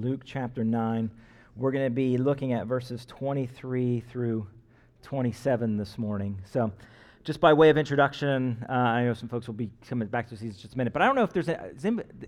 Luke 0.00 0.20
chapter 0.24 0.62
9. 0.62 1.10
We're 1.56 1.72
going 1.72 1.86
to 1.86 1.90
be 1.90 2.18
looking 2.18 2.52
at 2.52 2.66
verses 2.66 3.04
23 3.06 4.00
through 4.08 4.46
27 5.02 5.76
this 5.76 5.98
morning. 5.98 6.40
So, 6.44 6.72
just 7.24 7.40
by 7.40 7.52
way 7.52 7.68
of 7.68 7.76
introduction, 7.76 8.64
uh, 8.68 8.72
I 8.72 9.04
know 9.04 9.12
some 9.12 9.28
folks 9.28 9.48
will 9.48 9.54
be 9.54 9.70
coming 9.88 10.06
back 10.06 10.28
to 10.28 10.36
these 10.36 10.54
in 10.54 10.56
just 10.56 10.74
a 10.74 10.78
minute, 10.78 10.92
but 10.92 11.02
I 11.02 11.06
don't 11.06 11.16
know 11.16 11.24
if 11.24 11.32
there's 11.32 11.48
a, 11.48 11.72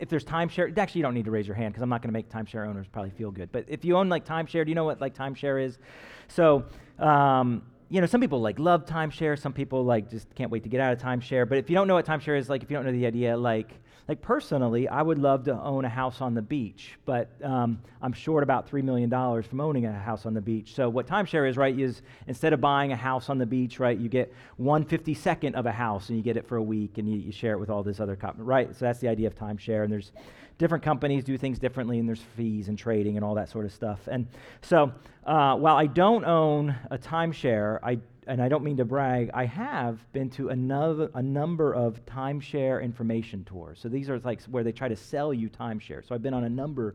if 0.00 0.08
there's 0.08 0.24
timeshare. 0.24 0.76
Actually, 0.76 0.98
you 0.98 1.02
don't 1.04 1.14
need 1.14 1.26
to 1.26 1.30
raise 1.30 1.46
your 1.46 1.54
hand 1.54 1.72
because 1.72 1.82
I'm 1.82 1.88
not 1.88 2.02
going 2.02 2.08
to 2.08 2.12
make 2.12 2.28
timeshare 2.28 2.66
owners 2.66 2.88
probably 2.88 3.12
feel 3.12 3.30
good. 3.30 3.52
But 3.52 3.66
if 3.68 3.84
you 3.84 3.96
own 3.96 4.08
like 4.08 4.26
timeshare, 4.26 4.64
do 4.64 4.70
you 4.70 4.74
know 4.74 4.84
what 4.84 5.00
like 5.00 5.14
timeshare 5.14 5.64
is? 5.64 5.78
So, 6.26 6.64
um, 6.98 7.62
you 7.88 8.00
know, 8.00 8.06
some 8.08 8.20
people 8.20 8.40
like 8.40 8.58
love 8.58 8.84
timeshare. 8.84 9.38
Some 9.38 9.52
people 9.52 9.84
like 9.84 10.10
just 10.10 10.34
can't 10.34 10.50
wait 10.50 10.64
to 10.64 10.68
get 10.68 10.80
out 10.80 10.92
of 10.92 10.98
timeshare. 10.98 11.48
But 11.48 11.58
if 11.58 11.70
you 11.70 11.74
don't 11.76 11.86
know 11.86 11.94
what 11.94 12.04
timeshare 12.04 12.36
is, 12.36 12.48
like 12.48 12.64
if 12.64 12.70
you 12.70 12.76
don't 12.76 12.84
know 12.84 12.92
the 12.92 13.06
idea, 13.06 13.36
like 13.36 13.70
like 14.10 14.22
personally, 14.22 14.88
I 14.88 15.02
would 15.02 15.18
love 15.18 15.44
to 15.44 15.52
own 15.52 15.84
a 15.84 15.88
house 15.88 16.20
on 16.20 16.34
the 16.34 16.42
beach, 16.42 16.98
but 17.04 17.30
um, 17.44 17.80
I'm 18.02 18.12
short 18.12 18.42
about 18.42 18.68
$3 18.68 18.82
million 18.82 19.08
from 19.08 19.60
owning 19.60 19.86
a 19.86 19.92
house 19.92 20.26
on 20.26 20.34
the 20.34 20.40
beach. 20.40 20.74
So 20.74 20.88
what 20.88 21.06
timeshare 21.06 21.48
is, 21.48 21.56
right, 21.56 21.78
is 21.78 22.02
instead 22.26 22.52
of 22.52 22.60
buying 22.60 22.90
a 22.90 22.96
house 22.96 23.30
on 23.30 23.38
the 23.38 23.46
beach, 23.46 23.78
right, 23.78 23.96
you 23.96 24.08
get 24.08 24.34
152nd 24.60 25.54
of 25.54 25.66
a 25.66 25.70
house 25.70 26.08
and 26.08 26.18
you 26.18 26.24
get 26.24 26.36
it 26.36 26.44
for 26.48 26.56
a 26.56 26.62
week 26.62 26.98
and 26.98 27.08
you, 27.08 27.20
you 27.20 27.30
share 27.30 27.52
it 27.52 27.60
with 27.60 27.70
all 27.70 27.84
this 27.84 28.00
other, 28.00 28.16
company, 28.16 28.42
right? 28.42 28.74
So 28.74 28.84
that's 28.84 28.98
the 28.98 29.06
idea 29.06 29.28
of 29.28 29.36
timeshare. 29.36 29.84
And 29.84 29.92
there's 29.92 30.10
different 30.58 30.82
companies 30.82 31.22
do 31.22 31.38
things 31.38 31.60
differently 31.60 32.00
and 32.00 32.08
there's 32.08 32.24
fees 32.36 32.66
and 32.66 32.76
trading 32.76 33.14
and 33.14 33.24
all 33.24 33.36
that 33.36 33.48
sort 33.48 33.64
of 33.64 33.72
stuff. 33.72 34.00
And 34.08 34.26
so 34.60 34.90
uh, 35.24 35.54
while 35.54 35.76
I 35.76 35.86
don't 35.86 36.24
own 36.24 36.74
a 36.90 36.98
timeshare, 36.98 37.78
I 37.84 38.00
and 38.30 38.40
I 38.40 38.48
don't 38.48 38.62
mean 38.62 38.76
to 38.76 38.84
brag, 38.84 39.32
I 39.34 39.44
have 39.44 39.98
been 40.12 40.30
to 40.30 40.50
another, 40.50 41.10
a 41.14 41.22
number 41.22 41.74
of 41.74 42.06
timeshare 42.06 42.80
information 42.80 43.42
tours. 43.44 43.80
So 43.80 43.88
these 43.88 44.08
are 44.08 44.20
like 44.20 44.40
where 44.44 44.62
they 44.62 44.70
try 44.70 44.86
to 44.86 44.94
sell 44.94 45.34
you 45.34 45.48
timeshare. 45.50 46.06
So 46.06 46.14
I've 46.14 46.22
been 46.22 46.32
on 46.32 46.44
a 46.44 46.48
number 46.48 46.94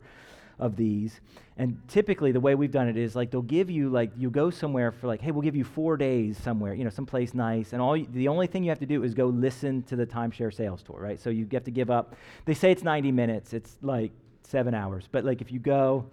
of 0.59 0.77
these. 0.77 1.19
And 1.57 1.77
typically 1.89 2.31
the 2.31 2.39
way 2.39 2.55
we've 2.55 2.71
done 2.71 2.87
it 2.87 2.95
is 2.95 3.17
like 3.17 3.31
they'll 3.31 3.41
give 3.41 3.69
you 3.69 3.89
like 3.89 4.11
you 4.15 4.29
go 4.29 4.49
somewhere 4.49 4.93
for 4.93 5.07
like 5.07 5.19
hey 5.19 5.31
we'll 5.31 5.41
give 5.41 5.57
you 5.57 5.65
4 5.65 5.97
days 5.97 6.37
somewhere, 6.37 6.73
you 6.73 6.85
know, 6.85 6.89
someplace 6.89 7.33
nice 7.33 7.73
and 7.73 7.81
all 7.81 7.97
you, 7.97 8.07
the 8.13 8.29
only 8.29 8.47
thing 8.47 8.63
you 8.63 8.69
have 8.69 8.79
to 8.79 8.85
do 8.85 9.03
is 9.03 9.13
go 9.13 9.25
listen 9.25 9.83
to 9.83 9.97
the 9.97 10.05
timeshare 10.05 10.53
sales 10.53 10.83
tour, 10.83 10.97
right? 11.01 11.19
So 11.19 11.29
you 11.29 11.45
have 11.51 11.65
to 11.65 11.71
give 11.71 11.91
up. 11.91 12.15
They 12.45 12.53
say 12.53 12.71
it's 12.71 12.83
90 12.83 13.11
minutes. 13.11 13.51
It's 13.51 13.77
like 13.81 14.13
7 14.43 14.73
hours. 14.73 15.09
But 15.11 15.25
like 15.25 15.41
if 15.41 15.51
you 15.51 15.59
go 15.59 16.05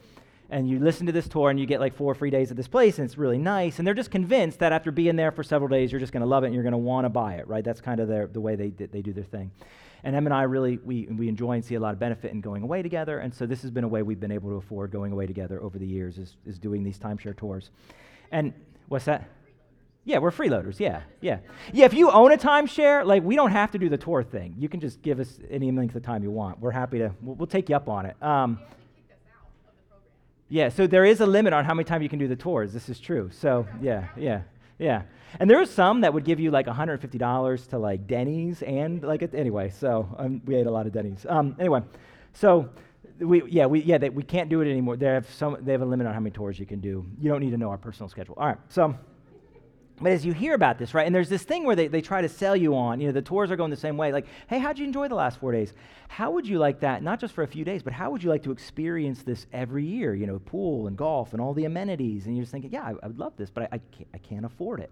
and 0.53 0.69
you 0.69 0.78
listen 0.78 1.06
to 1.06 1.12
this 1.12 1.27
tour 1.27 1.48
and 1.48 1.58
you 1.58 1.64
get 1.64 1.81
like 1.81 1.95
four 1.95 2.14
free 2.14 2.31
days 2.31 2.50
at 2.50 2.56
this 2.56 2.69
place 2.69 2.98
and 2.98 3.06
it's 3.06 3.17
really 3.17 3.39
nice 3.39 3.78
and 3.78 3.86
they're 3.86 3.95
just 3.95 4.11
convinced 4.11 4.58
that 4.58 4.70
after 4.70 4.92
being 4.92 5.17
there 5.17 5.33
for 5.33 5.42
several 5.42 5.69
days 5.69 5.91
you're 5.91 5.98
just 5.98 6.12
going 6.12 6.20
to 6.20 6.27
love 6.27 6.45
it 6.45 6.48
and 6.48 6.55
you're 6.55 6.62
going 6.62 6.72
to 6.72 6.78
want 6.78 7.06
to 7.06 7.08
buy 7.08 7.34
it 7.34 7.48
right 7.48 7.64
that's 7.64 7.81
kind 7.81 7.98
of 7.98 8.06
their, 8.06 8.27
the 8.27 8.41
way 8.41 8.55
they, 8.55 8.69
they 8.69 9.00
do 9.00 9.12
their 9.12 9.25
thing 9.25 9.50
and 10.05 10.14
em 10.14 10.27
and 10.27 10.34
i 10.34 10.42
really 10.42 10.78
we, 10.84 11.06
we 11.06 11.27
enjoy 11.27 11.53
and 11.53 11.64
see 11.64 11.75
a 11.75 11.80
lot 11.80 11.95
of 11.95 11.98
benefit 11.98 12.30
in 12.30 12.41
going 12.41 12.62
away 12.62 12.83
together 12.83 13.19
and 13.19 13.34
so 13.34 13.47
this 13.47 13.62
has 13.62 13.70
been 13.70 13.84
a 13.84 13.89
way 13.89 14.03
we've 14.03 14.20
been 14.20 14.30
able 14.30 14.50
to 14.50 14.56
afford 14.56 14.92
going 14.92 15.11
away 15.11 15.27
together 15.27 15.61
over 15.62 15.78
the 15.78 15.86
years 15.86 16.19
is, 16.19 16.36
is 16.47 16.58
doing 16.58 16.84
these 16.84 16.98
timeshare 16.98 17.36
tours 17.36 17.70
and 18.30 18.53
what's 18.89 19.06
that 19.06 19.28
yeah, 20.05 20.19
we're 20.19 20.33
freeloaders. 20.33 20.80
Yeah, 20.80 21.03
yeah. 21.20 21.39
Yeah, 21.73 21.84
if 21.84 21.95
you 21.95 22.11
own 22.11 22.33
a 22.33 22.36
timeshare, 22.36 23.06
like 23.06 23.23
we 23.23 23.36
don't 23.36 23.53
have 23.53 23.70
to 23.70 23.78
do 23.78 23.89
the 23.89 23.97
tour 23.97 24.25
thing. 24.25 24.56
You 24.58 24.69
can 24.69 24.80
just 24.80 25.00
give 25.00 25.20
us 25.20 25.39
any 25.48 25.70
length 25.70 25.95
of 25.95 26.03
time 26.03 26.25
you 26.25 26.30
want. 26.33 26.58
We're 26.58 26.73
happy 26.73 26.98
to, 26.98 27.14
we'll, 27.23 27.36
we'll 27.36 27.47
take 27.47 27.69
you 27.69 27.77
up 27.77 27.89
on 27.89 28.06
it. 28.06 28.20
Um, 28.20 28.58
yeah, 30.53 30.69
so 30.69 30.86
there 30.86 31.06
is 31.06 31.22
a 31.22 31.27
limit 31.27 31.55
on 31.55 31.64
how 31.64 31.72
many 31.72 31.84
times 31.84 32.03
you 32.03 32.11
can 32.11 32.19
do 32.19 32.28
the 32.28 32.36
tours. 32.36 32.75
This 32.75 32.91
is 32.91 33.00
true. 33.00 33.31
So, 33.33 33.67
yeah, 33.81 34.08
yeah, 34.19 34.42
yeah. 34.78 35.05
And 35.41 35.48
there 35.48 35.58
are 35.58 35.64
some 35.64 36.03
that 36.03 36.12
would 36.12 36.27
give 36.27 36.39
you 36.39 36.50
like 36.50 36.67
$150 36.67 37.69
to 37.70 37.78
like 37.78 38.06
Denny's 38.06 38.61
and 38.61 39.03
like 39.03 39.23
it, 39.23 39.34
anyway. 39.34 39.70
So 39.70 40.14
um, 40.19 40.42
we 40.45 40.56
ate 40.56 40.67
a 40.67 40.70
lot 40.70 40.86
of 40.86 40.92
Denny's. 40.92 41.25
Um, 41.27 41.56
anyway, 41.58 41.80
so 42.34 42.69
we 43.19 43.42
yeah 43.45 43.64
we 43.64 43.80
yeah 43.80 43.97
they, 43.97 44.11
we 44.11 44.23
can't 44.23 44.50
do 44.50 44.61
it 44.61 44.70
anymore. 44.70 44.98
They 44.98 45.06
have 45.06 45.27
some 45.30 45.56
they 45.62 45.73
have 45.73 45.80
a 45.80 45.86
limit 45.86 46.06
on 46.06 46.12
how 46.12 46.20
many 46.20 46.33
tours 46.33 46.58
you 46.58 46.67
can 46.67 46.80
do. 46.80 47.06
You 47.19 47.30
don't 47.30 47.41
need 47.41 47.53
to 47.53 47.56
know 47.56 47.70
our 47.70 47.78
personal 47.78 48.11
schedule. 48.11 48.34
All 48.36 48.47
right, 48.47 48.58
so. 48.69 48.95
But 50.01 50.13
as 50.13 50.27
you 50.27 50.33
hear 50.33 50.55
about 50.55 50.79
this, 50.79 50.95
right, 50.95 51.07
and 51.07 51.14
there's 51.14 51.29
this 51.29 51.42
thing 51.42 51.64
where 51.64 51.77
they, 51.77 51.86
they 51.86 52.01
try 52.01 52.23
to 52.23 52.29
sell 52.29 52.57
you 52.57 52.75
on, 52.75 53.01
you 53.01 53.07
know, 53.07 53.13
the 53.13 53.23
tours 53.23 53.51
are 53.51 53.57
going 53.57 53.70
the 53.70 53.77
same 53.77 53.97
way. 53.97 54.13
Like, 54.13 54.27
hey, 54.48 54.58
how'd 54.58 54.79
you 54.79 54.85
enjoy 54.85 55.08
the 55.08 55.14
last 55.14 55.39
four 55.39 55.53
days? 55.53 55.73
How 56.08 56.30
would 56.33 56.47
you 56.47 56.58
like 56.58 56.80
that, 56.80 57.03
not 57.03 57.20
just 57.20 57.35
for 57.35 57.45
a 57.45 57.47
few 57.47 57.64
days, 57.64 57.83
but 57.83 57.92
how 57.92 58.11
would 58.11 58.23
you 58.23 58.31
like 58.31 58.42
to 58.45 58.51
experience 58.51 59.23
this 59.23 59.47
every 59.52 59.85
year? 59.85 60.14
You 60.14 60.27
know, 60.27 60.39
pool 60.41 60.86
and 60.89 60.97
golf 60.97 61.33
and 61.33 61.41
all 61.41 61.55
the 61.55 61.67
amenities. 61.67 62.27
And 62.27 62.36
you're 62.36 62.42
just 62.42 62.52
thinking, 62.52 62.73
yeah, 62.73 62.83
I, 62.83 62.95
I 63.02 63.07
would 63.07 63.19
love 63.19 63.36
this, 63.36 63.51
but 63.51 63.64
I, 63.64 63.77
I, 63.77 63.79
can't, 63.79 64.08
I 64.14 64.19
can't 64.19 64.45
afford 64.45 64.81
it. 64.81 64.91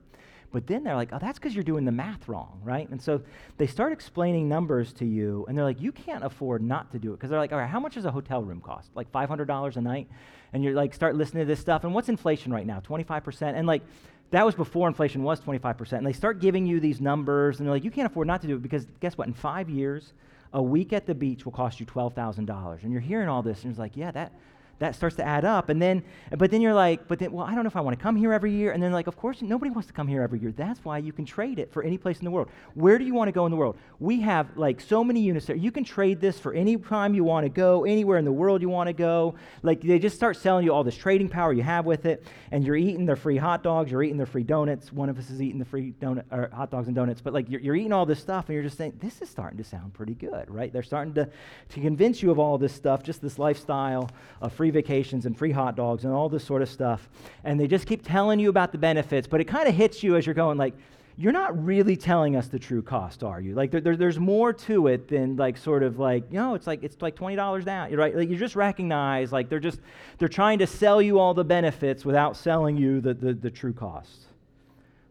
But 0.52 0.66
then 0.66 0.82
they're 0.82 0.96
like, 0.96 1.10
oh, 1.12 1.18
that's 1.20 1.38
because 1.38 1.54
you're 1.54 1.62
doing 1.62 1.84
the 1.84 1.92
math 1.92 2.26
wrong, 2.26 2.60
right? 2.64 2.88
And 2.88 3.00
so 3.00 3.22
they 3.56 3.68
start 3.68 3.92
explaining 3.92 4.48
numbers 4.48 4.92
to 4.94 5.04
you, 5.04 5.44
and 5.48 5.56
they're 5.56 5.64
like, 5.64 5.80
you 5.80 5.92
can't 5.92 6.24
afford 6.24 6.60
not 6.60 6.90
to 6.92 6.98
do 6.98 7.12
it. 7.12 7.16
Because 7.16 7.30
they're 7.30 7.38
like, 7.38 7.52
all 7.52 7.58
right, 7.58 7.70
how 7.70 7.78
much 7.78 7.94
does 7.94 8.04
a 8.04 8.10
hotel 8.10 8.42
room 8.42 8.60
cost? 8.60 8.90
Like 8.94 9.10
$500 9.12 9.76
a 9.76 9.80
night? 9.80 10.08
And 10.52 10.64
you're 10.64 10.74
like, 10.74 10.92
start 10.92 11.14
listening 11.14 11.42
to 11.42 11.46
this 11.46 11.60
stuff. 11.60 11.84
And 11.84 11.94
what's 11.94 12.08
inflation 12.08 12.52
right 12.52 12.66
now? 12.66 12.80
25%? 12.80 13.54
And 13.54 13.66
like, 13.66 13.82
that 14.30 14.46
was 14.46 14.54
before 14.54 14.86
inflation 14.88 15.22
was 15.22 15.40
25%. 15.40 15.92
And 15.92 16.06
they 16.06 16.12
start 16.12 16.40
giving 16.40 16.66
you 16.66 16.80
these 16.80 17.00
numbers, 17.00 17.58
and 17.58 17.66
they're 17.66 17.74
like, 17.74 17.84
you 17.84 17.90
can't 17.90 18.06
afford 18.06 18.26
not 18.26 18.40
to 18.42 18.46
do 18.46 18.56
it 18.56 18.62
because 18.62 18.86
guess 19.00 19.18
what? 19.18 19.26
In 19.26 19.34
five 19.34 19.68
years, 19.68 20.12
a 20.52 20.62
week 20.62 20.92
at 20.92 21.06
the 21.06 21.14
beach 21.14 21.44
will 21.44 21.52
cost 21.52 21.80
you 21.80 21.86
$12,000. 21.86 22.82
And 22.82 22.92
you're 22.92 23.00
hearing 23.00 23.28
all 23.28 23.42
this, 23.42 23.62
and 23.62 23.70
it's 23.70 23.78
like, 23.78 23.96
yeah, 23.96 24.10
that, 24.12 24.32
that 24.80 24.94
starts 24.94 25.14
to 25.16 25.24
add 25.24 25.44
up. 25.44 25.68
And 25.68 25.80
then, 25.80 26.02
but 26.36 26.50
then 26.50 26.60
you're 26.60 26.74
like, 26.74 27.06
but 27.06 27.18
then, 27.18 27.32
well, 27.32 27.46
I 27.46 27.54
don't 27.54 27.64
know 27.64 27.68
if 27.68 27.76
I 27.76 27.80
want 27.80 27.96
to 27.96 28.02
come 28.02 28.16
here 28.16 28.32
every 28.32 28.50
year. 28.50 28.72
And 28.72 28.82
then, 28.82 28.92
like, 28.92 29.06
of 29.06 29.16
course, 29.16 29.42
nobody 29.42 29.70
wants 29.70 29.86
to 29.86 29.92
come 29.92 30.08
here 30.08 30.22
every 30.22 30.40
year. 30.40 30.52
That's 30.52 30.82
why 30.84 30.98
you 30.98 31.12
can 31.12 31.26
trade 31.26 31.58
it 31.58 31.70
for 31.70 31.82
any 31.82 31.98
place 31.98 32.18
in 32.18 32.24
the 32.24 32.30
world. 32.30 32.48
Where 32.74 32.98
do 32.98 33.04
you 33.04 33.14
want 33.14 33.28
to 33.28 33.32
go 33.32 33.44
in 33.44 33.50
the 33.50 33.56
world? 33.56 33.76
We 33.98 34.22
have 34.22 34.56
like 34.56 34.80
so 34.80 35.04
many 35.04 35.20
units 35.20 35.46
there. 35.46 35.54
You 35.54 35.70
can 35.70 35.84
trade 35.84 36.20
this 36.20 36.40
for 36.40 36.54
any 36.54 36.76
time 36.78 37.14
you 37.14 37.24
want 37.24 37.44
to 37.44 37.50
go, 37.50 37.84
anywhere 37.84 38.18
in 38.18 38.24
the 38.24 38.32
world 38.32 38.62
you 38.62 38.70
want 38.70 38.88
to 38.88 38.94
go. 38.94 39.34
Like, 39.62 39.82
they 39.82 39.98
just 39.98 40.16
start 40.16 40.38
selling 40.38 40.64
you 40.64 40.72
all 40.72 40.82
this 40.82 40.96
trading 40.96 41.28
power 41.28 41.52
you 41.52 41.62
have 41.62 41.84
with 41.84 42.06
it. 42.06 42.24
And 42.50 42.64
you're 42.64 42.76
eating 42.76 43.04
their 43.04 43.16
free 43.16 43.36
hot 43.36 43.62
dogs, 43.62 43.90
you're 43.90 44.02
eating 44.02 44.16
their 44.16 44.26
free 44.26 44.44
donuts. 44.44 44.90
One 44.90 45.10
of 45.10 45.18
us 45.18 45.28
is 45.28 45.42
eating 45.42 45.58
the 45.58 45.66
free 45.66 45.92
donut, 46.00 46.24
or 46.32 46.48
hot 46.54 46.70
dogs 46.70 46.86
and 46.86 46.96
donuts. 46.96 47.20
But 47.20 47.34
like, 47.34 47.50
you're, 47.50 47.60
you're 47.60 47.76
eating 47.76 47.92
all 47.92 48.06
this 48.06 48.18
stuff, 48.18 48.48
and 48.48 48.54
you're 48.54 48.64
just 48.64 48.78
saying, 48.78 48.94
this 48.98 49.20
is 49.20 49.28
starting 49.28 49.58
to 49.58 49.64
sound 49.64 49.92
pretty 49.92 50.14
good, 50.14 50.50
right? 50.50 50.72
They're 50.72 50.82
starting 50.82 51.12
to, 51.14 51.28
to 51.68 51.80
convince 51.80 52.22
you 52.22 52.30
of 52.30 52.38
all 52.38 52.56
this 52.56 52.72
stuff, 52.72 53.02
just 53.02 53.20
this 53.20 53.38
lifestyle 53.38 54.08
of 54.40 54.54
free 54.54 54.69
vacations 54.70 55.26
and 55.26 55.36
free 55.36 55.50
free 55.50 55.54
hot 55.54 55.76
dogs 55.76 56.04
and 56.04 56.12
all 56.12 56.28
this 56.28 56.44
sort 56.44 56.62
of 56.62 56.68
stuff. 56.68 57.08
And 57.44 57.58
they 57.58 57.66
just 57.66 57.86
keep 57.86 58.04
telling 58.04 58.38
you 58.38 58.48
about 58.50 58.72
the 58.72 58.78
benefits, 58.78 59.26
but 59.26 59.40
it 59.40 59.44
kind 59.44 59.68
of 59.68 59.74
hits 59.74 60.02
you 60.02 60.16
as 60.16 60.26
you're 60.26 60.34
going, 60.34 60.58
like, 60.58 60.74
you're 61.16 61.32
not 61.32 61.64
really 61.64 61.96
telling 61.96 62.36
us 62.36 62.46
the 62.46 62.58
true 62.58 62.82
cost, 62.82 63.22
are 63.22 63.40
you? 63.40 63.54
Like, 63.54 63.70
there, 63.70 63.80
there, 63.80 63.96
there's 63.96 64.18
more 64.18 64.52
to 64.52 64.86
it 64.86 65.08
than 65.08 65.36
like 65.36 65.58
sort 65.58 65.82
of 65.82 65.98
like, 65.98 66.24
you 66.30 66.38
know, 66.38 66.54
it's 66.54 66.66
like 66.66 66.82
it's 66.82 66.96
like 67.02 67.14
twenty 67.14 67.36
dollars 67.36 67.64
down, 67.64 67.90
You're 67.90 67.98
right? 67.98 68.16
Like 68.16 68.30
you 68.30 68.36
just 68.36 68.56
recognize, 68.56 69.32
like 69.32 69.50
they're 69.50 69.58
just 69.58 69.80
they're 70.18 70.28
trying 70.28 70.60
to 70.60 70.66
sell 70.66 71.02
you 71.02 71.18
all 71.18 71.34
the 71.34 71.44
benefits 71.44 72.04
without 72.04 72.36
selling 72.36 72.76
you 72.76 73.00
the, 73.00 73.12
the, 73.12 73.34
the 73.34 73.50
true 73.50 73.74
cost. 73.74 74.26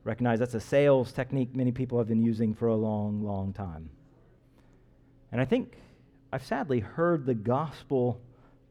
Recognize 0.03 0.39
that's 0.39 0.55
a 0.55 0.59
sales 0.59 1.11
technique 1.11 1.53
many 1.53 1.71
people 1.71 1.97
have 1.97 2.07
been 2.07 2.23
using 2.23 2.55
for 2.55 2.69
a 2.69 2.75
long, 2.75 3.23
long 3.23 3.53
time. 3.53 3.89
And 5.31 5.39
I 5.39 5.45
think 5.45 5.75
I've 6.31 6.45
sadly 6.45 6.79
heard 6.79 7.25
the 7.25 7.35
gospel 7.35 8.19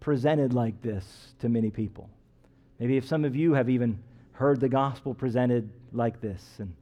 presented 0.01 0.53
like 0.53 0.81
this 0.83 1.35
to 1.41 1.49
many 1.49 1.71
people. 1.71 2.09
Maybe 2.79 2.97
if 2.97 3.07
some 3.07 3.25
of 3.25 3.35
you 3.35 3.55
have 3.55 3.69
even 3.69 3.99
heard 4.33 4.61
the 4.61 4.69
gospel 4.69 5.15
presented 5.15 5.69
like 5.93 6.21
this 6.21 6.57
and 6.59 6.73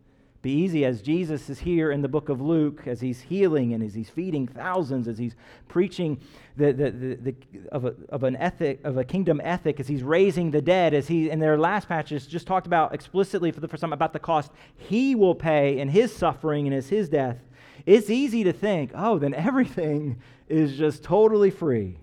be 0.43 0.53
easy 0.53 0.85
as 0.85 1.03
Jesus 1.03 1.51
is 1.51 1.59
here 1.59 1.91
in 1.91 2.03
the 2.03 2.09
book 2.09 2.29
of 2.29 2.41
Luke, 2.41 2.83
as 2.87 3.01
he's 3.01 3.21
healing 3.21 3.73
and 3.73 3.83
as 3.83 3.95
he's 3.95 4.09
feeding 4.09 4.47
thousands, 4.47 5.09
as 5.09 5.19
he's 5.19 5.35
preaching 5.67 6.21
the, 6.57 6.73
the, 6.73 6.91
the, 6.93 7.15
the, 7.17 7.35
of, 7.73 7.85
a, 7.85 7.95
of 8.11 8.23
an 8.23 8.37
ethic, 8.37 8.79
of 8.85 8.97
a 8.97 9.03
kingdom 9.03 9.41
ethic, 9.43 9.81
as 9.81 9.89
he's 9.89 10.05
raising 10.05 10.53
the 10.53 10.63
dead, 10.63 10.95
as 10.95 11.09
he 11.09 11.31
in 11.31 11.41
their 11.41 11.59
last 11.59 11.89
patches 11.89 12.29
just 12.29 12.47
talked 12.47 12.69
about 12.69 12.95
explicitly 12.95 13.51
for 13.51 13.59
the 13.59 13.67
first 13.67 13.81
time 13.81 13.93
about 13.93 14.13
the 14.13 14.21
cost 14.21 14.53
he 14.77 15.17
will 15.17 15.35
pay 15.35 15.79
in 15.81 15.89
his 15.89 16.15
suffering 16.15 16.69
and 16.69 16.77
as 16.77 16.91
his 16.91 17.09
death. 17.09 17.39
It's 17.85 18.09
easy 18.09 18.45
to 18.45 18.53
think, 18.53 18.93
oh, 18.95 19.19
then 19.19 19.35
everything 19.35 20.21
is 20.49 20.77
just 20.77 21.03
totally 21.03 21.51
free. 21.51 21.99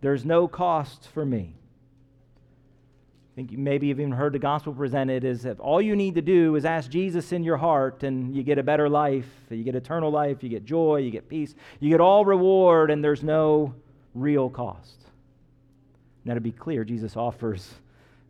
There's 0.00 0.24
no 0.24 0.48
cost 0.48 1.08
for 1.08 1.24
me. 1.24 1.54
I 3.32 3.34
think 3.36 3.52
you 3.52 3.58
maybe 3.58 3.86
you've 3.86 4.00
even 4.00 4.12
heard 4.12 4.32
the 4.32 4.38
gospel 4.38 4.72
presented 4.72 5.24
as 5.24 5.44
if 5.44 5.60
all 5.60 5.80
you 5.80 5.94
need 5.94 6.16
to 6.16 6.22
do 6.22 6.56
is 6.56 6.64
ask 6.64 6.90
Jesus 6.90 7.32
in 7.32 7.44
your 7.44 7.56
heart 7.56 8.02
and 8.02 8.34
you 8.34 8.42
get 8.42 8.58
a 8.58 8.62
better 8.62 8.88
life, 8.88 9.28
you 9.48 9.62
get 9.62 9.76
eternal 9.76 10.10
life, 10.10 10.42
you 10.42 10.48
get 10.48 10.64
joy, 10.64 10.96
you 10.96 11.10
get 11.10 11.28
peace, 11.28 11.54
you 11.78 11.88
get 11.88 12.00
all 12.00 12.24
reward, 12.24 12.90
and 12.90 13.02
there's 13.02 13.22
no 13.22 13.74
real 14.14 14.50
cost. 14.50 14.96
Now, 16.24 16.34
to 16.34 16.40
be 16.40 16.52
clear, 16.52 16.84
Jesus 16.84 17.16
offers 17.16 17.74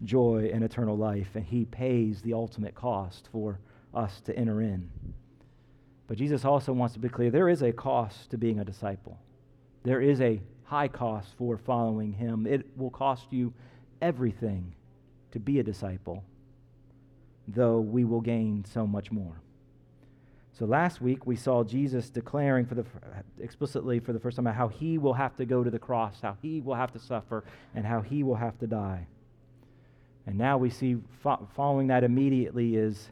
joy 0.05 0.51
and 0.53 0.63
eternal 0.63 0.97
life, 0.97 1.31
and 1.35 1.45
he 1.45 1.65
pays 1.65 2.23
the 2.23 2.35
ultimate 2.35 2.75
cost 2.75 3.29
for 3.33 3.59
us 3.95 4.21
to 4.23 4.37
enter 4.37 4.61
in. 4.61 4.89
But 6.07 6.19
Jesus 6.19 6.45
also 6.45 6.73
wants 6.73 6.95
to 6.95 7.01
be 7.01 7.09
clear 7.09 7.31
there 7.31 7.49
is 7.49 7.63
a 7.63 7.73
cost 7.73 8.31
to 8.31 8.39
being 8.39 8.61
a 8.61 8.65
disciple. 8.65 9.19
There 9.85 10.01
is 10.01 10.21
a 10.21 10.41
high 10.69 10.89
cost 10.89 11.29
for 11.39 11.57
following 11.57 12.13
him. 12.13 12.47
It 12.47 12.67
will 12.77 12.91
cost 12.91 13.33
you 13.33 13.55
everything 14.03 14.75
to 15.33 15.41
be 15.41 15.59
a 15.59 15.63
disciple, 15.63 16.23
though 17.47 17.81
we 17.81 18.05
will 18.05 18.21
gain 18.21 18.65
so 18.67 18.87
much 18.87 19.11
more. 19.11 19.41
So 20.59 20.67
last 20.67 21.01
week 21.01 21.27
we 21.27 21.37
saw 21.37 21.65
Jesus 21.65 22.11
declaring 22.11 22.67
for 22.67 22.75
the 22.75 22.85
explicitly 23.41 23.99
for 24.01 24.13
the 24.13 24.19
first 24.19 24.37
time 24.37 24.45
how 24.47 24.69
he 24.69 24.99
will 24.99 25.15
have 25.15 25.37
to 25.37 25.47
go 25.47 25.65
to 25.65 25.71
the 25.71 25.79
cross, 25.79 26.21
how 26.21 26.37
he 26.43 26.61
will 26.61 26.75
have 26.75 26.93
to 26.93 26.99
suffer, 26.99 27.45
and 27.75 27.87
how 27.87 28.03
he 28.03 28.23
will 28.23 28.35
have 28.35 28.59
to 28.59 28.67
die. 28.67 29.07
And 30.27 30.37
now 30.37 30.59
we 30.59 30.69
see 30.69 30.97
fo- 31.23 31.49
following 31.57 31.87
that 31.87 32.05
immediately 32.05 32.77
is, 32.77 33.09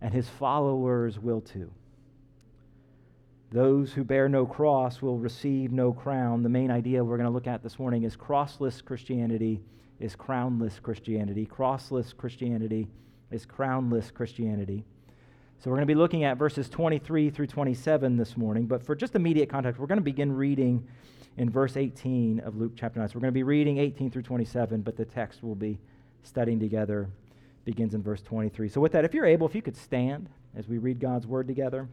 and 0.00 0.12
his 0.12 0.28
followers 0.28 1.18
will 1.18 1.40
too. 1.40 1.70
Those 3.52 3.92
who 3.92 4.02
bear 4.02 4.28
no 4.28 4.44
cross 4.44 5.00
will 5.00 5.18
receive 5.18 5.72
no 5.72 5.92
crown. 5.92 6.42
The 6.42 6.48
main 6.48 6.70
idea 6.70 7.04
we're 7.04 7.16
going 7.16 7.28
to 7.28 7.32
look 7.32 7.46
at 7.46 7.62
this 7.62 7.78
morning 7.78 8.02
is 8.02 8.16
crossless 8.16 8.84
Christianity 8.84 9.62
is 10.00 10.14
crownless 10.14 10.80
Christianity. 10.82 11.46
Crossless 11.46 12.14
Christianity 12.16 12.88
is 13.30 13.46
crownless 13.46 14.12
Christianity. 14.12 14.84
So 15.58 15.70
we're 15.70 15.76
going 15.76 15.88
to 15.88 15.94
be 15.94 15.98
looking 15.98 16.24
at 16.24 16.36
verses 16.36 16.68
23 16.68 17.30
through 17.30 17.46
27 17.46 18.16
this 18.16 18.36
morning, 18.36 18.66
but 18.66 18.82
for 18.82 18.94
just 18.94 19.14
immediate 19.14 19.48
context, 19.48 19.80
we're 19.80 19.86
going 19.86 19.98
to 19.98 20.04
begin 20.04 20.32
reading 20.32 20.86
in 21.38 21.48
verse 21.48 21.76
18 21.76 22.40
of 22.40 22.56
Luke 22.56 22.72
chapter 22.76 22.98
9. 22.98 23.08
So 23.08 23.14
we're 23.14 23.22
going 23.22 23.32
to 23.32 23.38
be 23.38 23.42
reading 23.42 23.78
18 23.78 24.10
through 24.10 24.22
27, 24.22 24.82
but 24.82 24.96
the 24.96 25.04
text 25.04 25.42
we'll 25.42 25.54
be 25.54 25.78
studying 26.22 26.60
together 26.60 27.08
begins 27.64 27.94
in 27.94 28.02
verse 28.02 28.20
23. 28.22 28.68
So 28.68 28.80
with 28.80 28.92
that, 28.92 29.04
if 29.04 29.14
you're 29.14 29.24
able, 29.24 29.46
if 29.46 29.54
you 29.54 29.62
could 29.62 29.76
stand 29.76 30.28
as 30.54 30.68
we 30.68 30.78
read 30.78 31.00
God's 31.00 31.26
word 31.26 31.46
together. 31.46 31.88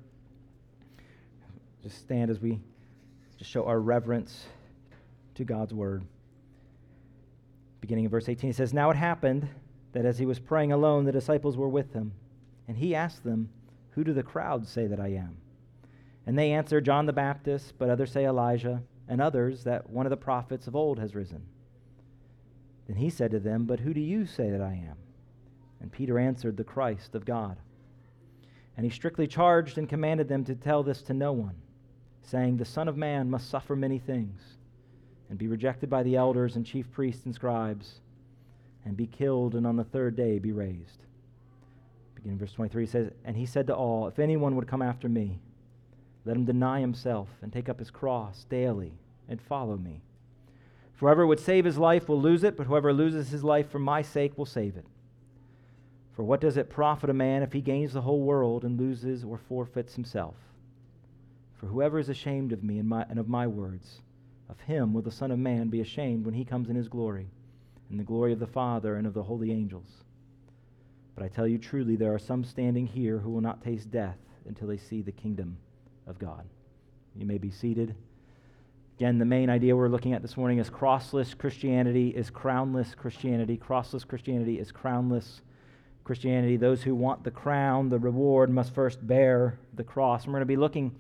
Just 1.84 2.00
stand 2.00 2.32
as 2.32 2.40
we 2.40 2.60
just 3.38 3.52
show 3.52 3.66
our 3.66 3.80
reverence 3.80 4.46
to 5.36 5.44
God's 5.44 5.74
word. 5.74 6.04
Beginning 7.82 8.06
in 8.06 8.12
verse 8.12 8.30
18, 8.30 8.50
he 8.50 8.54
says, 8.54 8.74
Now 8.74 8.90
it 8.90 8.96
happened 8.96 9.48
that 9.92 10.06
as 10.06 10.18
he 10.18 10.26
was 10.26 10.40
praying 10.40 10.72
alone, 10.72 11.04
the 11.06 11.12
disciples 11.12 11.58
were 11.58 11.68
with 11.68 11.94
him. 11.94 12.14
And 12.68 12.78
he 12.78 12.96
asked 12.96 13.24
them, 13.24 13.50
Who 13.92 14.04
do 14.04 14.14
the 14.14 14.24
crowds 14.24 14.70
say 14.70 14.88
that 14.88 15.00
I 15.00 15.10
am? 15.10 15.38
And 16.26 16.38
they 16.38 16.54
answered, 16.54 16.86
John 16.86 17.06
the 17.06 17.14
Baptist, 17.14 17.74
but 17.78 17.90
others 17.90 18.12
say 18.12 18.26
Elijah, 18.26 18.82
and 19.10 19.20
others 19.20 19.66
that 19.66 19.90
one 19.90 20.06
of 20.06 20.10
the 20.10 20.18
prophets 20.18 20.68
of 20.68 20.76
old 20.76 21.00
has 21.00 21.16
risen. 21.16 21.44
Then 22.88 22.98
he 22.98 23.10
said 23.10 23.32
to 23.32 23.40
them, 23.40 23.66
But 23.66 23.82
who 23.82 23.94
do 23.94 24.02
you 24.02 24.26
say 24.26 24.50
that 24.50 24.62
I 24.62 24.74
am? 24.74 24.96
And 25.82 25.92
Peter 25.92 26.18
answered, 26.18 26.56
The 26.56 26.64
Christ 26.64 27.16
of 27.16 27.26
God. 27.26 27.58
And 28.76 28.86
he 28.86 28.90
strictly 28.90 29.28
charged 29.28 29.78
and 29.78 29.88
commanded 29.88 30.28
them 30.28 30.44
to 30.46 30.56
tell 30.56 30.84
this 30.84 31.02
to 31.04 31.14
no 31.14 31.34
one, 31.34 31.56
saying, 32.24 32.58
The 32.58 32.66
Son 32.66 32.88
of 32.88 32.98
Man 32.98 33.30
must 33.30 33.50
suffer 33.50 33.76
many 33.76 34.00
things, 34.00 34.42
and 35.30 35.38
be 35.38 35.48
rejected 35.48 35.90
by 35.90 36.04
the 36.04 36.16
elders 36.16 36.56
and 36.56 36.66
chief 36.66 36.92
priests 36.92 37.26
and 37.26 37.36
scribes, 37.36 38.00
and 38.86 38.98
be 38.98 39.08
killed, 39.08 39.56
and 39.56 39.68
on 39.68 39.76
the 39.76 39.84
third 39.84 40.16
day 40.16 40.40
be 40.40 40.52
raised. 40.52 41.04
Beginning 42.16 42.40
verse 42.40 42.54
23 42.54 42.86
says, 42.86 43.12
And 43.26 43.36
he 43.36 43.46
said 43.46 43.68
to 43.68 43.76
all, 43.76 44.08
If 44.08 44.20
anyone 44.20 44.56
would 44.56 44.68
come 44.68 44.82
after 44.82 45.10
me, 45.10 45.40
let 46.26 46.38
him 46.38 46.46
deny 46.46 46.80
himself 46.80 47.28
and 47.42 47.52
take 47.52 47.68
up 47.68 47.80
his 47.80 47.92
cross 47.92 48.46
daily 48.50 48.94
and 49.28 49.42
follow 49.42 49.78
me. 49.78 50.02
For 50.94 51.08
whoever 51.08 51.28
would 51.28 51.40
save 51.40 51.66
his 51.66 51.78
life 51.78 52.08
will 52.08 52.22
lose 52.22 52.44
it, 52.44 52.56
but 52.56 52.68
whoever 52.68 52.94
loses 52.94 53.30
his 53.30 53.44
life 53.44 53.70
for 53.70 53.80
my 53.80 54.02
sake 54.02 54.38
will 54.38 54.46
save 54.46 54.78
it. 54.78 54.86
For 56.16 56.24
what 56.24 56.40
does 56.40 56.58
it 56.58 56.70
profit 56.70 57.10
a 57.10 57.14
man 57.14 57.44
if 57.44 57.52
he 57.52 57.62
gains 57.62 57.94
the 57.94 58.02
whole 58.02 58.22
world 58.22 58.64
and 58.64 58.80
loses 58.80 59.24
or 59.24 59.38
forfeits 59.38 59.96
himself? 59.96 60.36
For 61.64 61.70
whoever 61.70 61.98
is 61.98 62.10
ashamed 62.10 62.52
of 62.52 62.62
me 62.62 62.78
and, 62.78 62.90
my, 62.90 63.06
and 63.10 63.18
of 63.18 63.30
my 63.30 63.48
words, 63.48 64.02
of 64.50 64.60
him 64.60 64.92
will 64.92 65.02
the 65.02 65.10
Son 65.10 65.32
of 65.32 65.40
Man 65.40 65.70
be 65.70 65.80
ashamed 65.80 66.26
when 66.26 66.34
he 66.34 66.44
comes 66.44 66.70
in 66.70 66.76
his 66.76 66.90
glory, 66.90 67.30
in 67.90 67.96
the 67.96 68.04
glory 68.04 68.34
of 68.34 68.40
the 68.40 68.48
Father 68.48 68.98
and 68.98 69.08
of 69.08 69.14
the 69.14 69.24
holy 69.24 69.50
angels. 69.50 70.04
But 71.16 71.24
I 71.24 71.30
tell 71.30 71.48
you 71.48 71.58
truly, 71.58 71.96
there 71.96 72.14
are 72.14 72.20
some 72.20 72.44
standing 72.44 72.86
here 72.86 73.18
who 73.18 73.30
will 73.30 73.40
not 73.40 73.64
taste 73.64 73.90
death 73.90 74.18
until 74.46 74.68
they 74.68 74.76
see 74.76 75.02
the 75.02 75.14
kingdom 75.14 75.56
of 76.06 76.20
God. 76.20 76.44
You 77.16 77.26
may 77.26 77.38
be 77.38 77.50
seated. 77.50 77.96
Again, 78.98 79.18
the 79.18 79.24
main 79.24 79.50
idea 79.50 79.74
we're 79.74 79.88
looking 79.88 80.12
at 80.12 80.22
this 80.22 80.36
morning 80.36 80.60
is 80.60 80.70
crossless 80.70 81.34
Christianity 81.34 82.10
is 82.10 82.30
crownless 82.30 82.94
Christianity. 82.94 83.56
Crossless 83.56 84.06
Christianity 84.06 84.60
is 84.60 84.74
crownless 84.74 85.40
Christianity. 86.04 86.58
Those 86.58 86.84
who 86.84 86.94
want 86.94 87.24
the 87.24 87.32
crown, 87.32 87.88
the 87.88 88.00
reward, 88.00 88.50
must 88.50 88.76
first 88.76 89.08
bear 89.08 89.60
the 89.76 89.84
cross. 89.86 90.26
And 90.26 90.34
we're 90.34 90.40
going 90.40 90.48
to 90.48 90.54
be 90.54 90.58
looking 90.58 90.94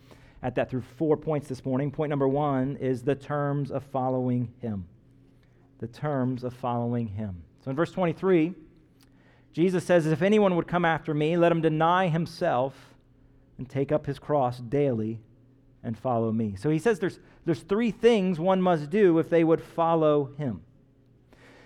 at 0.44 0.56
that 0.56 0.69
through 0.69 0.84
four 0.98 1.18
points 1.18 1.48
this 1.48 1.66
morning. 1.66 1.90
Point 1.90 2.10
number 2.10 2.28
one 2.28 2.78
is 2.78 3.01
the 3.01 3.16
terms 3.16 3.72
of 3.72 3.84
following 3.86 4.54
Him. 4.62 4.86
The 5.80 5.88
terms 5.88 6.44
of 6.44 6.54
following 6.54 7.07
Him. 7.07 7.42
So 7.63 7.72
in 7.72 7.75
verse 7.75 7.92
23, 7.92 8.54
Jesus 9.54 9.86
says, 9.86 10.06
If 10.06 10.22
anyone 10.22 10.56
would 10.56 10.68
come 10.68 10.84
after 10.84 11.13
me, 11.13 11.38
let 11.38 11.51
him 11.51 11.62
deny 11.62 12.10
himself 12.10 12.94
and 13.57 13.69
take 13.69 13.92
up 13.92 14.06
his 14.06 14.19
cross 14.19 14.60
daily 14.60 15.19
and 15.84 15.98
follow 15.98 16.31
me. 16.31 16.56
So 16.57 16.69
he 16.69 16.80
says 16.80 17.00
there's, 17.00 17.19
there's 17.45 17.62
three 17.62 17.92
things 17.92 18.40
one 18.40 18.62
must 18.62 18.90
do 18.90 19.19
if 19.19 19.30
they 19.30 19.44
would 19.44 19.62
follow 19.62 20.31
him. 20.38 20.62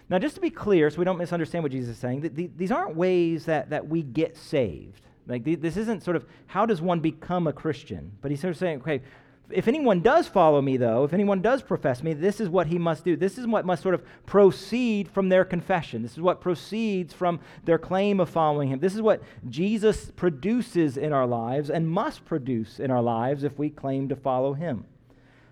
Now, 0.09 0.19
just 0.19 0.35
to 0.35 0.41
be 0.41 0.49
clear, 0.49 0.89
so 0.89 0.99
we 0.99 1.05
don't 1.05 1.17
misunderstand 1.17 1.63
what 1.63 1.71
Jesus 1.71 1.95
is 1.95 1.99
saying, 1.99 2.21
th- 2.21 2.51
these 2.55 2.71
aren't 2.71 2.95
ways 2.95 3.45
that, 3.45 3.71
that 3.71 3.87
we 3.87 4.03
get 4.03 4.37
saved. 4.37 5.01
Like, 5.27 5.43
th- 5.43 5.59
this 5.59 5.77
isn't 5.77 6.03
sort 6.03 6.15
of 6.15 6.25
how 6.47 6.65
does 6.65 6.81
one 6.81 6.99
become 6.99 7.47
a 7.47 7.53
Christian? 7.53 8.11
But 8.21 8.31
he's 8.31 8.41
sort 8.41 8.51
of 8.51 8.57
saying, 8.57 8.79
okay, 8.79 9.01
if 9.49 9.67
anyone 9.67 10.01
does 10.01 10.27
follow 10.27 10.61
me, 10.61 10.75
though, 10.75 11.05
if 11.05 11.13
anyone 11.13 11.41
does 11.41 11.61
profess 11.61 12.03
me, 12.03 12.13
this 12.13 12.41
is 12.41 12.49
what 12.49 12.67
he 12.67 12.77
must 12.77 13.05
do. 13.05 13.15
This 13.15 13.37
is 13.37 13.47
what 13.47 13.65
must 13.65 13.81
sort 13.81 13.95
of 13.95 14.03
proceed 14.25 15.07
from 15.09 15.29
their 15.29 15.45
confession. 15.45 16.01
This 16.01 16.13
is 16.13 16.21
what 16.21 16.41
proceeds 16.41 17.13
from 17.13 17.39
their 17.63 17.77
claim 17.77 18.19
of 18.19 18.29
following 18.29 18.69
him. 18.69 18.79
This 18.79 18.95
is 18.95 19.01
what 19.01 19.21
Jesus 19.49 20.11
produces 20.15 20.97
in 20.97 21.13
our 21.13 21.25
lives 21.25 21.69
and 21.69 21.89
must 21.89 22.25
produce 22.25 22.79
in 22.79 22.91
our 22.91 23.01
lives 23.01 23.43
if 23.43 23.57
we 23.57 23.69
claim 23.69 24.09
to 24.09 24.15
follow 24.15 24.53
him. 24.53 24.85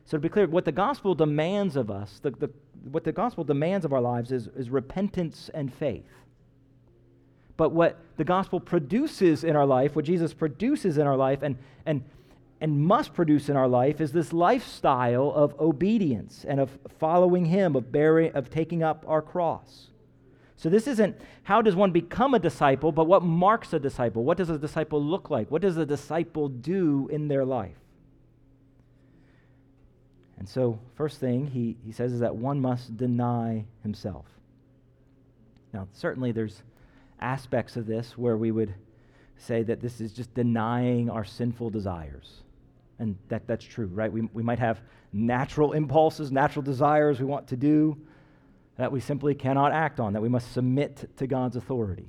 So, 0.06 0.18
to 0.18 0.22
be 0.22 0.30
clear, 0.30 0.48
what 0.48 0.66
the 0.66 0.72
gospel 0.72 1.16
demands 1.16 1.76
of 1.76 1.90
us, 1.90 2.20
the, 2.22 2.32
the, 2.32 2.50
what 2.92 3.06
the 3.06 3.12
gospel 3.12 3.44
demands 3.44 3.86
of 3.86 3.94
our 3.94 4.02
lives 4.02 4.32
is, 4.32 4.48
is 4.56 4.70
repentance 4.70 5.50
and 5.54 5.74
faith. 5.74 6.06
But 7.58 7.72
what 7.72 7.98
the 8.18 8.24
gospel 8.24 8.60
produces 8.60 9.44
in 9.44 9.56
our 9.56 9.66
life, 9.66 9.96
what 9.96 10.06
Jesus 10.06 10.34
produces 10.34 10.98
in 10.98 11.08
our 11.08 11.16
life, 11.16 11.42
and, 11.42 11.58
and 11.86 12.04
and 12.62 12.80
must 12.80 13.14
produce 13.14 13.50
in 13.50 13.56
our 13.56 13.68
life 13.68 14.00
is 14.00 14.12
this 14.12 14.32
lifestyle 14.32 15.32
of 15.36 15.60
obedience 15.60 16.46
and 16.48 16.60
of 16.60 16.78
following 17.00 17.46
him 17.46 17.76
of 17.76 17.92
bearing 17.92 18.32
of 18.34 18.50
taking 18.50 18.82
up 18.82 19.04
our 19.08 19.22
cross. 19.22 19.88
So 20.58 20.70
this 20.70 20.88
isn't 20.88 21.18
how 21.44 21.62
does 21.62 21.76
one 21.76 21.92
become 21.92 22.34
a 22.34 22.40
disciple 22.40 22.92
but 22.92 23.06
what 23.06 23.24
marks 23.24 23.74
a 23.74 23.80
disciple? 23.80 24.24
What 24.24 24.38
does 24.38 24.50
a 24.50 24.58
disciple 24.58 25.04
look 25.04 25.30
like? 25.30 25.52
What 25.52 25.62
does 25.62 25.78
a 25.78 25.86
disciple 25.86 26.48
do 26.48 27.10
in 27.12 27.28
their 27.28 27.46
life? 27.46 27.78
And 30.38 30.48
so 30.48 30.80
first 30.96 31.20
thing 31.20 31.48
he, 31.48 31.78
he 31.86 31.92
says 31.92 32.14
is 32.14 32.22
that 32.22 32.36
one 32.36 32.62
must 32.62 32.96
deny 32.96 33.66
himself. 33.84 34.26
Now 35.74 35.88
certainly 35.92 36.32
there's 36.32 36.64
aspects 37.20 37.78
of 37.78 37.86
this 37.86 38.18
where 38.18 38.38
we 38.38 38.52
would 38.52 38.74
say 39.38 39.64
that 39.64 39.82
this 39.82 40.02
is 40.02 40.14
just 40.14 40.34
denying 40.34 41.10
our 41.10 41.26
sinful 41.26 41.70
desires 41.70 42.44
and 43.00 43.18
that, 43.28 43.46
that's 43.48 43.66
true, 43.66 43.88
right? 43.88 44.12
We, 44.12 44.22
we 44.34 44.44
might 44.44 44.60
have 44.60 44.82
natural 45.12 45.74
impulses, 45.74 46.32
natural 46.32 46.64
desires 46.64 47.20
we 47.20 47.26
want 47.26 47.48
to 47.48 47.56
do 47.56 47.98
that 48.78 48.92
we 48.92 49.00
simply 49.00 49.34
cannot 49.34 49.72
act 49.72 50.00
on, 50.00 50.14
that 50.14 50.22
we 50.22 50.30
must 50.30 50.52
submit 50.52 51.10
to 51.18 51.28
God's 51.28 51.56
authority. 51.56 52.08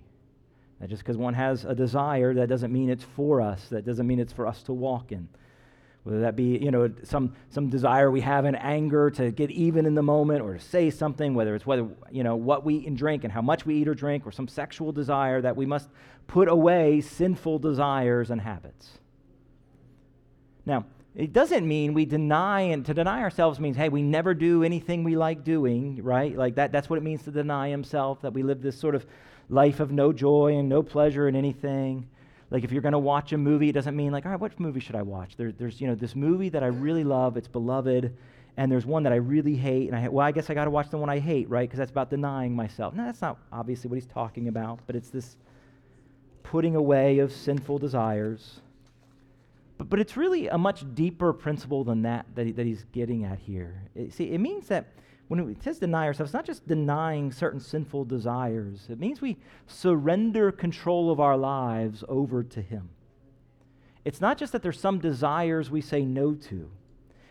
That 0.81 0.91
just 0.91 1.03
because 1.03 1.17
one 1.17 1.35
has 1.35 1.65
a 1.65 1.75
desire, 1.75 2.35
that 2.35 2.49
doesn't 2.49 2.73
mean 2.73 2.91
it's 2.91 3.05
for 3.05 3.41
us. 3.41 3.69
That 3.71 3.87
doesn't 3.87 4.07
mean 4.07 4.19
it's 4.19 4.33
for 4.33 4.47
us 4.47 4.63
to 4.65 4.73
walk 4.73 5.13
in. 5.13 5.29
Whether 6.07 6.21
that 6.21 6.37
be, 6.37 6.57
you 6.57 6.71
know, 6.71 6.89
some, 7.03 7.35
some 7.51 7.69
desire 7.69 8.13
we 8.13 8.21
have 8.21 8.45
in 8.45 8.55
anger 8.55 9.11
to 9.11 9.33
get 9.33 9.51
even 9.51 9.87
in 9.87 9.97
the 9.97 10.05
moment 10.05 10.41
or 10.41 10.55
to 10.55 10.61
say 10.61 10.89
something, 10.89 11.35
whether 11.35 11.57
it's 11.57 11.67
whether, 11.67 11.89
you 12.13 12.23
know, 12.23 12.37
what 12.37 12.65
we 12.65 12.77
eat 12.77 12.87
and 12.87 12.97
drink 12.97 13.25
and 13.25 13.33
how 13.33 13.43
much 13.43 13.67
we 13.67 13.75
eat 13.75 13.89
or 13.89 13.95
drink, 13.95 14.25
or 14.25 14.31
some 14.31 14.47
sexual 14.47 14.93
desire, 14.93 15.41
that 15.41 15.57
we 15.57 15.67
must 15.67 15.89
put 16.29 16.47
away 16.47 17.01
sinful 17.01 17.59
desires 17.59 18.31
and 18.31 18.41
habits. 18.41 19.01
Now, 20.65 20.85
it 21.17 21.33
doesn't 21.33 21.67
mean 21.67 21.93
we 21.93 22.05
deny, 22.05 22.61
and 22.61 22.87
to 22.87 22.95
deny 22.95 23.23
ourselves 23.23 23.59
means, 23.59 23.77
hey, 23.77 23.89
we 23.89 24.03
never 24.03 24.33
do 24.33 24.63
anything 24.63 25.03
we 25.03 25.17
like 25.17 25.43
doing, 25.43 26.01
right? 26.05 26.37
Like 26.37 26.55
that, 26.55 26.71
that's 26.71 26.89
what 26.89 26.99
it 26.99 27.03
means 27.03 27.25
to 27.25 27.33
deny 27.33 27.69
himself, 27.69 28.23
that 28.23 28.33
we 28.33 28.45
live 28.45 28.63
this 28.63 28.79
sort 28.79 28.95
of 28.95 29.05
life 29.49 29.81
of 29.81 29.91
no 29.91 30.13
joy 30.13 30.57
and 30.57 30.69
no 30.69 30.85
pleasure 30.85 31.27
in 31.27 31.35
anything. 31.35 32.09
Like 32.51 32.65
if 32.65 32.73
you're 32.73 32.83
going 32.83 32.93
to 32.93 32.99
watch 32.99 33.33
a 33.33 33.39
movie, 33.39 33.69
it 33.69 33.73
doesn't 33.73 33.97
mean 33.97 34.13
like, 34.13 34.25
all 34.25 34.33
right, 34.33 34.41
what 34.41 34.59
movie 34.61 34.81
should 34.81 34.95
I 34.95 35.03
watch? 35.03 35.37
There, 35.37 35.53
there's, 35.53 35.81
you 35.81 35.89
know, 35.89 35.95
this 35.95 36.15
movie 36.15 36.49
that 36.51 36.63
I 36.63 36.69
really 36.69 37.05
love, 37.05 37.37
it's 37.37 37.49
beloved, 37.49 38.17
and 38.57 38.73
there's 38.73 38.87
one 38.87 39.03
that 39.03 39.13
I 39.13 39.17
really 39.17 39.57
hate, 39.57 39.89
and 39.89 39.97
I, 39.97 40.09
well, 40.09 40.27
I 40.27 40.33
guess 40.33 40.49
I 40.49 40.55
got 40.55 40.65
to 40.65 40.71
watch 40.71 40.89
the 40.91 40.97
one 40.97 41.11
I 41.11 41.19
hate, 41.19 41.51
right? 41.51 41.69
Because 41.69 41.79
that's 41.79 41.91
about 41.91 42.09
denying 42.09 42.55
myself. 42.55 42.95
No, 42.95 43.05
that's 43.05 43.21
not 43.21 43.39
obviously 43.53 43.89
what 43.91 43.97
he's 43.97 44.07
talking 44.07 44.49
about, 44.49 44.81
but 44.87 44.97
it's 44.97 45.11
this 45.11 45.37
putting 46.43 46.77
away 46.77 47.19
of 47.19 47.33
sinful 47.33 47.79
desires 47.79 48.61
but, 49.79 49.89
but 49.91 50.01
it's 50.01 50.17
really 50.17 50.49
a 50.49 50.59
much 50.59 50.85
deeper 50.95 51.33
principle 51.33 51.85
than 51.85 52.03
that 52.03 52.27
that, 52.35 52.47
he, 52.47 52.53
that 52.53 52.67
he's 52.67 52.85
getting 52.93 53.25
at 53.25 53.39
here. 53.39 53.83
It, 53.95 54.13
see, 54.13 54.31
it 54.31 54.39
means 54.39 54.69
that 54.69 54.89
when 55.29 55.41
it 55.41 55.63
says 55.63 55.79
deny 55.79 56.07
ourselves, 56.07 56.31
it's 56.31 56.35
not 56.35 56.45
just 56.45 56.67
denying 56.69 57.33
certain 57.33 57.61
sinful 57.61 58.05
desires, 58.05 58.87
it 58.89 59.01
means 59.01 59.21
we 59.21 59.37
surrender 59.67 60.53
control 60.53 61.11
of 61.11 61.19
our 61.21 61.37
lives 61.37 62.05
over 62.09 62.43
to 62.43 62.63
Him. 62.63 62.91
it's 64.05 64.21
not 64.21 64.39
just 64.39 64.53
that 64.53 64.63
there's 64.63 64.79
some 64.79 65.01
desires 65.01 65.71
we 65.71 65.81
say 65.81 66.05
no 66.05 66.35
to, 66.35 66.71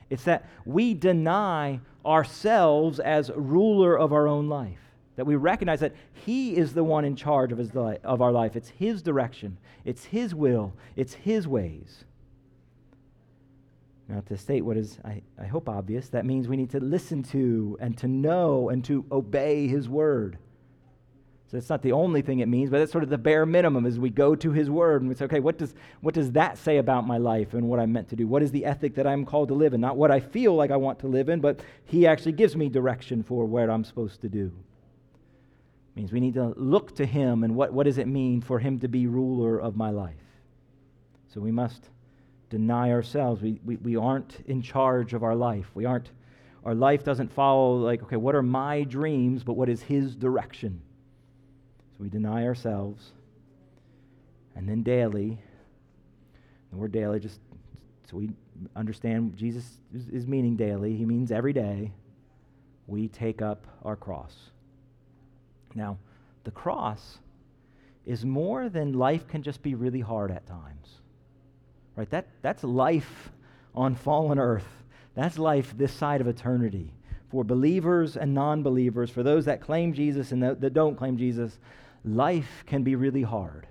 it's 0.09 0.25
that 0.25 0.45
we 0.65 0.93
deny 0.93 1.79
ourselves 2.05 2.99
as 2.99 3.31
ruler 3.35 3.97
of 3.97 4.13
our 4.13 4.27
own 4.27 4.47
life. 4.47 4.79
That 5.15 5.25
we 5.25 5.35
recognize 5.35 5.79
that 5.79 5.95
He 6.25 6.57
is 6.57 6.73
the 6.73 6.83
one 6.83 7.05
in 7.05 7.15
charge 7.15 7.53
of, 7.53 7.57
his 7.57 7.73
li- 7.73 7.97
of 8.03 8.21
our 8.21 8.33
life. 8.33 8.57
It's 8.57 8.69
His 8.69 9.01
direction, 9.01 9.57
it's 9.85 10.05
His 10.05 10.35
will, 10.35 10.73
it's 10.97 11.13
His 11.13 11.47
ways. 11.47 12.03
Now, 14.07 14.21
to 14.27 14.37
state 14.37 14.61
what 14.61 14.77
is, 14.77 14.99
I, 15.03 15.21
I 15.41 15.45
hope, 15.45 15.67
obvious, 15.67 16.09
that 16.09 16.25
means 16.25 16.47
we 16.47 16.57
need 16.57 16.69
to 16.71 16.79
listen 16.79 17.23
to 17.23 17.75
and 17.79 17.97
to 17.97 18.07
know 18.07 18.69
and 18.69 18.85
to 18.85 19.03
obey 19.11 19.67
His 19.67 19.89
word. 19.89 20.37
So 21.47 21.57
it's 21.57 21.69
not 21.69 21.81
the 21.81 21.91
only 21.91 22.21
thing 22.21 22.39
it 22.39 22.47
means, 22.47 22.69
but 22.69 22.79
that's 22.79 22.91
sort 22.91 23.03
of 23.03 23.09
the 23.09 23.17
bare 23.17 23.45
minimum 23.45 23.85
as 23.85 23.97
we 23.97 24.09
go 24.11 24.35
to 24.35 24.51
His 24.51 24.69
word 24.69 25.01
and 25.01 25.09
we 25.09 25.15
say, 25.15 25.25
okay, 25.25 25.39
what 25.39 25.57
does, 25.57 25.73
what 26.01 26.13
does 26.13 26.31
that 26.33 26.57
say 26.57 26.77
about 26.77 27.07
my 27.07 27.17
life 27.17 27.53
and 27.53 27.67
what 27.67 27.79
I'm 27.79 27.91
meant 27.93 28.09
to 28.09 28.15
do? 28.15 28.27
What 28.27 28.43
is 28.43 28.51
the 28.51 28.65
ethic 28.65 28.93
that 28.95 29.07
I'm 29.07 29.25
called 29.25 29.47
to 29.47 29.55
live 29.55 29.73
in? 29.73 29.81
Not 29.81 29.97
what 29.97 30.11
I 30.11 30.19
feel 30.19 30.55
like 30.55 30.69
I 30.69 30.77
want 30.77 30.99
to 30.99 31.07
live 31.07 31.29
in, 31.29 31.41
but 31.41 31.61
He 31.85 32.05
actually 32.05 32.33
gives 32.33 32.55
me 32.55 32.69
direction 32.69 33.23
for 33.23 33.45
what 33.45 33.71
I'm 33.71 33.83
supposed 33.83 34.21
to 34.21 34.29
do. 34.29 34.51
It 35.95 35.99
means 35.99 36.11
we 36.11 36.19
need 36.19 36.35
to 36.35 36.53
look 36.57 36.95
to 36.97 37.05
Him 37.05 37.43
and 37.43 37.55
what, 37.55 37.73
what 37.73 37.85
does 37.85 37.97
it 37.97 38.07
mean 38.07 38.41
for 38.41 38.59
Him 38.59 38.79
to 38.79 38.87
be 38.87 39.07
ruler 39.07 39.59
of 39.59 39.75
my 39.75 39.89
life? 39.89 40.15
So 41.33 41.41
we 41.41 41.51
must 41.51 41.89
deny 42.55 42.89
ourselves. 42.91 43.41
We, 43.41 43.59
we, 43.65 43.75
we 43.75 43.97
aren't 43.97 44.37
in 44.47 44.61
charge 44.61 45.13
of 45.13 45.23
our 45.23 45.35
life. 45.35 45.65
We 45.73 45.83
aren't, 45.83 46.09
our 46.63 46.73
life 46.73 47.03
doesn't 47.03 47.33
follow, 47.33 47.75
like, 47.75 48.01
okay, 48.03 48.15
what 48.15 48.33
are 48.33 48.41
my 48.41 48.83
dreams, 48.83 49.43
but 49.43 49.57
what 49.57 49.67
is 49.67 49.81
His 49.81 50.15
direction? 50.15 50.81
So 51.91 52.03
we 52.03 52.09
deny 52.09 52.45
ourselves. 52.45 53.11
And 54.55 54.69
then 54.69 54.83
daily, 54.83 55.37
the 56.71 56.77
word 56.77 56.93
daily, 56.93 57.19
just 57.19 57.41
so 58.09 58.15
we 58.15 58.29
understand 58.73 59.35
Jesus 59.35 59.65
is, 59.93 60.07
is 60.07 60.25
meaning 60.25 60.55
daily, 60.55 60.95
he 60.95 61.05
means 61.05 61.33
every 61.33 61.51
day, 61.51 61.91
we 62.87 63.09
take 63.09 63.41
up 63.41 63.67
our 63.83 63.97
cross. 63.97 64.33
Now, 65.73 65.97
the 66.45 66.51
cross 66.51 67.17
is 68.05 68.23
more 68.23 68.69
than 68.69 68.93
life 68.93 69.27
can 69.27 69.43
just 69.43 69.61
be 69.61 69.75
really 69.75 69.99
hard 69.99 70.31
at 70.31 70.47
times. 70.47 71.01
Right? 71.95 72.09
That, 72.09 72.27
that's 72.41 72.63
life 72.63 73.29
on 73.73 73.95
fallen 73.95 74.39
earth. 74.39 74.67
That's 75.15 75.37
life 75.37 75.73
this 75.77 75.93
side 75.93 76.21
of 76.21 76.27
eternity. 76.27 76.91
For 77.29 77.43
believers 77.43 78.17
and 78.17 78.33
non 78.33 78.63
believers, 78.63 79.09
for 79.09 79.23
those 79.23 79.45
that 79.45 79.61
claim 79.61 79.93
Jesus 79.93 80.31
and 80.31 80.43
that, 80.43 80.73
don't 80.73 80.95
claim 80.95 81.17
Jesus, 81.17 81.57
life 82.03 82.63
can 82.65 82.83
be 82.83 82.95
really 82.95 83.23
hard. 83.23 83.67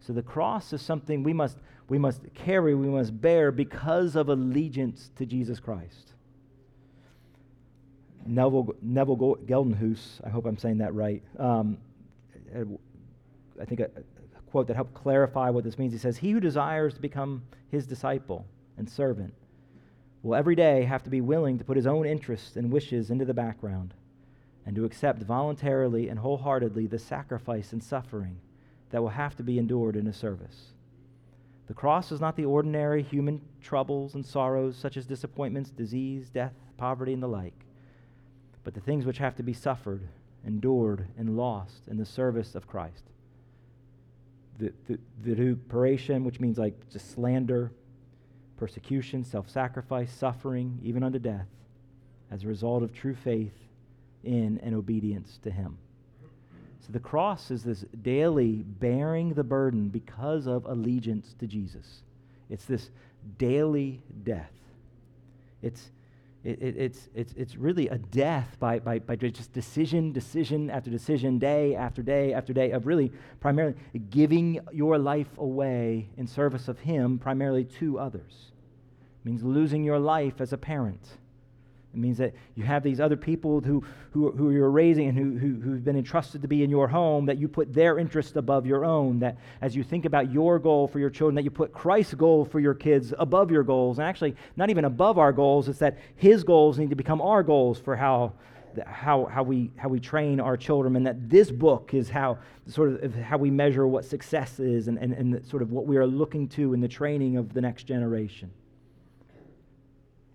So 0.00 0.12
the 0.12 0.22
cross 0.22 0.72
is 0.72 0.80
something 0.80 1.22
we 1.22 1.34
must, 1.34 1.58
we 1.88 1.98
must 1.98 2.22
carry, 2.34 2.74
we 2.74 2.88
must 2.88 3.18
bear 3.20 3.52
because 3.52 4.16
of 4.16 4.28
allegiance 4.28 5.10
to 5.16 5.26
Jesus 5.26 5.60
Christ. 5.60 6.14
Neville, 8.26 8.74
Neville 8.82 9.38
Geldenhuys, 9.46 10.20
I 10.24 10.28
hope 10.28 10.46
I'm 10.46 10.58
saying 10.58 10.78
that 10.78 10.94
right, 10.94 11.22
um, 11.38 11.78
I 13.60 13.64
think 13.64 13.80
a, 13.80 13.90
quote 14.50 14.66
that 14.66 14.76
helped 14.76 14.94
clarify 14.94 15.50
what 15.50 15.64
this 15.64 15.78
means. 15.78 15.92
He 15.92 15.98
says, 15.98 16.18
He 16.18 16.30
who 16.30 16.40
desires 16.40 16.94
to 16.94 17.00
become 17.00 17.42
his 17.70 17.86
disciple 17.86 18.46
and 18.76 18.88
servant 18.88 19.34
will 20.22 20.34
every 20.34 20.54
day 20.54 20.84
have 20.84 21.02
to 21.04 21.10
be 21.10 21.20
willing 21.20 21.58
to 21.58 21.64
put 21.64 21.76
his 21.76 21.86
own 21.86 22.06
interests 22.06 22.56
and 22.56 22.72
wishes 22.72 23.10
into 23.10 23.24
the 23.24 23.34
background 23.34 23.94
and 24.66 24.74
to 24.76 24.84
accept 24.84 25.22
voluntarily 25.22 26.08
and 26.08 26.18
wholeheartedly 26.18 26.86
the 26.86 26.98
sacrifice 26.98 27.72
and 27.72 27.82
suffering 27.82 28.38
that 28.90 29.00
will 29.00 29.10
have 29.10 29.36
to 29.36 29.42
be 29.42 29.58
endured 29.58 29.96
in 29.96 30.06
his 30.06 30.16
service. 30.16 30.72
The 31.66 31.74
cross 31.74 32.10
is 32.10 32.20
not 32.20 32.36
the 32.36 32.46
ordinary 32.46 33.02
human 33.02 33.42
troubles 33.62 34.14
and 34.14 34.24
sorrows 34.24 34.76
such 34.76 34.96
as 34.96 35.06
disappointments, 35.06 35.70
disease, 35.70 36.30
death, 36.30 36.54
poverty, 36.76 37.12
and 37.12 37.22
the 37.22 37.28
like, 37.28 37.66
but 38.64 38.74
the 38.74 38.80
things 38.80 39.04
which 39.04 39.18
have 39.18 39.36
to 39.36 39.42
be 39.42 39.52
suffered, 39.52 40.08
endured, 40.46 41.06
and 41.18 41.36
lost 41.36 41.82
in 41.88 41.98
the 41.98 42.06
service 42.06 42.54
of 42.54 42.66
Christ 42.66 43.04
the, 44.58 44.72
the, 44.88 44.98
which 46.24 46.40
means 46.40 46.58
like 46.58 46.74
just 46.90 47.12
slander, 47.12 47.72
persecution, 48.56 49.24
self 49.24 49.48
sacrifice, 49.48 50.12
suffering, 50.12 50.78
even 50.82 51.02
unto 51.02 51.18
death, 51.18 51.46
as 52.30 52.44
a 52.44 52.46
result 52.46 52.82
of 52.82 52.92
true 52.92 53.14
faith 53.14 53.54
in 54.24 54.58
and 54.62 54.74
obedience 54.74 55.38
to 55.42 55.50
Him. 55.50 55.78
So 56.80 56.92
the 56.92 57.00
cross 57.00 57.50
is 57.50 57.62
this 57.62 57.84
daily 58.02 58.64
bearing 58.64 59.34
the 59.34 59.44
burden 59.44 59.88
because 59.88 60.46
of 60.46 60.64
allegiance 60.64 61.34
to 61.38 61.46
Jesus. 61.46 62.02
It's 62.50 62.64
this 62.64 62.90
daily 63.36 64.00
death. 64.24 64.52
It's 65.62 65.90
it, 66.44 66.62
it, 66.62 66.76
it's, 66.76 67.08
it's, 67.14 67.32
it's 67.36 67.56
really 67.56 67.88
a 67.88 67.98
death 67.98 68.56
by, 68.60 68.78
by, 68.78 69.00
by 69.00 69.16
just 69.16 69.52
decision, 69.52 70.12
decision 70.12 70.70
after 70.70 70.90
decision, 70.90 71.38
day 71.38 71.74
after 71.74 72.02
day 72.02 72.32
after 72.32 72.52
day 72.52 72.70
of 72.70 72.86
really 72.86 73.12
primarily 73.40 73.74
giving 74.10 74.60
your 74.72 74.98
life 74.98 75.36
away 75.38 76.08
in 76.16 76.26
service 76.26 76.68
of 76.68 76.78
Him, 76.78 77.18
primarily 77.18 77.64
to 77.64 77.98
others. 77.98 78.52
It 79.24 79.28
means 79.28 79.42
losing 79.42 79.82
your 79.82 79.98
life 79.98 80.40
as 80.40 80.52
a 80.52 80.58
parent 80.58 81.18
it 81.98 82.00
means 82.00 82.18
that 82.18 82.32
you 82.54 82.62
have 82.62 82.84
these 82.84 83.00
other 83.00 83.16
people 83.16 83.60
who, 83.60 83.82
who, 84.12 84.30
who 84.30 84.52
you're 84.52 84.70
raising 84.70 85.08
and 85.08 85.18
who, 85.18 85.36
who, 85.36 85.60
who've 85.60 85.84
been 85.84 85.96
entrusted 85.96 86.42
to 86.42 86.48
be 86.48 86.62
in 86.62 86.70
your 86.70 86.86
home, 86.86 87.26
that 87.26 87.38
you 87.38 87.48
put 87.48 87.74
their 87.74 87.98
interest 87.98 88.36
above 88.36 88.66
your 88.66 88.84
own. 88.84 89.18
That 89.18 89.38
as 89.60 89.74
you 89.74 89.82
think 89.82 90.04
about 90.04 90.32
your 90.32 90.60
goal 90.60 90.86
for 90.86 91.00
your 91.00 91.10
children, 91.10 91.34
that 91.34 91.42
you 91.42 91.50
put 91.50 91.72
Christ's 91.72 92.14
goal 92.14 92.44
for 92.44 92.60
your 92.60 92.74
kids 92.74 93.12
above 93.18 93.50
your 93.50 93.64
goals. 93.64 93.98
And 93.98 94.06
actually, 94.06 94.36
not 94.56 94.70
even 94.70 94.84
above 94.84 95.18
our 95.18 95.32
goals, 95.32 95.68
it's 95.68 95.80
that 95.80 95.98
his 96.14 96.44
goals 96.44 96.78
need 96.78 96.90
to 96.90 96.96
become 96.96 97.20
our 97.20 97.42
goals 97.42 97.80
for 97.80 97.96
how, 97.96 98.34
how, 98.86 99.24
how, 99.24 99.42
we, 99.42 99.72
how 99.76 99.88
we 99.88 99.98
train 99.98 100.38
our 100.38 100.56
children. 100.56 100.94
And 100.94 101.04
that 101.04 101.28
this 101.28 101.50
book 101.50 101.94
is 101.94 102.08
how, 102.08 102.38
sort 102.68 103.02
of, 103.02 103.12
how 103.16 103.38
we 103.38 103.50
measure 103.50 103.88
what 103.88 104.04
success 104.04 104.60
is 104.60 104.86
and, 104.86 104.98
and, 104.98 105.12
and 105.12 105.44
sort 105.44 105.62
of 105.62 105.72
what 105.72 105.86
we 105.86 105.96
are 105.96 106.06
looking 106.06 106.46
to 106.50 106.74
in 106.74 106.80
the 106.80 106.88
training 106.88 107.36
of 107.36 107.54
the 107.54 107.60
next 107.60 107.84
generation. 107.84 108.52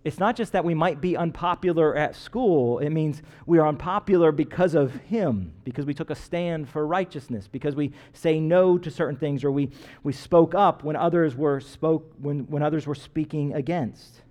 It's 0.04 0.20
not 0.20 0.36
just 0.36 0.52
that 0.52 0.66
we 0.66 0.74
might 0.74 1.00
be 1.00 1.16
unpopular 1.16 1.96
at 1.96 2.16
school. 2.16 2.80
It 2.80 2.90
means 2.90 3.22
we 3.46 3.58
are 3.58 3.68
unpopular 3.68 4.34
because 4.34 4.76
of 4.76 4.94
Him, 4.94 5.54
because 5.64 5.86
we 5.86 5.94
took 5.94 6.10
a 6.10 6.16
stand 6.16 6.68
for 6.68 6.86
righteousness, 6.86 7.48
because 7.48 7.74
we 7.74 7.94
say 8.12 8.40
no 8.40 8.78
to 8.78 8.92
certain 8.92 9.16
things, 9.16 9.46
or 9.46 9.52
we, 9.52 9.70
we 10.04 10.12
spoke 10.12 10.54
up 10.54 10.84
when 10.84 10.98
others 10.98 11.36
were 11.36 11.62
spoke 11.62 12.12
when, 12.20 12.40
when 12.48 12.62
others 12.62 12.86
were 12.86 12.96
speaking 12.96 13.54
against. 13.54 14.22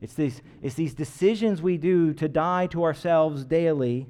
It's 0.00 0.14
these, 0.14 0.42
it's 0.60 0.74
these 0.74 0.92
decisions 0.92 1.62
we 1.62 1.78
do 1.78 2.12
to 2.14 2.28
die 2.28 2.66
to 2.68 2.82
ourselves 2.82 3.44
daily 3.44 4.08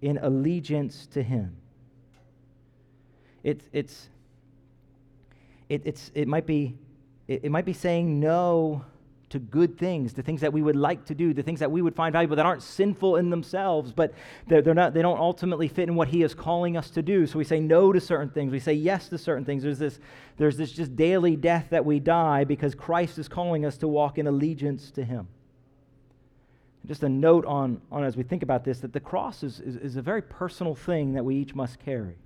in 0.00 0.18
allegiance 0.18 1.06
to 1.08 1.22
Him. 1.22 1.56
It, 3.42 3.62
it's, 3.72 4.08
it, 5.68 5.82
it's, 5.84 6.12
it, 6.14 6.28
might 6.28 6.46
be, 6.46 6.78
it, 7.26 7.44
it 7.44 7.50
might 7.50 7.64
be 7.64 7.72
saying 7.72 8.20
no 8.20 8.84
to 9.30 9.38
good 9.38 9.76
things, 9.78 10.12
to 10.14 10.22
things 10.22 10.40
that 10.40 10.52
we 10.52 10.62
would 10.62 10.76
like 10.76 11.04
to 11.06 11.14
do, 11.14 11.34
to 11.34 11.42
things 11.42 11.60
that 11.60 11.70
we 11.70 11.82
would 11.82 11.94
find 11.94 12.12
valuable 12.12 12.36
that 12.36 12.46
aren't 12.46 12.62
sinful 12.62 13.16
in 13.16 13.30
themselves, 13.30 13.92
but 13.92 14.12
they're, 14.46 14.62
they're 14.62 14.74
not, 14.74 14.94
they 14.94 15.02
don't 15.02 15.18
ultimately 15.18 15.68
fit 15.68 15.88
in 15.88 15.94
what 15.94 16.08
He 16.08 16.22
is 16.22 16.34
calling 16.34 16.76
us 16.76 16.90
to 16.90 17.02
do. 17.02 17.26
So 17.26 17.38
we 17.38 17.44
say 17.44 17.60
no 17.60 17.92
to 17.92 18.00
certain 18.00 18.30
things, 18.30 18.52
we 18.52 18.60
say 18.60 18.72
yes 18.72 19.08
to 19.10 19.18
certain 19.18 19.44
things. 19.44 19.62
There's 19.62 19.78
this, 19.78 19.98
there's 20.38 20.56
this 20.56 20.72
just 20.72 20.96
daily 20.96 21.36
death 21.36 21.66
that 21.70 21.84
we 21.84 22.00
die 22.00 22.44
because 22.44 22.74
Christ 22.74 23.18
is 23.18 23.28
calling 23.28 23.64
us 23.66 23.76
to 23.78 23.88
walk 23.88 24.18
in 24.18 24.26
allegiance 24.26 24.90
to 24.92 25.04
Him. 25.04 25.28
Just 26.86 27.02
a 27.02 27.08
note 27.08 27.44
on, 27.44 27.82
on 27.92 28.04
as 28.04 28.16
we 28.16 28.22
think 28.22 28.42
about 28.42 28.64
this 28.64 28.80
that 28.80 28.94
the 28.94 29.00
cross 29.00 29.42
is, 29.42 29.60
is, 29.60 29.76
is 29.76 29.96
a 29.96 30.02
very 30.02 30.22
personal 30.22 30.74
thing 30.74 31.12
that 31.14 31.24
we 31.24 31.36
each 31.36 31.54
must 31.54 31.78
carry 31.80 32.16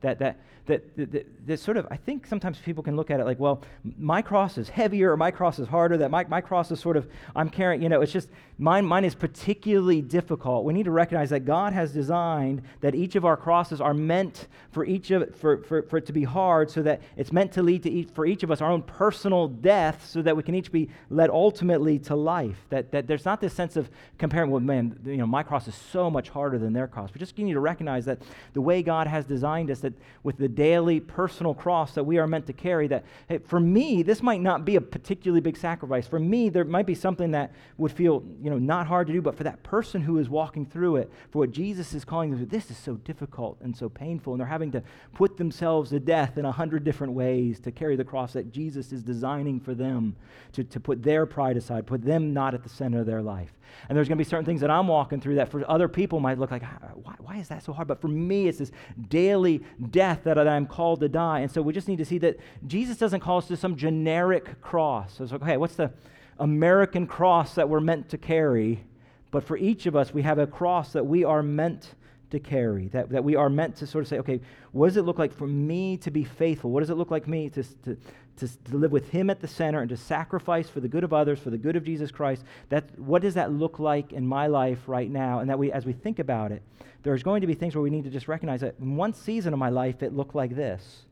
that, 0.00 0.18
that, 0.18 0.38
that, 0.66 0.96
that, 0.96 1.46
that, 1.46 1.60
sort 1.60 1.76
of, 1.76 1.86
I 1.90 1.96
think 1.96 2.26
sometimes 2.26 2.58
people 2.58 2.82
can 2.82 2.96
look 2.96 3.10
at 3.10 3.20
it 3.20 3.24
like, 3.24 3.38
well, 3.38 3.62
my 3.98 4.22
cross 4.22 4.56
is 4.56 4.68
heavier 4.68 5.12
or 5.12 5.16
my 5.16 5.30
cross 5.30 5.58
is 5.58 5.68
harder, 5.68 5.96
that 5.98 6.10
my, 6.10 6.24
my 6.24 6.40
cross 6.40 6.70
is 6.70 6.80
sort 6.80 6.96
of, 6.96 7.08
I'm 7.34 7.50
carrying, 7.50 7.82
you 7.82 7.88
know, 7.88 8.00
it's 8.00 8.12
just, 8.12 8.28
mine, 8.58 8.84
mine 8.84 9.04
is 9.04 9.14
particularly 9.14 10.00
difficult. 10.00 10.64
We 10.64 10.72
need 10.72 10.84
to 10.84 10.90
recognize 10.90 11.30
that 11.30 11.40
God 11.40 11.72
has 11.72 11.92
designed 11.92 12.62
that 12.80 12.94
each 12.94 13.16
of 13.16 13.24
our 13.24 13.36
crosses 13.36 13.80
are 13.80 13.94
meant 13.94 14.48
for 14.70 14.84
each 14.84 15.10
of, 15.10 15.34
for, 15.34 15.62
for, 15.64 15.82
for 15.82 15.96
it 15.96 16.06
to 16.06 16.12
be 16.12 16.24
hard 16.24 16.70
so 16.70 16.82
that 16.82 17.00
it's 17.16 17.32
meant 17.32 17.52
to 17.52 17.62
lead 17.62 17.82
to 17.82 17.90
each, 17.90 18.10
for 18.10 18.24
each 18.24 18.42
of 18.42 18.50
us 18.50 18.60
our 18.60 18.70
own 18.70 18.82
personal 18.82 19.48
death 19.48 20.06
so 20.06 20.22
that 20.22 20.36
we 20.36 20.42
can 20.42 20.54
each 20.54 20.70
be 20.70 20.88
led 21.08 21.30
ultimately 21.30 21.98
to 21.98 22.14
life. 22.14 22.58
That, 22.68 22.92
that 22.92 23.06
there's 23.06 23.24
not 23.24 23.40
this 23.40 23.54
sense 23.54 23.76
of 23.76 23.90
comparing, 24.18 24.50
well, 24.50 24.60
man, 24.60 24.98
you 25.04 25.16
know, 25.16 25.26
my 25.26 25.42
cross 25.42 25.66
is 25.66 25.74
so 25.74 26.10
much 26.10 26.28
harder 26.28 26.58
than 26.58 26.72
their 26.72 26.86
cross. 26.86 27.10
We 27.12 27.18
just 27.18 27.36
need 27.36 27.52
to 27.52 27.60
recognize 27.60 28.04
that 28.04 28.20
the 28.52 28.60
way 28.60 28.82
God 28.82 29.06
has 29.06 29.24
designed 29.24 29.70
us, 29.70 29.80
that 29.80 29.89
that 29.94 30.02
with 30.22 30.36
the 30.36 30.48
daily 30.48 31.00
personal 31.00 31.54
cross 31.54 31.94
that 31.94 32.04
we 32.04 32.18
are 32.18 32.26
meant 32.26 32.46
to 32.46 32.52
carry, 32.52 32.86
that 32.88 33.04
hey, 33.28 33.38
for 33.38 33.60
me, 33.60 34.02
this 34.02 34.22
might 34.22 34.40
not 34.40 34.64
be 34.64 34.76
a 34.76 34.80
particularly 34.80 35.40
big 35.40 35.56
sacrifice. 35.56 36.06
For 36.06 36.18
me, 36.18 36.48
there 36.48 36.64
might 36.64 36.86
be 36.86 36.94
something 36.94 37.30
that 37.30 37.52
would 37.78 37.92
feel, 37.92 38.22
you 38.42 38.50
know, 38.50 38.58
not 38.58 38.86
hard 38.86 39.06
to 39.06 39.12
do, 39.12 39.22
but 39.22 39.36
for 39.36 39.44
that 39.44 39.62
person 39.62 40.02
who 40.02 40.18
is 40.18 40.28
walking 40.28 40.66
through 40.66 40.96
it, 40.96 41.10
for 41.30 41.38
what 41.40 41.50
Jesus 41.50 41.94
is 41.94 42.04
calling 42.04 42.30
them 42.30 42.40
to, 42.40 42.46
this 42.46 42.70
is 42.70 42.76
so 42.76 42.94
difficult 42.96 43.58
and 43.60 43.76
so 43.76 43.88
painful, 43.88 44.32
and 44.34 44.40
they're 44.40 44.46
having 44.46 44.72
to 44.72 44.82
put 45.14 45.36
themselves 45.36 45.90
to 45.90 46.00
death 46.00 46.38
in 46.38 46.44
a 46.44 46.52
hundred 46.52 46.84
different 46.84 47.12
ways 47.12 47.60
to 47.60 47.70
carry 47.70 47.96
the 47.96 48.04
cross 48.04 48.32
that 48.34 48.52
Jesus 48.52 48.92
is 48.92 49.02
designing 49.02 49.60
for 49.60 49.74
them, 49.74 50.16
to, 50.52 50.64
to 50.64 50.80
put 50.80 51.02
their 51.02 51.26
pride 51.26 51.56
aside, 51.56 51.86
put 51.86 52.02
them 52.02 52.32
not 52.32 52.54
at 52.54 52.62
the 52.62 52.68
center 52.68 53.00
of 53.00 53.06
their 53.06 53.22
life. 53.22 53.52
And 53.88 53.96
there's 53.96 54.08
going 54.08 54.18
to 54.18 54.24
be 54.24 54.28
certain 54.28 54.44
things 54.44 54.60
that 54.60 54.70
I'm 54.70 54.88
walking 54.88 55.20
through 55.20 55.36
that 55.36 55.48
for 55.48 55.68
other 55.70 55.88
people 55.88 56.20
might 56.20 56.38
look 56.38 56.50
like, 56.50 56.62
ah, 56.64 56.90
why, 56.94 57.14
why 57.18 57.36
is 57.36 57.48
that 57.48 57.62
so 57.62 57.72
hard? 57.72 57.88
But 57.88 58.00
for 58.00 58.08
me, 58.08 58.48
it's 58.48 58.58
this 58.58 58.72
daily 59.08 59.62
death 59.88 60.20
that 60.24 60.38
I'm 60.38 60.66
called 60.66 61.00
to 61.00 61.08
die. 61.08 61.40
And 61.40 61.50
so 61.50 61.62
we 61.62 61.72
just 61.72 61.88
need 61.88 61.98
to 61.98 62.04
see 62.04 62.18
that 62.18 62.38
Jesus 62.66 62.98
doesn't 62.98 63.20
call 63.20 63.38
us 63.38 63.48
to 63.48 63.56
some 63.56 63.76
generic 63.76 64.60
cross. 64.60 65.20
It's 65.20 65.32
like, 65.32 65.42
okay, 65.42 65.56
what's 65.56 65.76
the 65.76 65.92
American 66.38 67.06
cross 67.06 67.54
that 67.54 67.68
we're 67.68 67.80
meant 67.80 68.08
to 68.10 68.18
carry? 68.18 68.84
But 69.30 69.44
for 69.44 69.56
each 69.56 69.86
of 69.86 69.96
us, 69.96 70.12
we 70.12 70.22
have 70.22 70.38
a 70.38 70.46
cross 70.46 70.92
that 70.92 71.06
we 71.06 71.24
are 71.24 71.42
meant 71.42 71.94
to 72.30 72.38
carry, 72.38 72.88
that, 72.88 73.10
that 73.10 73.24
we 73.24 73.36
are 73.36 73.48
meant 73.48 73.76
to 73.76 73.86
sort 73.86 74.02
of 74.02 74.08
say, 74.08 74.18
okay, 74.18 74.40
what 74.72 74.86
does 74.88 74.96
it 74.96 75.02
look 75.02 75.18
like 75.18 75.32
for 75.32 75.46
me 75.46 75.96
to 75.98 76.10
be 76.10 76.24
faithful? 76.24 76.70
What 76.70 76.80
does 76.80 76.90
it 76.90 76.94
look 76.94 77.10
like 77.10 77.26
me 77.26 77.48
to, 77.50 77.62
to, 77.62 77.96
to, 78.40 78.48
to 78.70 78.76
live 78.76 78.92
with 78.92 79.10
Him 79.10 79.30
at 79.30 79.40
the 79.40 79.48
center 79.48 79.80
and 79.80 79.88
to 79.90 79.96
sacrifice 79.96 80.68
for 80.68 80.80
the 80.80 80.88
good 80.88 81.04
of 81.04 81.12
others, 81.12 81.38
for 81.38 81.50
the 81.50 81.58
good 81.58 81.76
of 81.76 81.84
Jesus 81.84 82.10
Christ? 82.10 82.44
That, 82.68 82.98
what 82.98 83.22
does 83.22 83.34
that 83.34 83.52
look 83.52 83.78
like 83.78 84.12
in 84.12 84.26
my 84.26 84.46
life 84.46 84.80
right 84.86 85.10
now? 85.10 85.38
And 85.38 85.48
that 85.48 85.58
we, 85.58 85.72
as 85.72 85.86
we 85.86 85.92
think 85.92 86.18
about 86.18 86.52
it, 86.52 86.62
there's 87.02 87.22
going 87.22 87.40
to 87.40 87.46
be 87.46 87.54
things 87.54 87.74
where 87.74 87.82
we 87.82 87.90
need 87.90 88.04
to 88.04 88.10
just 88.10 88.28
recognize 88.28 88.60
that 88.60 88.74
in 88.80 88.96
one 88.96 89.14
season 89.14 89.52
of 89.52 89.58
my 89.58 89.70
life, 89.70 90.02
it 90.02 90.14
looked 90.14 90.34
like 90.34 90.54
this. 90.54 91.04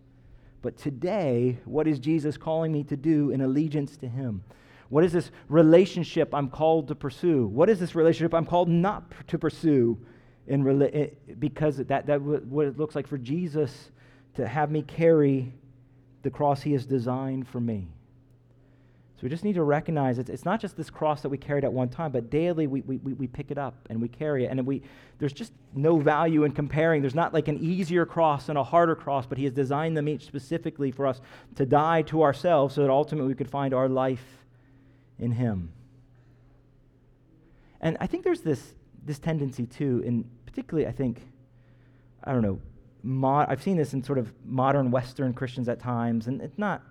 But 0.60 0.76
today, 0.76 1.58
what 1.64 1.86
is 1.86 1.98
Jesus 1.98 2.36
calling 2.36 2.72
me 2.72 2.82
to 2.84 2.96
do 2.96 3.30
in 3.30 3.40
allegiance 3.40 3.96
to 3.98 4.08
Him? 4.08 4.42
What 4.88 5.04
is 5.04 5.12
this 5.12 5.30
relationship 5.48 6.34
I'm 6.34 6.48
called 6.48 6.88
to 6.88 6.94
pursue? 6.94 7.46
What 7.46 7.68
is 7.68 7.78
this 7.78 7.94
relationship 7.94 8.34
I'm 8.34 8.46
called 8.46 8.68
not 8.68 9.12
to 9.28 9.38
pursue? 9.38 9.98
In 10.46 10.64
rela- 10.64 10.90
eh, 10.94 11.34
because 11.38 11.76
that, 11.76 12.06
that 12.06 12.22
what 12.22 12.66
it 12.66 12.78
looks 12.78 12.94
like 12.94 13.06
for 13.06 13.18
Jesus 13.18 13.90
to 14.34 14.48
have 14.48 14.70
me 14.70 14.82
carry 14.82 15.52
the 16.22 16.30
cross 16.30 16.62
he 16.62 16.72
has 16.72 16.86
designed 16.86 17.48
for 17.48 17.60
me. 17.60 17.88
So 19.18 19.22
we 19.24 19.30
just 19.30 19.42
need 19.42 19.54
to 19.54 19.64
recognize 19.64 20.20
it's, 20.20 20.30
it's 20.30 20.44
not 20.44 20.60
just 20.60 20.76
this 20.76 20.90
cross 20.90 21.22
that 21.22 21.28
we 21.28 21.38
carried 21.38 21.64
at 21.64 21.72
one 21.72 21.88
time, 21.88 22.12
but 22.12 22.30
daily 22.30 22.68
we, 22.68 22.82
we, 22.82 22.98
we 22.98 23.26
pick 23.26 23.50
it 23.50 23.58
up 23.58 23.74
and 23.90 24.00
we 24.00 24.06
carry 24.06 24.44
it. 24.44 24.50
And 24.52 24.64
we, 24.64 24.80
there's 25.18 25.32
just 25.32 25.52
no 25.74 25.98
value 25.98 26.44
in 26.44 26.52
comparing. 26.52 27.00
There's 27.00 27.16
not 27.16 27.34
like 27.34 27.48
an 27.48 27.58
easier 27.58 28.06
cross 28.06 28.48
and 28.48 28.56
a 28.56 28.62
harder 28.62 28.94
cross, 28.94 29.26
but 29.26 29.36
he 29.36 29.42
has 29.42 29.52
designed 29.52 29.96
them 29.96 30.08
each 30.08 30.24
specifically 30.24 30.92
for 30.92 31.04
us 31.04 31.20
to 31.56 31.66
die 31.66 32.02
to 32.02 32.22
ourselves 32.22 32.76
so 32.76 32.82
that 32.82 32.90
ultimately 32.90 33.26
we 33.26 33.34
could 33.34 33.50
find 33.50 33.74
our 33.74 33.88
life 33.88 34.22
in 35.18 35.32
him. 35.32 35.72
And 37.80 37.96
I 38.00 38.06
think 38.06 38.22
there's 38.22 38.42
this, 38.42 38.74
this 39.04 39.18
tendency 39.18 39.66
too, 39.66 40.00
in 40.06 40.30
particularly, 40.46 40.86
I 40.86 40.92
think, 40.92 41.22
I 42.22 42.32
don't 42.32 42.42
know, 42.42 42.60
I've 43.04 43.62
seen 43.62 43.76
this 43.76 43.94
in 43.94 44.02
sort 44.02 44.18
of 44.18 44.32
modern 44.44 44.90
Western 44.90 45.32
Christians 45.32 45.68
at 45.68 45.80
times, 45.80 46.26
and 46.26 46.40
it's 46.40 46.58
not 46.58 46.82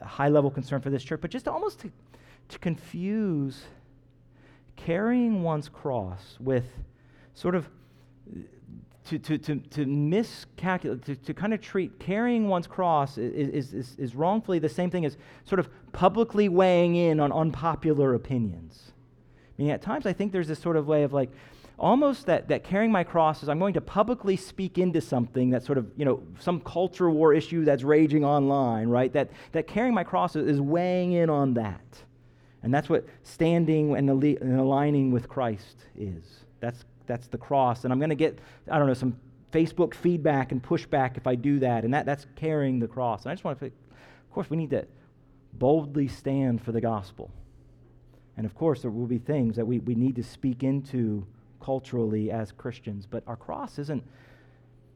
a 0.00 0.06
high 0.06 0.28
level 0.28 0.50
concern 0.50 0.80
for 0.80 0.90
this 0.90 1.02
church, 1.02 1.20
but 1.20 1.30
just 1.30 1.48
almost 1.48 1.80
to, 1.80 1.90
to 2.48 2.58
confuse 2.58 3.62
carrying 4.76 5.42
one's 5.42 5.68
cross 5.68 6.36
with 6.40 6.64
sort 7.34 7.54
of 7.54 7.68
to, 9.06 9.18
to, 9.18 9.38
to, 9.38 9.56
to 9.56 9.86
miscalculate, 9.86 11.04
to, 11.04 11.14
to 11.14 11.34
kind 11.34 11.52
of 11.52 11.60
treat 11.60 11.98
carrying 11.98 12.48
one's 12.48 12.66
cross 12.66 13.18
is, 13.18 13.74
is, 13.74 13.96
is 13.98 14.14
wrongfully 14.14 14.58
the 14.58 14.68
same 14.68 14.90
thing 14.90 15.04
as 15.04 15.18
sort 15.44 15.58
of 15.58 15.68
publicly 15.92 16.48
weighing 16.48 16.96
in 16.96 17.20
on 17.20 17.30
unpopular 17.30 18.14
opinions. 18.14 18.92
I 19.58 19.62
mean, 19.62 19.70
at 19.70 19.82
times 19.82 20.06
I 20.06 20.12
think 20.12 20.32
there's 20.32 20.48
this 20.48 20.58
sort 20.58 20.76
of 20.76 20.86
way 20.86 21.02
of 21.02 21.12
like, 21.12 21.30
almost 21.78 22.26
that, 22.26 22.48
that 22.48 22.64
carrying 22.64 22.92
my 22.92 23.04
cross 23.04 23.42
is 23.42 23.48
I'm 23.48 23.58
going 23.58 23.74
to 23.74 23.80
publicly 23.80 24.36
speak 24.36 24.78
into 24.78 25.00
something 25.00 25.50
that 25.50 25.64
sort 25.64 25.78
of, 25.78 25.90
you 25.96 26.04
know, 26.04 26.22
some 26.38 26.60
culture 26.60 27.10
war 27.10 27.34
issue 27.34 27.64
that's 27.64 27.82
raging 27.82 28.24
online, 28.24 28.88
right? 28.88 29.12
That, 29.12 29.30
that 29.52 29.66
carrying 29.66 29.94
my 29.94 30.04
cross 30.04 30.36
is 30.36 30.60
weighing 30.60 31.12
in 31.12 31.30
on 31.30 31.54
that. 31.54 31.80
And 32.62 32.72
that's 32.72 32.88
what 32.88 33.04
standing 33.22 33.96
and, 33.96 34.08
and 34.08 34.60
aligning 34.60 35.10
with 35.10 35.28
Christ 35.28 35.84
is. 35.98 36.44
That's, 36.60 36.84
that's 37.06 37.26
the 37.26 37.38
cross. 37.38 37.84
And 37.84 37.92
I'm 37.92 37.98
going 37.98 38.10
to 38.10 38.16
get, 38.16 38.38
I 38.70 38.78
don't 38.78 38.86
know, 38.86 38.94
some 38.94 39.18
Facebook 39.52 39.94
feedback 39.94 40.50
and 40.52 40.62
pushback 40.62 41.16
if 41.16 41.26
I 41.26 41.34
do 41.34 41.58
that. 41.58 41.84
And 41.84 41.92
that, 41.92 42.06
that's 42.06 42.26
carrying 42.36 42.78
the 42.78 42.88
cross. 42.88 43.22
And 43.22 43.32
I 43.32 43.34
just 43.34 43.44
want 43.44 43.58
to, 43.60 43.66
of 43.66 43.72
course, 44.32 44.48
we 44.48 44.56
need 44.56 44.70
to 44.70 44.86
boldly 45.52 46.08
stand 46.08 46.62
for 46.62 46.72
the 46.72 46.80
gospel. 46.80 47.30
And 48.36 48.46
of 48.46 48.54
course, 48.54 48.82
there 48.82 48.90
will 48.90 49.06
be 49.06 49.18
things 49.18 49.56
that 49.56 49.66
we, 49.66 49.78
we 49.80 49.94
need 49.94 50.16
to 50.16 50.22
speak 50.22 50.62
into 50.62 51.26
culturally 51.64 52.30
as 52.30 52.52
Christians. 52.52 53.06
But 53.06 53.24
our 53.26 53.36
cross 53.36 53.78
isn't, 53.78 54.04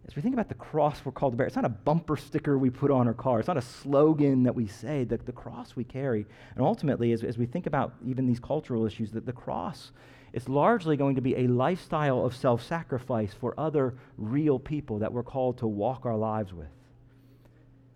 as 0.06 0.14
we 0.14 0.22
think 0.22 0.34
about 0.34 0.48
the 0.48 0.54
cross 0.54 1.00
we're 1.04 1.12
called 1.12 1.32
to 1.32 1.36
bear, 1.36 1.46
it's 1.46 1.56
not 1.56 1.64
a 1.64 1.70
bumper 1.70 2.16
sticker 2.16 2.58
we 2.58 2.68
put 2.68 2.90
on 2.90 3.06
our 3.06 3.14
car. 3.14 3.38
It's 3.38 3.48
not 3.48 3.56
a 3.56 3.62
slogan 3.62 4.42
that 4.42 4.54
we 4.54 4.66
say. 4.66 5.04
The, 5.04 5.16
the 5.16 5.32
cross 5.32 5.76
we 5.76 5.84
carry. 5.84 6.26
And 6.54 6.64
ultimately, 6.64 7.12
as, 7.12 7.24
as 7.24 7.38
we 7.38 7.46
think 7.46 7.66
about 7.66 7.94
even 8.04 8.26
these 8.26 8.40
cultural 8.40 8.84
issues, 8.84 9.12
that 9.12 9.24
the 9.24 9.32
cross 9.32 9.92
is 10.34 10.46
largely 10.46 10.96
going 10.96 11.14
to 11.14 11.22
be 11.22 11.36
a 11.36 11.46
lifestyle 11.46 12.24
of 12.24 12.36
self 12.36 12.62
sacrifice 12.62 13.32
for 13.32 13.58
other 13.58 13.94
real 14.18 14.58
people 14.58 14.98
that 14.98 15.12
we're 15.12 15.22
called 15.22 15.58
to 15.58 15.66
walk 15.66 16.04
our 16.04 16.16
lives 16.16 16.52
with. 16.52 16.68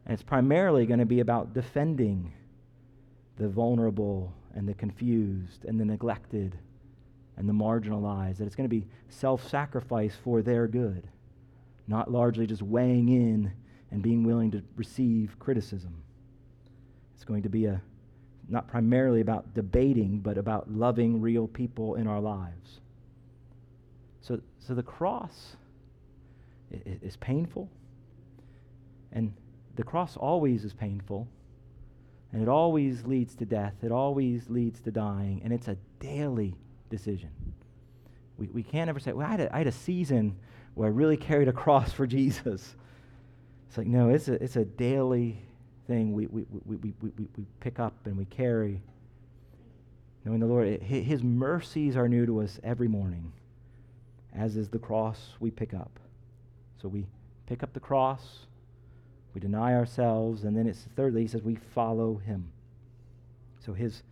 And 0.06 0.14
it's 0.14 0.22
primarily 0.22 0.86
going 0.86 1.00
to 1.00 1.06
be 1.06 1.20
about 1.20 1.52
defending 1.52 2.32
the 3.36 3.48
vulnerable 3.48 4.32
and 4.54 4.66
the 4.66 4.74
confused 4.74 5.64
and 5.66 5.78
the 5.78 5.84
neglected 5.84 6.56
and 7.36 7.48
the 7.48 7.52
marginalized, 7.52 8.38
that 8.38 8.46
it's 8.46 8.56
going 8.56 8.68
to 8.68 8.74
be 8.74 8.86
self 9.08 9.48
sacrifice 9.48 10.14
for 10.22 10.42
their 10.42 10.66
good, 10.66 11.08
not 11.86 12.10
largely 12.10 12.46
just 12.46 12.62
weighing 12.62 13.08
in 13.08 13.52
and 13.90 14.02
being 14.02 14.24
willing 14.24 14.50
to 14.50 14.62
receive 14.76 15.38
criticism. 15.38 16.02
It's 17.14 17.24
going 17.24 17.42
to 17.42 17.48
be 17.48 17.66
a 17.66 17.80
not 18.48 18.68
primarily 18.68 19.20
about 19.20 19.54
debating, 19.54 20.18
but 20.18 20.36
about 20.36 20.70
loving 20.70 21.20
real 21.20 21.46
people 21.46 21.94
in 21.94 22.06
our 22.06 22.20
lives. 22.20 22.80
So, 24.20 24.40
so 24.58 24.74
the 24.74 24.82
cross 24.82 25.56
is 26.70 27.16
painful, 27.16 27.68
and 29.12 29.32
the 29.76 29.82
cross 29.82 30.16
always 30.16 30.64
is 30.64 30.72
painful, 30.72 31.28
and 32.32 32.42
it 32.42 32.48
always 32.48 33.04
leads 33.04 33.34
to 33.36 33.44
death. 33.44 33.74
It 33.82 33.92
always 33.92 34.48
leads 34.48 34.80
to 34.82 34.90
dying, 34.90 35.40
and 35.44 35.52
it's 35.52 35.68
a 35.68 35.76
daily 35.98 36.54
decision. 36.92 37.30
We, 38.38 38.46
we 38.48 38.62
can't 38.62 38.88
ever 38.88 39.00
say, 39.00 39.12
well, 39.12 39.26
I 39.26 39.30
had, 39.30 39.40
a, 39.40 39.54
I 39.54 39.58
had 39.58 39.66
a 39.66 39.72
season 39.72 40.36
where 40.74 40.86
I 40.86 40.92
really 40.92 41.16
carried 41.16 41.48
a 41.48 41.52
cross 41.52 41.92
for 41.92 42.06
Jesus. 42.18 42.76
It's 43.68 43.78
like, 43.78 43.88
no, 43.88 44.10
it's 44.10 44.28
a, 44.28 44.34
it's 44.34 44.56
a 44.56 44.64
daily 44.64 45.42
thing 45.88 46.12
we, 46.12 46.26
we, 46.26 46.44
we, 46.64 46.76
we, 46.76 46.94
we, 47.00 47.10
we 47.36 47.44
pick 47.58 47.80
up 47.80 47.94
and 48.04 48.16
we 48.16 48.26
carry. 48.26 48.80
Knowing 50.24 50.38
the 50.38 50.46
Lord, 50.46 50.80
His 50.82 51.22
mercies 51.22 51.96
are 51.96 52.08
new 52.08 52.26
to 52.26 52.42
us 52.42 52.60
every 52.62 52.86
morning, 52.86 53.32
as 54.32 54.56
is 54.56 54.68
the 54.68 54.78
cross 54.78 55.30
we 55.40 55.50
pick 55.50 55.74
up. 55.74 55.98
So 56.80 56.88
we 56.88 57.06
pick 57.46 57.64
up 57.64 57.72
the 57.72 57.80
cross, 57.80 58.46
we 59.34 59.40
deny 59.40 59.74
ourselves, 59.74 60.44
and 60.44 60.56
then 60.56 60.68
it's 60.68 60.86
thirdly, 60.94 61.22
He 61.22 61.28
says 61.28 61.42
we 61.42 61.56
follow 61.74 62.20
Him. 62.24 62.52
So 63.64 63.72
His 63.72 64.02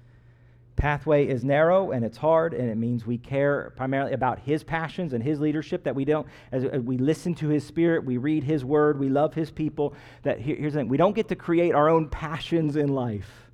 pathway 0.76 1.26
is 1.26 1.44
narrow 1.44 1.90
and 1.90 2.04
it's 2.04 2.16
hard, 2.16 2.54
and 2.54 2.70
it 2.70 2.76
means 2.76 3.06
we 3.06 3.18
care 3.18 3.72
primarily 3.76 4.12
about 4.12 4.38
His 4.40 4.62
passions 4.64 5.12
and 5.12 5.22
His 5.22 5.40
leadership, 5.40 5.84
that 5.84 5.94
we 5.94 6.04
don't, 6.04 6.26
as, 6.52 6.64
uh, 6.64 6.80
we 6.82 6.96
listen 6.96 7.34
to 7.36 7.48
His 7.48 7.66
Spirit, 7.66 8.04
we 8.04 8.16
read 8.16 8.44
His 8.44 8.64
Word, 8.64 8.98
we 8.98 9.08
love 9.08 9.34
His 9.34 9.50
people. 9.50 9.94
That 10.22 10.40
here, 10.40 10.56
here's 10.56 10.72
the 10.72 10.80
thing 10.80 10.88
we 10.88 10.96
don't 10.96 11.14
get 11.14 11.28
to 11.28 11.36
create 11.36 11.74
our 11.74 11.88
own 11.88 12.08
passions 12.08 12.76
in 12.76 12.88
life, 12.88 13.50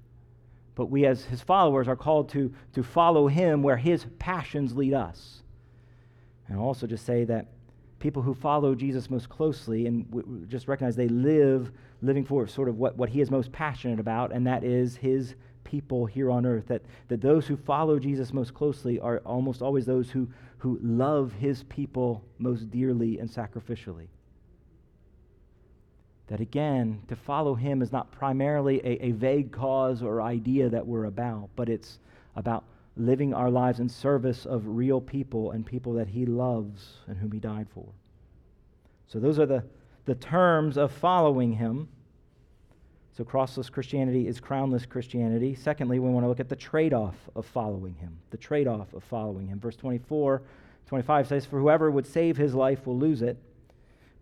but 0.75 0.87
we, 0.87 1.07
as 1.07 1.25
His 1.25 1.43
followers, 1.43 1.89
are 1.89 1.97
called 1.97 2.29
to, 2.31 2.53
to 2.75 2.83
follow 2.83 3.29
Him 3.29 3.63
where 3.63 3.77
His 3.77 4.07
passions 4.19 4.75
lead 4.75 4.95
us. 4.95 5.43
And 6.49 6.59
also 6.59 6.87
just 6.87 7.05
say 7.05 7.25
that 7.25 7.49
people 7.99 8.23
who 8.23 8.35
follow 8.35 8.75
Jesus 8.75 9.11
most 9.11 9.29
closely 9.29 9.87
and 9.87 10.47
just 10.49 10.69
recognize 10.69 10.97
they 10.97 11.09
live 11.09 11.73
living 12.03 12.25
for 12.25 12.47
sort 12.47 12.69
of 12.69 12.77
what, 12.77 12.97
what 12.97 13.09
he 13.09 13.21
is 13.21 13.31
most 13.31 13.51
passionate 13.53 13.99
about, 13.99 14.33
and 14.33 14.47
that 14.47 14.65
is 14.65 14.97
his 14.97 15.35
people 15.67 16.07
here 16.07 16.31
on 16.31 16.47
earth, 16.47 16.69
that, 16.69 16.83
that 17.09 17.21
those 17.21 17.47
who 17.47 17.57
follow 17.57 17.99
Jesus 17.99 18.33
most 18.33 18.55
closely 18.55 18.99
are 19.01 19.19
almost 19.19 19.61
always 19.61 19.85
those 19.85 20.11
who, 20.11 20.29
who 20.59 20.79
love 20.83 21.33
his 21.33 21.65
people 21.65 22.25
most 22.39 22.71
dearly 22.71 23.19
and 23.19 23.29
sacrificially. 23.29 24.07
That 26.29 26.41
again, 26.41 27.03
to 27.09 27.17
follow 27.17 27.55
him 27.55 27.83
is 27.83 27.93
not 27.93 28.11
primarily 28.11 28.81
a, 28.81 29.07
a 29.07 29.11
vague 29.13 29.53
cause 29.53 30.03
or 30.03 30.23
idea 30.23 30.69
that 30.71 30.87
we're 30.87 31.05
about, 31.05 31.51
but 31.55 31.69
it's 31.69 31.99
about 32.35 32.65
living 32.97 33.35
our 33.35 33.51
lives 33.51 33.81
in 33.81 33.89
service 33.89 34.47
of 34.47 34.63
real 34.67 35.01
people 35.01 35.51
and 35.51 35.67
people 35.67 35.93
that 35.93 36.09
he 36.09 36.25
loves 36.25 36.95
and 37.07 37.19
whom 37.19 37.31
he 37.31 37.39
died 37.39 37.67
for. 37.75 37.87
So 39.07 39.21
those 39.21 39.39
are 39.39 39.47
the 39.47 39.63
the 40.07 40.15
terms 40.15 40.79
of 40.79 40.91
following 40.93 41.53
him. 41.53 41.89
So, 43.17 43.25
crossless 43.25 43.73
Christianity 43.73 44.29
is 44.29 44.41
crownless 44.41 44.87
Christianity. 44.87 45.55
Secondly, 45.55 45.99
we 45.99 46.11
want 46.11 46.25
to 46.25 46.29
look 46.29 46.41
at 46.41 46.51
the 46.51 46.57
trade 46.57 46.93
off 46.93 47.15
of 47.35 47.47
following 47.47 47.95
him. 47.95 48.19
The 48.31 48.37
trade 48.37 48.67
off 48.67 48.93
of 48.93 49.03
following 49.05 49.47
him. 49.47 49.59
Verse 49.59 49.77
24, 49.77 50.43
25 50.87 51.27
says, 51.27 51.47
For 51.47 51.59
whoever 51.59 51.91
would 51.91 52.07
save 52.07 52.37
his 52.37 52.55
life 52.55 52.87
will 52.87 52.99
lose 52.99 53.23
it, 53.23 53.39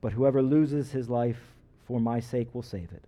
but 0.01 0.13
whoever 0.13 0.41
loses 0.43 0.93
his 0.93 1.09
life 1.11 1.41
for 1.89 1.99
my 1.99 2.21
sake 2.21 2.55
will 2.55 2.63
save 2.63 2.93
it. 2.93 3.03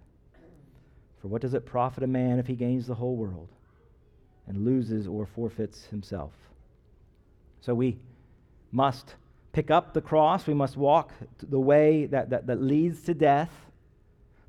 For 1.22 1.28
what 1.28 1.40
does 1.40 1.54
it 1.54 1.64
profit 1.64 2.02
a 2.02 2.08
man 2.08 2.40
if 2.40 2.48
he 2.48 2.56
gains 2.56 2.88
the 2.88 2.94
whole 2.94 3.14
world 3.14 3.48
and 4.48 4.64
loses 4.64 5.06
or 5.06 5.24
forfeits 5.24 5.86
himself? 5.86 6.32
So 7.60 7.74
we 7.74 7.96
must 8.72 9.14
pick 9.52 9.70
up 9.70 9.94
the 9.94 10.00
cross, 10.00 10.48
we 10.48 10.54
must 10.54 10.76
walk 10.76 11.12
the 11.40 11.60
way 11.60 12.06
that, 12.06 12.30
that, 12.30 12.48
that 12.48 12.60
leads 12.60 13.02
to 13.04 13.14
death. 13.14 13.50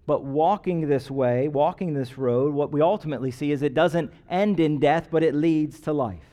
But 0.08 0.24
walking 0.24 0.88
this 0.88 1.12
way, 1.12 1.50
walking 1.50 1.93
this 1.93 2.17
road, 2.17 2.54
what 2.54 2.72
we 2.72 2.82
ultimately 2.82 3.30
see 3.30 3.52
is 3.52 3.62
it 3.62 3.74
doesn't 3.74 4.12
end 4.30 4.60
in 4.60 4.80
death, 4.80 5.10
but 5.12 5.22
it 5.22 5.36
leads 5.36 5.82
to 5.82 5.93
life. 5.93 6.24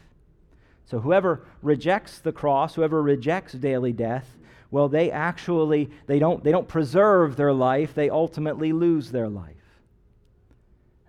So 0.87 1.00
whoever 1.00 1.44
rejects 1.60 2.20
the 2.20 2.30
cross, 2.30 2.76
whoever 2.76 3.02
rejects 3.02 3.52
daily 3.52 3.92
death, 3.92 4.38
well, 4.70 4.88
they 4.88 5.10
actually 5.10 5.90
they 6.06 6.18
don't 6.18 6.42
they 6.44 6.52
don't 6.52 6.68
preserve 6.68 7.37
their 7.37 7.52
life, 7.52 7.94
they 7.94 8.10
ultimately 8.10 8.72
lose 8.72 9.10
their 9.10 9.28
life. 9.28 9.56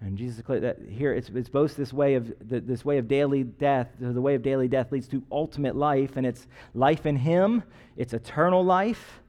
And 0.02 0.18
Jesus 0.18 0.38
declared 0.38 0.64
that 0.64 0.78
here 0.90 1.14
it's, 1.14 1.30
it's 1.30 1.50
both 1.50 1.76
this 1.76 1.94
way 1.94 2.16
of 2.16 2.34
this 2.40 2.84
way 2.84 2.98
of 2.98 3.08
daily 3.08 3.44
death, 3.44 3.90
the 4.00 4.22
way 4.22 4.34
of 4.34 4.42
daily 4.42 4.68
death 4.68 4.92
leads 4.92 5.08
to 5.10 5.22
ultimate 5.32 5.76
life, 5.76 6.18
and 6.18 6.26
it's 6.26 6.48
life 6.74 7.06
in 7.06 7.16
Him, 7.16 7.62
it's 7.96 8.14
eternal 8.14 8.66
life, 8.66 9.22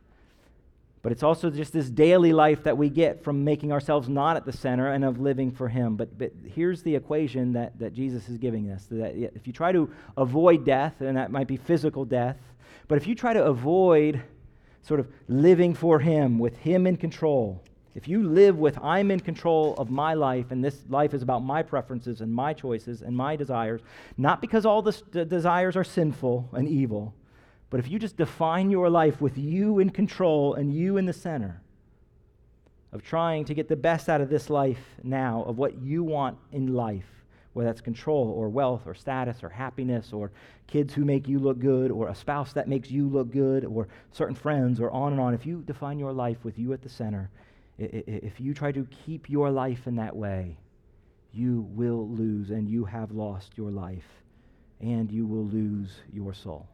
but 1.07 1.12
it's 1.12 1.23
also 1.23 1.51
just 1.51 1.73
this 1.73 1.88
daily 1.88 2.33
life 2.33 2.64
that 2.64 2.77
we 2.77 2.90
get 2.90 3.23
from 3.23 3.45
making 3.45 3.71
ourselves 3.71 4.09
not 4.09 4.37
at 4.37 4.45
the 4.45 4.51
center 4.53 4.90
and 4.90 5.05
of 5.05 5.21
living 5.21 5.53
for 5.53 5.69
Him. 5.69 5.95
But, 5.95 6.19
but 6.19 6.33
here's 6.53 6.83
the 6.83 6.97
equation 6.97 7.53
that, 7.53 7.79
that 7.79 7.92
Jesus 7.92 8.29
is 8.29 8.38
giving 8.38 8.73
us 8.73 8.87
that 8.90 9.14
if 9.14 9.47
you 9.47 9.53
try 9.53 9.71
to 9.71 9.88
avoid 10.16 10.64
death, 10.64 11.01
and 11.01 11.16
that 11.16 11.31
might 11.31 11.47
be 11.47 11.59
physical 11.59 12.05
death, 12.05 12.38
but 12.88 12.99
if 12.99 13.07
you 13.07 13.14
try 13.14 13.33
to 13.33 13.45
avoid 13.45 14.21
sort 14.83 14.99
of 14.99 15.07
living 15.29 15.75
for 15.75 16.01
Him, 16.01 16.40
with 16.40 16.57
Him 16.57 16.88
in 16.88 16.97
control, 16.97 17.62
if 17.95 18.09
you 18.09 18.25
live 18.29 18.59
with, 18.59 18.77
I'm 18.83 19.12
in 19.12 19.21
control 19.21 19.77
of 19.79 19.88
my 19.92 20.14
life, 20.14 20.51
and 20.51 20.64
this 20.64 20.83
life 20.88 21.14
is 21.14 21.23
about 21.23 21.45
my 21.45 21.62
preferences 21.62 22.21
and 22.21 22.35
my 22.35 22.53
choices 22.53 23.03
and 23.03 23.16
my 23.16 23.37
desires, 23.37 23.81
not 24.16 24.40
because 24.40 24.66
all 24.66 24.83
the 24.83 25.25
desires 25.25 25.77
are 25.77 25.85
sinful 25.85 26.49
and 26.53 26.66
evil, 26.66 27.14
but 27.70 27.81
if 27.81 27.90
you 27.90 27.98
just 27.98 28.16
define 28.16 28.70
your 28.70 28.88
life 28.88 29.20
with 29.20 29.37
you 29.37 29.79
in 29.79 29.90
control 29.90 30.55
and 30.55 30.72
you 30.72 30.96
in 30.96 31.07
the 31.07 31.12
center 31.12 31.61
of 32.92 33.02
trying 33.02 33.44
to 33.44 33.55
get 33.55 33.68
the 33.68 33.76
best 33.76 34.09
out 34.09 34.20
of 34.20 34.29
this 34.29 34.48
life 34.48 34.81
now, 35.02 35.44
of 35.46 35.59
what 35.59 35.79
you 35.83 36.05
want 36.05 36.38
in 36.52 36.74
life, 36.74 37.05
whether 37.52 37.68
that's 37.68 37.81
control 37.81 38.31
or 38.37 38.48
wealth 38.48 38.83
or 38.87 38.94
status 38.94 39.42
or 39.42 39.48
happiness 39.48 40.12
or 40.12 40.31
kids 40.66 40.94
who 40.94 41.05
make 41.05 41.26
you 41.26 41.38
look 41.38 41.59
good 41.59 41.90
or 41.90 42.09
a 42.09 42.14
spouse 42.14 42.52
that 42.52 42.68
makes 42.68 42.90
you 42.90 43.09
look 43.09 43.31
good 43.33 43.64
or 43.64 43.88
certain 44.12 44.35
friends 44.35 44.81
or 44.81 44.90
on 44.90 45.12
and 45.12 45.20
on, 45.20 45.35
if 45.35 45.44
you 45.44 45.62
define 45.66 45.98
your 45.98 46.12
life 46.12 46.38
with 46.44 46.59
you 46.59 46.72
at 46.72 46.83
the 46.83 46.88
center, 46.88 47.31
if 47.79 48.40
you 48.40 48.55
try 48.55 48.70
to 48.72 48.87
keep 49.05 49.29
your 49.29 49.50
life 49.50 49.87
in 49.87 49.96
that 49.96 50.14
way, 50.14 50.57
you 51.33 51.66
will 51.70 52.09
lose 52.09 52.50
and 52.50 52.68
you 52.68 52.85
have 52.85 53.11
lost 53.11 53.52
your 53.57 53.70
life 53.70 54.22
and 54.81 55.11
you 55.11 55.26
will 55.26 55.44
lose 55.46 55.96
your 56.12 56.33
soul. 56.33 56.68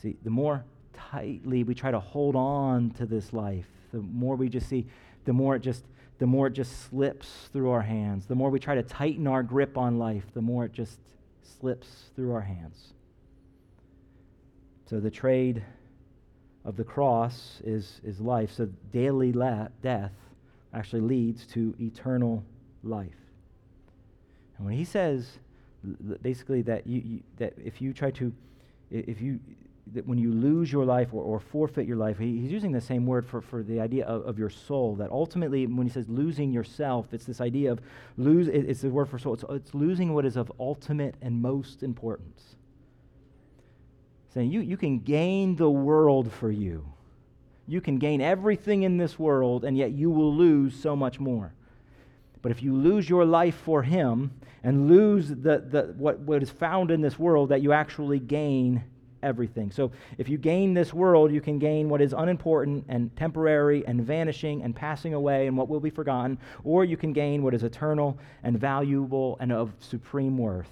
See, 0.00 0.16
the 0.22 0.30
more 0.30 0.64
tightly 0.92 1.64
we 1.64 1.74
try 1.74 1.90
to 1.90 2.00
hold 2.00 2.36
on 2.36 2.90
to 2.92 3.06
this 3.06 3.32
life, 3.32 3.66
the 3.92 4.00
more 4.00 4.36
we 4.36 4.48
just 4.48 4.68
see, 4.68 4.86
the 5.24 5.32
more 5.32 5.56
it 5.56 5.60
just 5.60 5.84
the 6.18 6.26
more 6.26 6.46
it 6.48 6.52
just 6.52 6.82
slips 6.82 7.48
through 7.50 7.70
our 7.70 7.80
hands. 7.80 8.26
The 8.26 8.34
more 8.34 8.50
we 8.50 8.60
try 8.60 8.74
to 8.74 8.82
tighten 8.82 9.26
our 9.26 9.42
grip 9.42 9.78
on 9.78 9.98
life, 9.98 10.24
the 10.34 10.42
more 10.42 10.66
it 10.66 10.72
just 10.74 10.98
slips 11.42 12.10
through 12.14 12.32
our 12.32 12.42
hands. 12.42 12.92
So 14.84 15.00
the 15.00 15.10
trade 15.10 15.64
of 16.64 16.76
the 16.76 16.84
cross 16.84 17.62
is, 17.64 18.02
is 18.04 18.20
life. 18.20 18.52
So 18.52 18.68
daily 18.92 19.32
la- 19.32 19.68
death 19.80 20.12
actually 20.74 21.00
leads 21.00 21.46
to 21.46 21.74
eternal 21.80 22.44
life. 22.84 23.08
And 24.58 24.66
when 24.66 24.76
he 24.76 24.84
says 24.84 25.38
basically 26.20 26.60
that 26.62 26.86
you, 26.86 27.00
you, 27.00 27.20
that 27.38 27.54
if 27.64 27.80
you 27.80 27.94
try 27.94 28.10
to 28.10 28.30
if 28.90 29.20
you 29.20 29.38
that 29.92 30.06
when 30.06 30.18
you 30.18 30.32
lose 30.32 30.70
your 30.70 30.84
life 30.84 31.08
or, 31.12 31.22
or 31.22 31.40
forfeit 31.40 31.86
your 31.86 31.96
life, 31.96 32.18
he, 32.18 32.38
he's 32.40 32.52
using 32.52 32.72
the 32.72 32.80
same 32.80 33.06
word 33.06 33.26
for, 33.26 33.40
for 33.40 33.62
the 33.62 33.80
idea 33.80 34.04
of, 34.06 34.26
of 34.26 34.38
your 34.38 34.50
soul. 34.50 34.94
That 34.96 35.10
ultimately, 35.10 35.66
when 35.66 35.86
he 35.86 35.92
says 35.92 36.08
losing 36.08 36.52
yourself, 36.52 37.12
it's 37.12 37.24
this 37.24 37.40
idea 37.40 37.72
of 37.72 37.80
lose. 38.16 38.48
It, 38.48 38.68
it's 38.68 38.82
the 38.82 38.90
word 38.90 39.08
for 39.08 39.18
soul. 39.18 39.34
It's, 39.34 39.44
it's 39.50 39.74
losing 39.74 40.14
what 40.14 40.24
is 40.24 40.36
of 40.36 40.52
ultimate 40.58 41.16
and 41.22 41.40
most 41.40 41.82
importance 41.82 42.56
saying 44.32 44.50
you, 44.50 44.60
you 44.60 44.76
can 44.76 45.00
gain 45.00 45.56
the 45.56 45.70
world 45.70 46.32
for 46.32 46.50
you. 46.50 46.86
You 47.66 47.80
can 47.80 47.98
gain 47.98 48.20
everything 48.20 48.82
in 48.82 48.96
this 48.96 49.18
world, 49.18 49.64
and 49.64 49.76
yet 49.76 49.92
you 49.92 50.10
will 50.10 50.34
lose 50.34 50.74
so 50.74 50.96
much 50.96 51.20
more. 51.20 51.52
But 52.42 52.52
if 52.52 52.62
you 52.62 52.74
lose 52.74 53.08
your 53.08 53.24
life 53.24 53.54
for 53.54 53.82
Him 53.82 54.32
and 54.64 54.88
lose 54.88 55.28
the, 55.28 55.64
the, 55.68 55.94
what, 55.96 56.20
what 56.20 56.42
is 56.42 56.50
found 56.50 56.90
in 56.90 57.00
this 57.00 57.18
world, 57.18 57.50
that 57.50 57.62
you 57.62 57.72
actually 57.72 58.18
gain 58.18 58.84
everything. 59.22 59.70
So 59.70 59.90
if 60.18 60.28
you 60.28 60.38
gain 60.38 60.74
this 60.74 60.92
world, 60.94 61.32
you 61.32 61.40
can 61.40 61.58
gain 61.58 61.88
what 61.88 62.00
is 62.00 62.12
unimportant 62.12 62.84
and 62.88 63.14
temporary 63.16 63.86
and 63.86 64.02
vanishing 64.02 64.62
and 64.62 64.74
passing 64.74 65.14
away 65.14 65.46
and 65.46 65.56
what 65.56 65.68
will 65.68 65.80
be 65.80 65.90
forgotten, 65.90 66.38
or 66.64 66.84
you 66.84 66.96
can 66.96 67.12
gain 67.12 67.42
what 67.42 67.54
is 67.54 67.62
eternal 67.62 68.18
and 68.42 68.58
valuable 68.58 69.36
and 69.40 69.52
of 69.52 69.72
supreme 69.80 70.38
worth. 70.38 70.70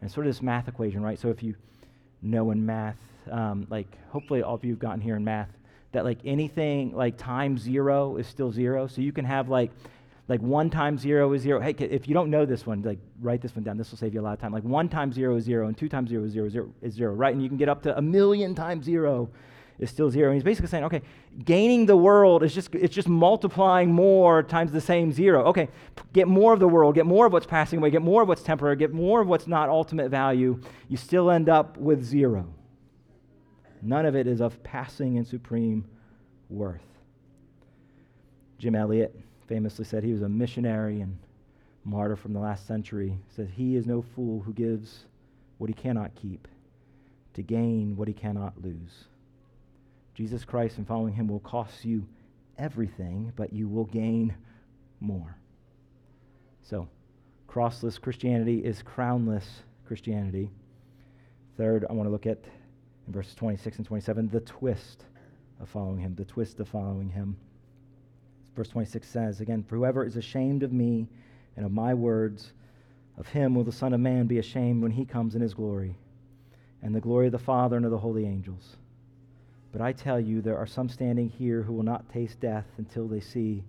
And 0.00 0.10
sort 0.10 0.26
of 0.26 0.34
this 0.34 0.42
math 0.42 0.68
equation, 0.68 1.02
right? 1.02 1.18
So 1.18 1.28
if 1.28 1.42
you 1.42 1.54
know 2.20 2.50
in 2.50 2.64
math, 2.66 2.96
um, 3.30 3.66
like 3.70 3.86
hopefully 4.10 4.42
all 4.42 4.54
of 4.54 4.64
you 4.64 4.72
have 4.72 4.78
gotten 4.78 5.00
here 5.00 5.16
in 5.16 5.24
math, 5.24 5.48
that 5.92 6.04
like 6.04 6.18
anything 6.24 6.94
like 6.94 7.16
times 7.16 7.62
zero 7.62 8.16
is 8.16 8.26
still 8.26 8.52
zero. 8.52 8.86
So 8.86 9.00
you 9.00 9.12
can 9.12 9.24
have 9.24 9.48
like 9.48 9.70
like 10.26 10.40
one 10.40 10.70
times 10.70 11.02
zero 11.02 11.32
is 11.32 11.42
zero. 11.42 11.60
Hey, 11.60 11.74
if 11.78 12.08
you 12.08 12.14
don't 12.14 12.30
know 12.30 12.46
this 12.46 12.66
one, 12.66 12.82
like 12.82 12.98
write 13.20 13.42
this 13.42 13.54
one 13.54 13.62
down. 13.62 13.76
This 13.76 13.90
will 13.90 13.98
save 13.98 14.14
you 14.14 14.20
a 14.20 14.22
lot 14.22 14.32
of 14.32 14.40
time. 14.40 14.52
Like 14.52 14.64
one 14.64 14.88
times 14.88 15.14
zero 15.14 15.36
is 15.36 15.44
zero, 15.44 15.68
and 15.68 15.76
two 15.76 15.88
times 15.88 16.08
zero 16.08 16.24
is 16.24 16.32
zero, 16.32 16.48
zero 16.48 16.72
is 16.80 16.94
zero, 16.94 17.12
right? 17.12 17.32
And 17.32 17.42
you 17.42 17.48
can 17.48 17.58
get 17.58 17.68
up 17.68 17.82
to 17.82 17.96
a 17.96 18.00
million 18.00 18.54
times 18.54 18.86
zero 18.86 19.28
is 19.78 19.90
still 19.90 20.10
zero. 20.10 20.28
And 20.28 20.36
he's 20.36 20.44
basically 20.44 20.68
saying, 20.68 20.84
okay, 20.84 21.02
gaining 21.44 21.84
the 21.84 21.96
world 21.96 22.42
is 22.42 22.54
just 22.54 22.74
it's 22.74 22.94
just 22.94 23.08
multiplying 23.08 23.92
more 23.92 24.42
times 24.42 24.72
the 24.72 24.80
same 24.80 25.12
zero. 25.12 25.44
Okay, 25.44 25.68
get 26.14 26.26
more 26.26 26.54
of 26.54 26.60
the 26.60 26.68
world, 26.68 26.94
get 26.94 27.04
more 27.04 27.26
of 27.26 27.32
what's 27.32 27.46
passing 27.46 27.78
away, 27.78 27.90
get 27.90 28.02
more 28.02 28.22
of 28.22 28.28
what's 28.28 28.42
temporary, 28.42 28.76
get 28.76 28.92
more 28.92 29.20
of 29.20 29.28
what's 29.28 29.46
not 29.46 29.68
ultimate 29.68 30.08
value. 30.08 30.58
You 30.88 30.96
still 30.96 31.30
end 31.30 31.50
up 31.50 31.76
with 31.76 32.02
zero. 32.02 32.46
None 33.82 34.06
of 34.06 34.16
it 34.16 34.26
is 34.26 34.40
of 34.40 34.62
passing 34.62 35.18
and 35.18 35.26
supreme 35.26 35.84
worth. 36.48 36.80
Jim 38.58 38.74
Elliot 38.74 39.14
famously 39.46 39.84
said 39.84 40.02
he 40.02 40.12
was 40.12 40.22
a 40.22 40.28
missionary 40.28 41.00
and 41.00 41.18
martyr 41.84 42.16
from 42.16 42.32
the 42.32 42.40
last 42.40 42.66
century. 42.66 43.18
Said, 43.34 43.50
He 43.54 43.76
is 43.76 43.86
no 43.86 44.02
fool 44.02 44.40
who 44.40 44.52
gives 44.52 45.04
what 45.58 45.68
he 45.70 45.74
cannot 45.74 46.14
keep 46.14 46.48
to 47.34 47.42
gain 47.42 47.96
what 47.96 48.08
he 48.08 48.14
cannot 48.14 48.62
lose. 48.62 49.04
Jesus 50.14 50.44
Christ 50.44 50.78
and 50.78 50.86
following 50.86 51.14
him 51.14 51.26
will 51.26 51.40
cost 51.40 51.84
you 51.84 52.06
everything, 52.56 53.32
but 53.36 53.52
you 53.52 53.68
will 53.68 53.84
gain 53.84 54.34
more. 55.00 55.36
So, 56.62 56.88
crossless 57.48 58.00
Christianity 58.00 58.64
is 58.64 58.82
crownless 58.82 59.44
Christianity. 59.86 60.50
Third, 61.56 61.84
I 61.88 61.92
want 61.92 62.06
to 62.06 62.12
look 62.12 62.26
at 62.26 62.38
in 63.06 63.12
verses 63.12 63.34
26 63.34 63.78
and 63.78 63.86
27 63.86 64.28
the 64.28 64.40
twist 64.40 65.04
of 65.60 65.68
following 65.68 65.98
him, 65.98 66.14
the 66.14 66.24
twist 66.24 66.60
of 66.60 66.68
following 66.68 67.10
him. 67.10 67.36
Verse 68.56 68.68
26 68.68 69.08
says, 69.08 69.40
again, 69.40 69.64
For 69.64 69.76
whoever 69.76 70.04
is 70.04 70.16
ashamed 70.16 70.62
of 70.62 70.72
me 70.72 71.08
and 71.56 71.66
of 71.66 71.72
my 71.72 71.94
words, 71.94 72.52
of 73.18 73.28
him 73.28 73.54
will 73.54 73.64
the 73.64 73.72
Son 73.72 73.92
of 73.92 74.00
Man 74.00 74.26
be 74.26 74.38
ashamed 74.38 74.82
when 74.82 74.92
he 74.92 75.04
comes 75.04 75.34
in 75.34 75.40
his 75.40 75.54
glory, 75.54 75.96
and 76.82 76.94
the 76.94 77.00
glory 77.00 77.26
of 77.26 77.32
the 77.32 77.38
Father 77.38 77.76
and 77.76 77.84
of 77.84 77.90
the 77.90 77.98
holy 77.98 78.26
angels. 78.26 78.76
But 79.72 79.80
I 79.80 79.92
tell 79.92 80.20
you, 80.20 80.40
there 80.40 80.56
are 80.56 80.66
some 80.66 80.88
standing 80.88 81.28
here 81.28 81.62
who 81.62 81.72
will 81.72 81.82
not 81.82 82.08
taste 82.08 82.38
death 82.40 82.66
until 82.78 83.08
they 83.08 83.20
see 83.20 83.64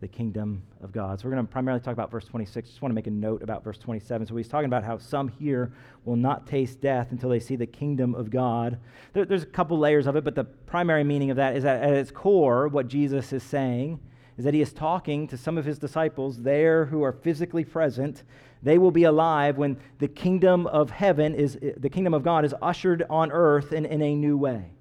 the 0.00 0.08
kingdom 0.08 0.62
of 0.82 0.92
God. 0.92 1.18
So 1.20 1.28
we're 1.28 1.34
going 1.34 1.46
to 1.46 1.52
primarily 1.52 1.82
talk 1.82 1.92
about 1.92 2.10
verse 2.10 2.24
26. 2.24 2.68
Just 2.68 2.82
want 2.82 2.90
to 2.90 2.94
make 2.94 3.06
a 3.06 3.10
note 3.10 3.42
about 3.42 3.62
verse 3.62 3.76
27. 3.78 4.26
So 4.26 4.36
he's 4.36 4.48
talking 4.48 4.66
about 4.66 4.82
how 4.82 4.98
some 4.98 5.28
here 5.28 5.72
will 6.04 6.16
not 6.16 6.46
taste 6.46 6.80
death 6.80 7.08
until 7.10 7.28
they 7.28 7.40
see 7.40 7.56
the 7.56 7.66
kingdom 7.66 8.14
of 8.14 8.30
God. 8.30 8.78
There, 9.12 9.26
there's 9.26 9.42
a 9.42 9.46
couple 9.46 9.78
layers 9.78 10.06
of 10.06 10.16
it, 10.16 10.24
but 10.24 10.34
the 10.34 10.44
primary 10.44 11.04
meaning 11.04 11.30
of 11.30 11.36
that 11.36 11.54
is 11.56 11.64
that 11.64 11.82
at 11.82 11.92
its 11.92 12.10
core, 12.10 12.68
what 12.68 12.88
Jesus 12.88 13.32
is 13.32 13.42
saying 13.42 14.00
is 14.40 14.44
that 14.44 14.54
he 14.54 14.62
is 14.62 14.72
talking 14.72 15.28
to 15.28 15.36
some 15.36 15.58
of 15.58 15.66
his 15.66 15.78
disciples 15.78 16.40
there 16.40 16.86
who 16.86 17.02
are 17.02 17.12
physically 17.12 17.62
present. 17.62 18.22
They 18.62 18.78
will 18.78 18.90
be 18.90 19.04
alive 19.04 19.58
when 19.58 19.76
the 19.98 20.08
kingdom 20.08 20.66
of 20.66 20.88
heaven 20.88 21.34
is, 21.34 21.58
the 21.76 21.90
kingdom 21.90 22.14
of 22.14 22.22
God 22.22 22.46
is 22.46 22.54
ushered 22.62 23.04
on 23.10 23.30
earth 23.32 23.74
in, 23.74 23.84
in 23.84 24.00
a 24.00 24.14
new 24.14 24.38
way 24.38 24.72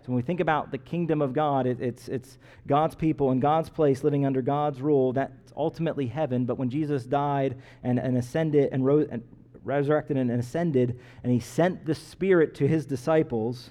So 0.00 0.06
when 0.06 0.16
we 0.16 0.22
think 0.22 0.40
about 0.40 0.72
the 0.72 0.78
kingdom 0.78 1.22
of 1.22 1.32
God, 1.32 1.64
it, 1.64 1.80
it's, 1.80 2.08
it's 2.08 2.38
God's 2.66 2.96
people 2.96 3.30
in 3.30 3.38
God's 3.38 3.70
place 3.70 4.02
living 4.02 4.26
under 4.26 4.42
God's 4.42 4.80
rule. 4.80 5.12
That's 5.12 5.52
ultimately 5.56 6.08
heaven. 6.08 6.44
But 6.44 6.58
when 6.58 6.68
Jesus 6.68 7.04
died 7.04 7.56
and, 7.84 8.00
and 8.00 8.18
ascended 8.18 8.70
and, 8.72 8.84
rose, 8.84 9.06
and 9.12 9.22
resurrected 9.62 10.16
and, 10.16 10.28
and 10.28 10.40
ascended, 10.40 10.98
and 11.22 11.32
he 11.32 11.38
sent 11.38 11.86
the 11.86 11.94
Spirit 11.94 12.56
to 12.56 12.66
his 12.66 12.84
disciples, 12.84 13.70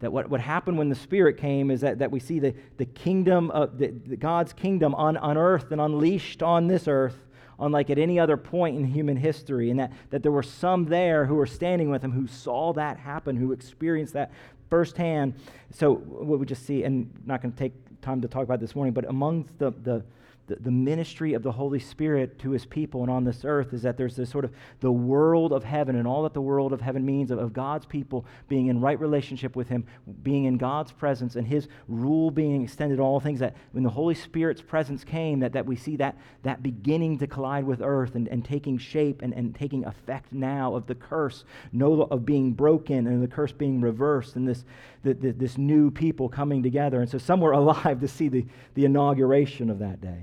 that 0.00 0.12
what, 0.12 0.30
what 0.30 0.40
happened 0.40 0.78
when 0.78 0.88
the 0.88 0.94
Spirit 0.94 1.38
came 1.38 1.70
is 1.70 1.80
that, 1.80 1.98
that 1.98 2.10
we 2.10 2.20
see 2.20 2.38
the, 2.38 2.54
the 2.76 2.84
kingdom 2.84 3.50
of 3.50 3.78
the, 3.78 3.88
the 3.88 4.16
God's 4.16 4.52
kingdom 4.52 4.94
on, 4.94 5.16
and 5.16 5.80
unleashed 5.80 6.42
on 6.42 6.66
this 6.66 6.86
earth 6.86 7.16
unlike 7.60 7.90
at 7.90 7.98
any 7.98 8.18
other 8.20 8.36
point 8.36 8.76
in 8.76 8.84
human 8.84 9.16
history, 9.16 9.70
and 9.70 9.80
that, 9.80 9.92
that 10.10 10.22
there 10.22 10.32
were 10.32 10.42
some 10.42 10.84
there 10.84 11.24
who 11.26 11.34
were 11.34 11.46
standing 11.46 11.90
with 11.90 12.02
him 12.02 12.12
who 12.12 12.26
saw 12.26 12.72
that 12.72 12.96
happen, 12.96 13.36
who 13.36 13.52
experienced 13.52 14.12
that 14.12 14.30
firsthand. 14.70 15.34
So, 15.72 15.94
what 15.94 16.38
we 16.38 16.46
just 16.46 16.64
see, 16.64 16.84
and 16.84 17.12
not 17.26 17.42
going 17.42 17.52
to 17.52 17.58
take 17.58 17.72
time 18.00 18.20
to 18.20 18.28
talk 18.28 18.44
about 18.44 18.60
this 18.60 18.74
morning, 18.76 18.94
but 18.94 19.06
amongst 19.06 19.58
the, 19.58 19.72
the 19.82 20.04
the, 20.48 20.56
the 20.56 20.70
ministry 20.70 21.34
of 21.34 21.42
the 21.42 21.52
Holy 21.52 21.78
Spirit 21.78 22.38
to 22.40 22.50
his 22.50 22.64
people 22.64 23.02
and 23.02 23.10
on 23.10 23.24
this 23.24 23.44
earth 23.44 23.72
is 23.72 23.82
that 23.82 23.96
there's 23.96 24.16
this 24.16 24.30
sort 24.30 24.44
of 24.44 24.52
the 24.80 24.90
world 24.90 25.52
of 25.52 25.62
heaven 25.62 25.96
and 25.96 26.08
all 26.08 26.22
that 26.22 26.34
the 26.34 26.40
world 26.40 26.72
of 26.72 26.80
heaven 26.80 27.04
means 27.04 27.30
of, 27.30 27.38
of 27.38 27.52
God's 27.52 27.86
people 27.86 28.24
being 28.48 28.66
in 28.66 28.80
right 28.80 28.98
relationship 28.98 29.54
with 29.54 29.68
him, 29.68 29.84
being 30.22 30.44
in 30.44 30.56
God's 30.56 30.90
presence, 30.90 31.36
and 31.36 31.46
his 31.46 31.68
rule 31.86 32.30
being 32.30 32.62
extended 32.62 32.98
all 32.98 33.20
things 33.20 33.40
that 33.40 33.54
when 33.72 33.84
the 33.84 33.90
Holy 33.90 34.14
Spirit's 34.14 34.62
presence 34.62 35.04
came, 35.04 35.40
that, 35.40 35.52
that 35.52 35.66
we 35.66 35.76
see 35.76 35.96
that, 35.96 36.16
that 36.42 36.62
beginning 36.62 37.18
to 37.18 37.26
collide 37.26 37.64
with 37.64 37.82
earth 37.82 38.14
and, 38.14 38.26
and 38.28 38.44
taking 38.44 38.78
shape 38.78 39.20
and, 39.22 39.34
and 39.34 39.54
taking 39.54 39.84
effect 39.84 40.32
now 40.32 40.74
of 40.74 40.86
the 40.86 40.94
curse, 40.94 41.44
no, 41.72 42.02
of 42.04 42.24
being 42.24 42.52
broken 42.52 43.06
and 43.06 43.22
the 43.22 43.28
curse 43.28 43.52
being 43.52 43.80
reversed 43.80 44.36
and 44.36 44.48
this, 44.48 44.64
the, 45.02 45.12
the, 45.12 45.32
this 45.32 45.58
new 45.58 45.90
people 45.90 46.28
coming 46.28 46.62
together. 46.62 47.00
And 47.02 47.10
so 47.10 47.18
some 47.18 47.40
were 47.40 47.52
alive 47.58 48.00
to 48.00 48.08
see 48.08 48.28
the, 48.28 48.46
the 48.74 48.86
inauguration 48.86 49.68
of 49.68 49.78
that 49.80 50.00
day. 50.00 50.22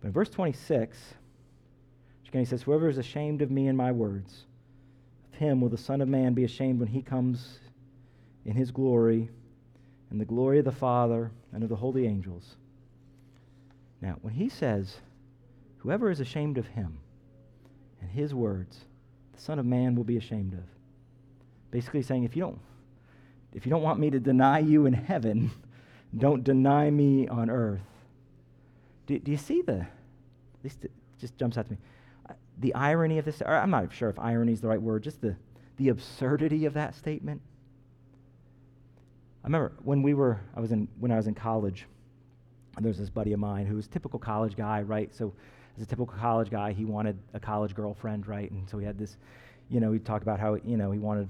But 0.00 0.08
in 0.08 0.12
verse 0.12 0.30
26, 0.30 0.98
again, 2.28 2.40
he 2.40 2.46
says, 2.46 2.62
Whoever 2.62 2.88
is 2.88 2.98
ashamed 2.98 3.42
of 3.42 3.50
me 3.50 3.68
and 3.68 3.76
my 3.76 3.92
words, 3.92 4.44
of 5.32 5.38
him 5.38 5.60
will 5.60 5.68
the 5.68 5.76
Son 5.76 6.00
of 6.00 6.08
Man 6.08 6.32
be 6.34 6.44
ashamed 6.44 6.78
when 6.80 6.88
he 6.88 7.02
comes 7.02 7.58
in 8.44 8.54
his 8.54 8.70
glory 8.70 9.30
and 10.10 10.20
the 10.20 10.24
glory 10.24 10.58
of 10.58 10.64
the 10.64 10.72
Father 10.72 11.30
and 11.52 11.62
of 11.62 11.68
the 11.68 11.76
holy 11.76 12.06
angels. 12.06 12.56
Now, 14.00 14.16
when 14.22 14.34
he 14.34 14.48
says, 14.48 14.96
Whoever 15.78 16.10
is 16.10 16.20
ashamed 16.20 16.58
of 16.58 16.66
him 16.66 16.98
and 18.00 18.10
his 18.10 18.34
words, 18.34 18.84
the 19.32 19.40
Son 19.40 19.58
of 19.58 19.66
Man 19.66 19.94
will 19.94 20.04
be 20.04 20.16
ashamed 20.16 20.52
of. 20.52 20.64
Basically 21.70 22.02
saying, 22.02 22.24
if 22.24 22.36
you 22.36 22.42
don't, 22.42 22.58
if 23.54 23.64
you 23.64 23.70
don't 23.70 23.82
want 23.82 24.00
me 24.00 24.10
to 24.10 24.20
deny 24.20 24.58
you 24.58 24.86
in 24.86 24.92
heaven, 24.92 25.50
don't 26.18 26.44
deny 26.44 26.90
me 26.90 27.28
on 27.28 27.48
earth. 27.50 27.80
Do, 29.10 29.18
do 29.18 29.32
you 29.32 29.38
see 29.38 29.60
the, 29.60 29.80
at 29.80 29.88
least 30.62 30.84
it 30.84 30.92
just 31.18 31.36
jumps 31.36 31.58
out 31.58 31.64
to 31.64 31.72
me, 31.72 31.78
uh, 32.28 32.34
the 32.60 32.72
irony 32.76 33.18
of 33.18 33.24
this? 33.24 33.42
I'm 33.44 33.70
not 33.70 33.92
sure 33.92 34.08
if 34.08 34.16
irony 34.20 34.52
is 34.52 34.60
the 34.60 34.68
right 34.68 34.80
word, 34.80 35.02
just 35.02 35.20
the, 35.20 35.34
the 35.78 35.88
absurdity 35.88 36.64
of 36.64 36.74
that 36.74 36.94
statement. 36.94 37.40
I 39.42 39.48
remember 39.48 39.72
when 39.82 40.02
we 40.02 40.14
were, 40.14 40.38
I 40.54 40.60
was 40.60 40.70
in, 40.70 40.86
when 41.00 41.10
I 41.10 41.16
was 41.16 41.26
in 41.26 41.34
college, 41.34 41.86
there 42.78 42.86
was 42.86 42.98
this 42.98 43.10
buddy 43.10 43.32
of 43.32 43.40
mine 43.40 43.66
who 43.66 43.74
was 43.74 43.86
a 43.86 43.90
typical 43.90 44.20
college 44.20 44.54
guy, 44.54 44.82
right? 44.82 45.12
So 45.12 45.34
as 45.76 45.82
a 45.82 45.86
typical 45.86 46.16
college 46.16 46.48
guy, 46.48 46.70
he 46.70 46.84
wanted 46.84 47.18
a 47.34 47.40
college 47.40 47.74
girlfriend, 47.74 48.28
right? 48.28 48.48
And 48.52 48.70
so 48.70 48.78
he 48.78 48.86
had 48.86 48.96
this, 48.96 49.16
you 49.68 49.80
know, 49.80 49.90
he 49.90 49.98
talked 49.98 50.22
about 50.22 50.38
how, 50.38 50.54
you 50.54 50.76
know, 50.76 50.92
he 50.92 51.00
wanted 51.00 51.28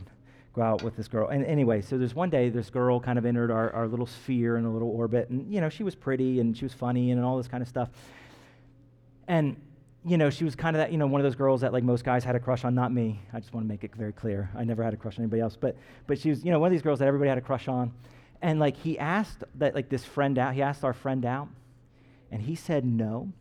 go 0.53 0.63
out 0.63 0.83
with 0.83 0.97
this 0.97 1.09
girl. 1.09 1.29
And 1.29 1.45
anyway, 1.45 1.81
so 1.81 1.97
there's 1.97 2.15
one 2.15 2.31
day 2.31 2.49
this 2.49 2.71
girl 2.71 2.99
kind 3.01 3.19
of 3.19 3.25
entered 3.25 3.51
our, 3.51 3.73
our 3.73 3.87
little 3.87 4.07
sphere 4.07 4.57
and 4.57 4.67
a 4.67 4.71
little 4.71 4.91
orbit. 4.91 5.31
And, 5.31 5.53
you 5.53 5.61
know, 5.61 5.69
she 5.69 5.85
was 5.85 5.95
pretty 5.95 6.41
and 6.41 6.57
she 6.57 6.65
was 6.65 6.75
funny 6.75 7.11
and 7.13 7.25
all 7.25 7.37
this 7.37 7.49
kind 7.49 7.63
of 7.63 7.69
stuff. 7.69 7.89
And, 9.29 9.61
you 10.05 10.17
know, 10.17 10.31
she 10.31 10.45
was 10.45 10.57
kind 10.57 10.75
of 10.75 10.81
that, 10.81 10.91
you 10.91 10.99
know, 10.99 11.07
one 11.07 11.21
of 11.21 11.25
those 11.25 11.37
girls 11.37 11.61
that 11.61 11.73
like 11.73 11.85
most 11.85 12.05
guys 12.05 12.25
had 12.25 12.35
a 12.35 12.41
crush 12.41 12.65
on, 12.65 12.75
not 12.75 12.93
me. 12.93 13.21
I 13.33 13.39
just 13.39 13.55
want 13.55 13.65
to 13.65 13.69
make 13.69 13.85
it 13.85 13.95
very 13.95 14.13
clear. 14.13 14.51
I 14.57 14.65
never 14.65 14.83
had 14.83 14.93
a 14.93 14.97
crush 14.97 15.19
on 15.19 15.25
anybody 15.25 15.41
else. 15.41 15.57
But, 15.57 15.77
but 16.07 16.19
she 16.19 16.31
was, 16.31 16.45
you 16.45 16.51
know, 16.51 16.59
one 16.59 16.67
of 16.67 16.73
these 16.73 16.83
girls 16.83 16.99
that 16.99 17.07
everybody 17.07 17.29
had 17.29 17.39
a 17.39 17.43
crush 17.43 17.69
on. 17.69 17.93
And 18.43 18.59
like 18.59 18.77
he 18.77 18.99
asked 18.99 19.45
that, 19.57 19.75
like 19.75 19.89
this 19.89 20.05
friend 20.05 20.39
out, 20.39 20.55
he 20.55 20.63
asked 20.63 20.83
our 20.83 20.95
friend 20.95 21.25
out. 21.25 21.49
And 22.33 22.43
he 22.43 22.55
said 22.55 22.85
no. 22.85 23.33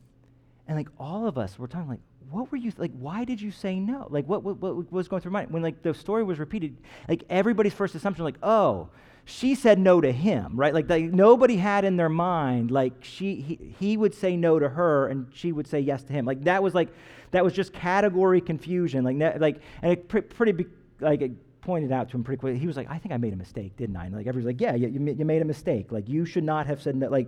And 0.68 0.78
like 0.78 0.90
all 1.00 1.28
of 1.28 1.38
us 1.38 1.58
were 1.58 1.68
talking 1.68 1.90
like, 1.90 2.02
what 2.32 2.52
were 2.52 2.58
you 2.58 2.72
like 2.78 2.92
why 2.94 3.26
did 3.26 3.42
you 3.42 3.52
say 3.52 3.80
no? 3.80 4.08
Like 4.10 4.28
what, 4.28 4.44
what, 4.44 4.58
what 4.58 4.92
was 4.92 5.08
going 5.08 5.22
through 5.22 5.32
my 5.32 5.42
mind? 5.42 5.52
When 5.52 5.64
like 5.64 5.82
the 5.82 5.94
story 5.94 6.24
was 6.24 6.40
repeated 6.40 6.78
like 7.08 7.24
everybody's 7.30 7.74
first 7.74 7.96
assumption 7.96 8.24
like 8.26 8.38
oh 8.44 8.90
she 9.26 9.54
said 9.56 9.78
no 9.78 10.02
to 10.02 10.12
him 10.12 10.54
right? 10.56 10.74
Like, 10.74 10.90
like 10.90 11.06
nobody 11.06 11.58
had 11.58 11.86
in 11.86 11.98
their 11.98 12.10
mind 12.10 12.72
like 12.72 12.94
she 13.02 13.36
he, 13.36 13.76
he 13.80 13.98
would 13.98 14.14
say 14.14 14.36
no 14.36 14.60
to 14.60 14.70
her 14.70 15.08
and 15.08 15.28
she 15.34 15.52
would 15.52 15.68
say 15.68 15.80
yes 15.80 16.04
to 16.04 16.14
him. 16.14 16.26
Like 16.26 16.44
that 16.44 16.62
was 16.62 16.74
like 16.74 16.90
that 17.32 17.44
was 17.44 17.54
just 17.54 17.74
category 17.74 18.42
confusion. 18.42 19.04
Like 19.04 19.40
like 19.40 19.62
and 19.82 19.94
it 19.94 20.08
pre- 20.08 20.22
pretty 20.22 20.52
be, 20.52 20.66
like 21.00 21.22
it 21.22 21.32
pointed 21.62 21.92
out 21.92 22.10
to 22.10 22.18
him 22.18 22.24
pretty 22.24 22.40
quickly 22.40 22.58
he 22.58 22.66
was 22.66 22.78
like 22.78 22.90
i 22.90 22.98
think 22.98 23.14
i 23.14 23.18
made 23.18 23.34
a 23.34 23.36
mistake 23.36 23.76
didn't 23.76 23.96
i? 23.96 24.06
And 24.06 24.16
like 24.16 24.28
everybody's 24.28 24.46
like 24.48 24.62
yeah 24.62 24.76
you, 24.76 24.88
you 24.88 25.26
made 25.26 25.42
a 25.42 25.46
mistake. 25.46 25.92
Like 25.92 26.08
you 26.08 26.26
should 26.26 26.44
not 26.44 26.68
have 26.68 26.82
said 26.82 26.96
no. 26.96 27.10
Like 27.10 27.28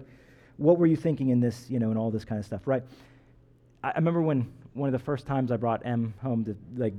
what 0.58 0.78
were 0.78 0.88
you 0.88 0.96
thinking 0.96 1.30
in 1.30 1.40
this 1.40 1.70
you 1.70 1.80
know 1.80 1.90
and 1.90 1.98
all 1.98 2.12
this 2.12 2.26
kind 2.26 2.40
of 2.40 2.46
stuff 2.46 2.68
right? 2.68 2.84
I, 3.84 3.90
I 3.90 3.96
remember 3.96 4.22
when 4.22 4.52
one 4.74 4.88
of 4.88 4.94
the 4.94 5.00
first 5.00 5.28
times 5.28 5.52
I 5.52 5.58
brought 5.58 5.86
Em 5.86 6.14
home 6.22 6.46
to 6.46 6.56
like 6.78 6.94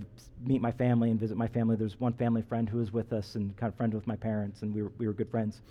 meet 0.45 0.61
my 0.61 0.73
family 0.73 1.11
and 1.11 1.19
visit 1.19 1.37
my 1.37 1.49
family. 1.49 1.77
there's 1.77 1.99
one 1.99 2.13
family 2.13 2.43
friend 2.43 2.69
who 2.69 2.79
was 2.79 2.93
with 2.93 3.13
us 3.13 3.35
and 3.35 3.57
kind 3.57 3.73
of 3.73 3.77
friend 3.77 3.95
with 3.95 4.07
my 4.07 4.17
parents, 4.17 4.63
and 4.63 4.75
we 4.75 4.83
were, 4.83 4.93
we 4.99 5.07
were 5.07 5.13
good 5.13 5.31
friends. 5.31 5.63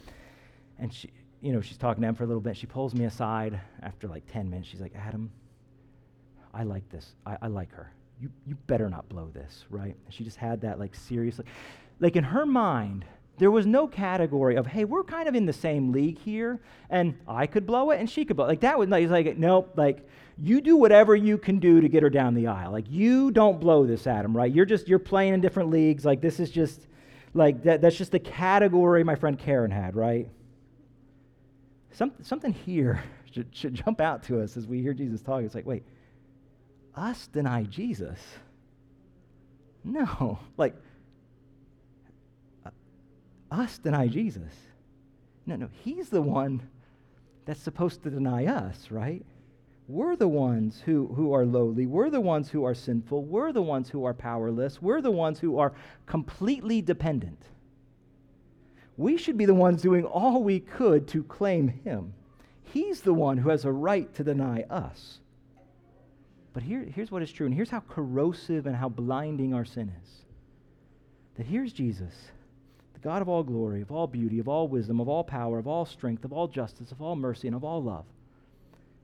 And 0.80 0.92
she, 0.92 1.12
you 1.42 1.54
know, 1.54 1.62
she's 1.62 1.78
talking 1.78 2.02
to 2.02 2.08
Em 2.08 2.16
for 2.16 2.24
a 2.24 2.28
little 2.28 2.42
bit. 2.42 2.58
She 2.58 2.66
pulls 2.66 2.96
me 2.96 3.06
aside 3.06 3.60
after 3.84 4.08
like 4.08 4.24
10 4.32 4.50
minutes. 4.50 4.70
She's 4.70 4.82
like, 4.82 4.94
Adam, 4.96 5.32
I 6.54 6.64
like 6.64 6.88
this. 6.90 7.14
I, 7.26 7.38
I 7.44 7.48
like 7.48 7.72
her. 7.74 7.92
You, 8.20 8.30
you 8.48 8.56
better 8.68 8.90
not 8.90 9.08
blow 9.10 9.30
this, 9.34 9.66
right? 9.70 9.96
She 10.10 10.24
just 10.24 10.38
had 10.38 10.62
that 10.62 10.80
like 10.80 10.96
seriously. 10.96 11.46
Like 12.00 12.16
in 12.16 12.24
her 12.24 12.46
mind, 12.46 13.06
there 13.38 13.52
was 13.52 13.66
no 13.66 13.88
category 13.88 14.56
of, 14.56 14.68
hey, 14.68 14.86
we're 14.86 15.04
kind 15.04 15.28
of 15.28 15.36
in 15.36 15.46
the 15.46 15.54
same 15.54 15.92
league 15.92 16.20
here, 16.20 16.60
and 16.90 17.18
I 17.28 17.48
could 17.48 17.66
blow 17.66 17.92
it 17.92 18.00
and 18.00 18.10
she 18.10 18.26
could 18.26 18.36
blow 18.36 18.46
it. 18.46 18.50
Like 18.50 18.60
that 18.62 18.78
was 18.78 18.90
like, 18.90 19.10
like 19.10 19.38
nope, 19.38 19.74
like 19.76 20.08
you 20.44 20.62
do 20.62 20.76
whatever 20.76 21.16
you 21.16 21.38
can 21.38 21.60
do 21.60 21.82
to 21.82 21.88
get 21.88 22.02
her 22.04 22.10
down 22.10 22.34
the 22.34 22.48
aisle. 22.48 22.72
Like 22.72 22.86
you 22.90 23.32
don't 23.32 23.60
blow 23.60 23.86
this, 23.86 24.08
Adam, 24.08 24.36
right? 24.36 24.52
You're 24.52 24.66
just 24.66 24.88
you're 24.88 25.00
playing 25.00 25.34
in 25.36 25.42
different 25.42 25.70
leagues. 25.70 26.04
Like 26.04 26.22
this 26.22 26.40
is 26.40 26.50
just 26.50 26.88
like 27.34 27.64
that, 27.64 27.82
that's 27.82 27.96
just 27.96 28.12
the 28.12 28.20
category 28.20 29.04
my 29.04 29.16
friend 29.16 29.38
Karen 29.38 29.72
had, 29.72 29.96
right? 29.96 30.28
Some, 31.92 32.14
something 32.22 32.54
here 32.54 33.04
should, 33.34 33.48
should 33.56 33.74
jump 33.74 34.02
out 34.02 34.24
to 34.24 34.42
us 34.42 34.58
as 34.58 34.66
we 34.66 34.82
hear 34.82 34.94
Jesus 34.94 35.22
talk. 35.22 35.44
It's 35.44 35.56
like, 35.56 35.66
wait, 35.66 35.84
us 36.96 37.28
deny 37.28 37.64
Jesus? 37.64 38.20
No, 39.84 40.40
like 40.58 40.76
uh, 42.66 42.70
us 43.52 43.78
deny 43.78 44.08
Jesus. 44.08 44.54
No, 45.46 45.56
no, 45.56 45.70
he's 45.84 46.10
the 46.10 46.22
one 46.22 46.68
that's 47.46 47.60
supposed 47.60 48.04
to 48.04 48.10
deny 48.10 48.46
us, 48.46 48.92
right? 48.92 49.26
We're 49.92 50.16
the 50.16 50.28
ones 50.30 50.82
who, 50.86 51.08
who 51.08 51.34
are 51.34 51.46
lowly. 51.46 51.86
We're 51.86 52.10
the 52.10 52.22
ones 52.22 52.50
who 52.50 52.64
are 52.64 52.74
sinful. 52.74 53.26
We're 53.26 53.52
the 53.52 53.62
ones 53.62 53.90
who 53.90 54.06
are 54.06 54.14
powerless. 54.14 54.82
We're 54.82 55.02
the 55.02 55.12
ones 55.12 55.38
who 55.38 55.60
are 55.60 55.74
completely 56.06 56.82
dependent. 56.82 57.44
We 58.96 59.18
should 59.18 59.38
be 59.38 59.44
the 59.44 59.54
ones 59.54 59.82
doing 59.82 60.06
all 60.06 60.44
we 60.44 60.62
could 60.62 61.10
to 61.10 61.24
claim 61.24 61.68
him. 61.68 62.14
He's 62.64 63.02
the 63.02 63.14
one 63.14 63.38
who 63.38 63.50
has 63.50 63.66
a 63.66 63.72
right 63.72 64.14
to 64.16 64.24
deny 64.24 64.62
us. 64.70 65.20
But 66.54 66.64
here, 66.64 66.88
here's 66.96 67.12
what 67.12 67.22
is 67.22 67.32
true, 67.32 67.46
and 67.46 67.54
here's 67.54 67.70
how 67.70 67.82
corrosive 67.82 68.68
and 68.68 68.78
how 68.78 68.88
blinding 68.88 69.54
our 69.54 69.66
sin 69.66 69.92
is. 70.02 70.10
That 71.36 71.48
here's 71.48 71.74
Jesus 71.74 72.14
the 72.94 73.00
God 73.02 73.22
of 73.22 73.28
all 73.28 73.44
glory, 73.44 73.82
of 73.82 73.92
all 73.92 74.08
beauty, 74.08 74.40
of 74.40 74.48
all 74.48 74.70
wisdom, 74.70 75.02
of 75.02 75.10
all 75.10 75.26
power, 75.26 75.60
of 75.60 75.68
all 75.68 75.86
strength, 75.86 76.24
of 76.24 76.32
all 76.32 76.48
justice, 76.48 76.94
of 76.94 77.02
all 77.02 77.18
mercy, 77.18 77.50
and 77.50 77.56
of 77.58 77.66
all 77.66 77.84
love. 77.84 78.06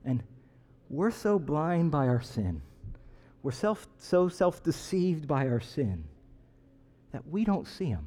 And 0.06 0.24
we're 0.90 1.12
so 1.12 1.40
blind 1.40 1.92
by 1.92 2.08
our 2.08 2.22
sin, 2.22 2.62
we're 3.44 3.52
self, 3.52 3.88
so 3.98 4.30
self 4.30 4.64
deceived 4.64 5.28
by 5.28 5.48
our 5.48 5.60
sin 5.60 6.04
that 7.12 7.28
we 7.28 7.44
don't 7.44 7.68
see 7.68 7.86
Him. 7.86 8.06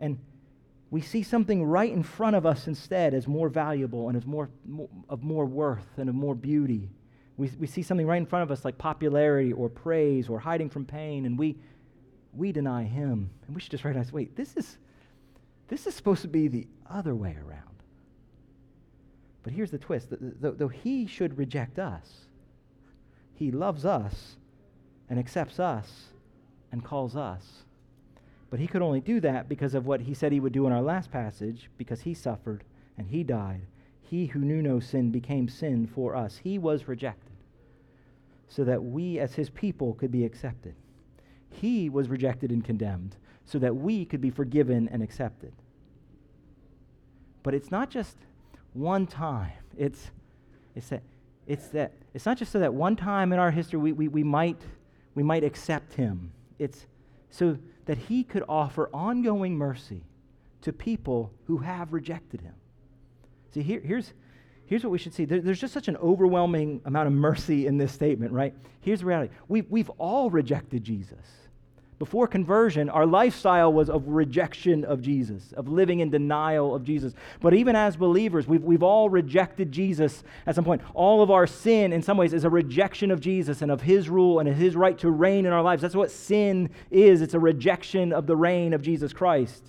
And 0.00 0.18
we 0.90 1.00
see 1.00 1.22
something 1.22 1.62
right 1.64 1.90
in 1.90 2.02
front 2.02 2.36
of 2.36 2.44
us 2.44 2.66
instead 2.66 3.14
as 3.14 3.28
more 3.28 3.48
valuable 3.48 4.08
and 4.08 4.16
as 4.16 4.26
more, 4.26 4.50
more, 4.66 4.88
of 5.08 5.22
more 5.22 5.46
worth 5.46 5.86
and 5.98 6.08
of 6.08 6.14
more 6.14 6.34
beauty. 6.34 6.90
We, 7.36 7.50
we 7.58 7.66
see 7.66 7.82
something 7.82 8.06
right 8.06 8.16
in 8.16 8.26
front 8.26 8.42
of 8.42 8.50
us 8.50 8.64
like 8.64 8.76
popularity 8.76 9.52
or 9.52 9.68
praise 9.68 10.28
or 10.28 10.40
hiding 10.40 10.68
from 10.68 10.84
pain, 10.84 11.26
and 11.26 11.38
we, 11.38 11.56
we 12.34 12.52
deny 12.52 12.84
him. 12.84 13.30
And 13.46 13.54
we 13.54 13.60
should 13.60 13.70
just 13.70 13.84
recognize 13.84 14.12
wait, 14.12 14.36
this 14.36 14.56
is, 14.56 14.78
this 15.68 15.86
is 15.86 15.94
supposed 15.94 16.22
to 16.22 16.28
be 16.28 16.48
the 16.48 16.66
other 16.90 17.14
way 17.14 17.36
around. 17.46 17.69
But 19.42 19.52
here's 19.52 19.70
the 19.70 19.78
twist 19.78 20.08
though, 20.10 20.68
he 20.68 21.06
should 21.06 21.38
reject 21.38 21.78
us, 21.78 22.26
he 23.34 23.50
loves 23.50 23.84
us 23.84 24.36
and 25.08 25.18
accepts 25.18 25.58
us 25.58 26.08
and 26.70 26.84
calls 26.84 27.16
us 27.16 27.64
But 28.50 28.60
he 28.60 28.66
could 28.66 28.82
only 28.82 29.00
do 29.00 29.20
that 29.20 29.48
because 29.48 29.74
of 29.74 29.86
what 29.86 30.02
he 30.02 30.14
said 30.14 30.32
he 30.32 30.40
would 30.40 30.52
do 30.52 30.66
in 30.66 30.72
our 30.72 30.82
last 30.82 31.10
passage, 31.10 31.70
because 31.78 32.02
he 32.02 32.14
suffered 32.14 32.64
and 32.98 33.08
he 33.08 33.22
died. 33.22 33.62
He 34.02 34.26
who 34.26 34.40
knew 34.40 34.60
no 34.60 34.80
sin 34.80 35.10
became 35.12 35.48
sin 35.48 35.86
for 35.86 36.16
us. 36.16 36.38
He 36.38 36.58
was 36.58 36.88
rejected 36.88 37.30
so 38.48 38.64
that 38.64 38.82
we, 38.82 39.20
as 39.20 39.34
his 39.34 39.48
people, 39.50 39.94
could 39.94 40.10
be 40.10 40.24
accepted. 40.24 40.74
He 41.48 41.88
was 41.88 42.08
rejected 42.08 42.50
and 42.50 42.64
condemned 42.64 43.14
so 43.44 43.60
that 43.60 43.76
we 43.76 44.04
could 44.04 44.20
be 44.20 44.30
forgiven 44.30 44.88
and 44.88 45.02
accepted. 45.02 45.52
But 47.44 47.54
it's 47.54 47.70
not 47.70 47.90
just 47.90 48.16
one 48.72 49.06
time. 49.06 49.52
It's, 49.76 50.10
it's, 50.74 50.88
that, 50.88 51.02
it's, 51.46 51.68
that, 51.68 51.92
it's 52.14 52.26
not 52.26 52.38
just 52.38 52.52
so 52.52 52.58
that 52.58 52.72
one 52.72 52.96
time 52.96 53.32
in 53.32 53.38
our 53.38 53.50
history 53.50 53.78
we, 53.78 53.92
we, 53.92 54.08
we, 54.08 54.24
might, 54.24 54.60
we 55.14 55.22
might 55.22 55.44
accept 55.44 55.94
him. 55.94 56.32
It's 56.58 56.86
so 57.30 57.58
that 57.86 57.98
he 57.98 58.24
could 58.24 58.44
offer 58.48 58.90
ongoing 58.92 59.56
mercy 59.56 60.02
to 60.62 60.72
people 60.72 61.32
who 61.46 61.58
have 61.58 61.92
rejected 61.92 62.40
him. 62.40 62.54
See, 63.52 63.62
here, 63.62 63.80
here's, 63.80 64.12
here's 64.66 64.84
what 64.84 64.90
we 64.90 64.98
should 64.98 65.14
see. 65.14 65.24
There, 65.24 65.40
there's 65.40 65.60
just 65.60 65.74
such 65.74 65.88
an 65.88 65.96
overwhelming 65.96 66.82
amount 66.84 67.06
of 67.08 67.12
mercy 67.12 67.66
in 67.66 67.78
this 67.78 67.92
statement, 67.92 68.32
right? 68.32 68.54
Here's 68.80 69.00
the 69.00 69.06
reality 69.06 69.32
we, 69.48 69.62
we've 69.62 69.90
all 69.98 70.30
rejected 70.30 70.84
Jesus. 70.84 71.18
Before 72.00 72.26
conversion, 72.26 72.88
our 72.88 73.04
lifestyle 73.04 73.70
was 73.70 73.90
of 73.90 74.08
rejection 74.08 74.86
of 74.86 75.02
Jesus, 75.02 75.52
of 75.52 75.68
living 75.68 76.00
in 76.00 76.08
denial 76.08 76.74
of 76.74 76.82
Jesus. 76.82 77.12
But 77.40 77.52
even 77.52 77.76
as 77.76 77.94
believers, 77.94 78.48
we've, 78.48 78.62
we've 78.62 78.82
all 78.82 79.10
rejected 79.10 79.70
Jesus 79.70 80.24
at 80.46 80.54
some 80.54 80.64
point. 80.64 80.80
All 80.94 81.22
of 81.22 81.30
our 81.30 81.46
sin, 81.46 81.92
in 81.92 82.00
some 82.00 82.16
ways, 82.16 82.32
is 82.32 82.44
a 82.44 82.48
rejection 82.48 83.10
of 83.10 83.20
Jesus 83.20 83.60
and 83.60 83.70
of 83.70 83.82
his 83.82 84.08
rule 84.08 84.38
and 84.38 84.48
his 84.48 84.76
right 84.76 84.96
to 84.96 85.10
reign 85.10 85.44
in 85.44 85.52
our 85.52 85.60
lives. 85.60 85.82
That's 85.82 85.94
what 85.94 86.10
sin 86.10 86.70
is 86.90 87.20
it's 87.20 87.34
a 87.34 87.38
rejection 87.38 88.14
of 88.14 88.26
the 88.26 88.34
reign 88.34 88.72
of 88.72 88.80
Jesus 88.80 89.12
Christ. 89.12 89.62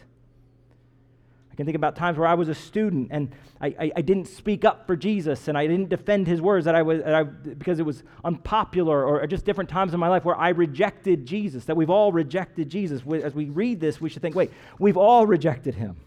I 1.52 1.56
can 1.56 1.66
think 1.66 1.76
about 1.76 1.96
times 1.96 2.18
where 2.18 2.28
I 2.28 2.34
was 2.34 2.48
a 2.48 2.56
student 2.56 3.10
and 3.12 3.36
I, 3.60 3.68
I, 3.68 3.92
I, 3.98 4.02
didn't 4.02 4.28
speak 4.28 4.64
up 4.64 4.88
for 4.88 4.96
Jesus 4.96 5.50
and 5.50 5.58
I 5.58 5.68
didn't 5.68 5.90
defend 5.90 6.26
his 6.28 6.42
words 6.42 6.64
that 6.64 6.76
I 6.76 6.82
was, 6.82 7.04
that 7.04 7.14
I, 7.14 7.24
because 7.24 7.80
it 7.80 7.86
was 7.86 8.04
unpopular 8.24 9.06
or 9.06 9.28
just 9.28 9.44
different 9.44 9.70
times 9.70 9.94
in 9.94 10.00
my 10.00 10.08
life 10.08 10.24
where 10.24 10.38
I 10.38 10.50
rejected 10.50 11.26
Jesus, 11.26 11.66
that 11.66 11.76
we've 11.76 11.90
all 11.90 12.14
rejected 12.14 12.70
Jesus. 12.70 13.02
As 13.22 13.36
we 13.36 13.46
read 13.50 13.82
this, 13.82 14.00
we 14.00 14.10
should 14.10 14.22
think, 14.22 14.36
wait, 14.36 14.52
we've 14.80 14.98
all 14.98 15.28
rejected 15.28 15.76
him. 15.76 15.98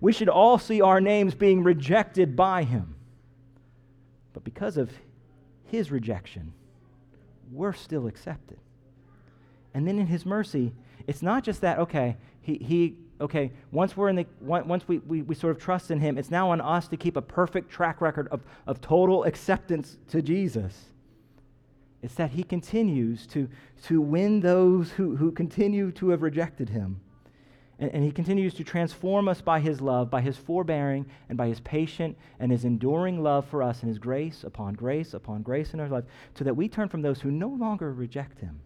We 0.00 0.12
should 0.12 0.28
all 0.28 0.58
see 0.58 0.80
our 0.82 1.00
names 1.00 1.34
being 1.34 1.62
rejected 1.62 2.34
by 2.34 2.64
him. 2.64 2.96
But 4.32 4.42
because 4.42 4.76
of 4.76 4.90
his 5.66 5.90
rejection, 5.90 6.52
we're 7.52 7.72
still 7.72 8.06
accepted. 8.08 8.58
And 9.72 9.86
then 9.86 9.98
in 9.98 10.08
his 10.08 10.26
mercy, 10.26 10.72
it's 11.06 11.22
not 11.22 11.44
just 11.44 11.60
that, 11.60 11.78
okay, 11.78 12.16
he, 12.42 12.56
he 12.56 12.96
okay, 13.20 13.52
once 13.72 13.96
we're 13.96 14.08
in 14.08 14.16
the 14.16 14.26
once 14.40 14.86
we, 14.86 14.98
we, 14.98 15.22
we 15.22 15.34
sort 15.34 15.56
of 15.56 15.62
trust 15.62 15.90
in 15.90 16.00
him, 16.00 16.18
it's 16.18 16.30
now 16.30 16.50
on 16.50 16.60
us 16.60 16.88
to 16.88 16.96
keep 16.96 17.16
a 17.16 17.22
perfect 17.22 17.70
track 17.70 18.00
record 18.00 18.28
of, 18.28 18.42
of 18.66 18.80
total 18.80 19.24
acceptance 19.24 19.96
to 20.08 20.22
Jesus. 20.22 20.86
It's 22.02 22.14
that 22.16 22.30
he 22.30 22.42
continues 22.42 23.26
to, 23.28 23.48
to 23.84 24.00
win 24.00 24.40
those 24.40 24.92
who, 24.92 25.16
who 25.16 25.32
continue 25.32 25.90
to 25.92 26.10
have 26.10 26.22
rejected 26.22 26.68
him. 26.68 27.00
And, 27.78 27.90
and 27.92 28.04
he 28.04 28.12
continues 28.12 28.54
to 28.54 28.64
transform 28.64 29.28
us 29.28 29.40
by 29.40 29.60
his 29.60 29.80
love, 29.80 30.10
by 30.10 30.20
his 30.20 30.36
forbearing, 30.36 31.06
and 31.28 31.36
by 31.36 31.48
his 31.48 31.60
patient 31.60 32.16
and 32.38 32.52
his 32.52 32.64
enduring 32.64 33.22
love 33.22 33.46
for 33.46 33.62
us 33.62 33.80
and 33.80 33.88
his 33.88 33.98
grace 33.98 34.44
upon 34.44 34.74
grace 34.74 35.14
upon 35.14 35.42
grace 35.42 35.74
in 35.74 35.80
our 35.80 35.88
life, 35.88 36.04
so 36.34 36.44
that 36.44 36.56
we 36.56 36.68
turn 36.68 36.88
from 36.88 37.02
those 37.02 37.20
who 37.20 37.30
no 37.30 37.48
longer 37.48 37.92
reject 37.92 38.40
him, 38.40 38.60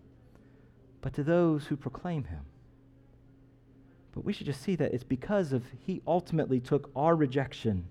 but 1.00 1.14
to 1.14 1.22
those 1.22 1.66
who 1.66 1.76
proclaim 1.76 2.24
him. 2.24 2.44
But 4.12 4.24
we 4.24 4.32
should 4.32 4.46
just 4.46 4.62
see 4.62 4.74
that 4.76 4.92
it's 4.92 5.04
because 5.04 5.52
of 5.52 5.64
he 5.86 6.02
ultimately 6.06 6.60
took 6.60 6.90
our 6.96 7.14
rejection 7.14 7.84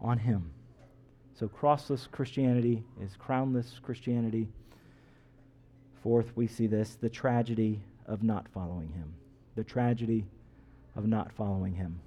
on 0.00 0.18
him. 0.18 0.50
So 1.34 1.48
crossless 1.48 2.10
Christianity 2.10 2.82
is 3.02 3.16
crownless 3.16 3.80
Christianity. 3.82 4.48
Fourth, 6.02 6.32
we 6.36 6.46
see 6.46 6.66
this 6.66 6.96
the 7.00 7.08
tragedy 7.08 7.80
of 8.06 8.22
not 8.22 8.46
following 8.52 8.88
him. 8.92 9.14
The 9.54 9.64
tragedy 9.64 10.24
of 10.96 11.06
not 11.06 11.32
following 11.32 11.74
him. 11.74 12.00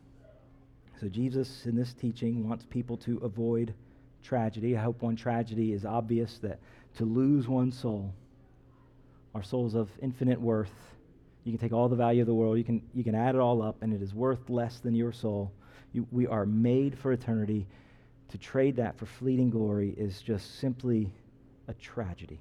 So 0.99 1.07
Jesus 1.07 1.65
in 1.65 1.75
this 1.75 1.93
teaching 1.93 2.47
wants 2.47 2.65
people 2.65 2.97
to 2.97 3.17
avoid 3.19 3.73
tragedy. 4.23 4.77
I 4.77 4.81
hope 4.81 5.01
one 5.01 5.15
tragedy 5.15 5.73
is 5.73 5.85
obvious 5.85 6.37
that 6.39 6.59
to 6.97 7.05
lose 7.05 7.47
one's 7.47 7.77
soul, 7.77 8.13
our 9.33 9.43
souls 9.43 9.75
of 9.75 9.89
infinite 10.01 10.39
worth, 10.39 10.71
you 11.45 11.51
can 11.51 11.59
take 11.59 11.73
all 11.73 11.87
the 11.87 11.95
value 11.95 12.21
of 12.21 12.27
the 12.27 12.33
world, 12.33 12.57
you 12.57 12.63
can, 12.63 12.81
you 12.93 13.03
can 13.03 13.15
add 13.15 13.35
it 13.35 13.39
all 13.39 13.61
up, 13.61 13.77
and 13.81 13.93
it 13.93 14.01
is 14.01 14.13
worth 14.13 14.49
less 14.49 14.79
than 14.79 14.95
your 14.95 15.13
soul. 15.13 15.51
You, 15.93 16.07
we 16.11 16.27
are 16.27 16.45
made 16.45 16.97
for 16.97 17.13
eternity. 17.13 17.67
To 18.29 18.37
trade 18.39 18.75
that 18.77 18.97
for 18.97 19.05
fleeting 19.05 19.51
glory 19.51 19.93
is 19.95 20.21
just 20.21 20.59
simply 20.59 21.13
a 21.67 21.73
tragedy. 21.75 22.39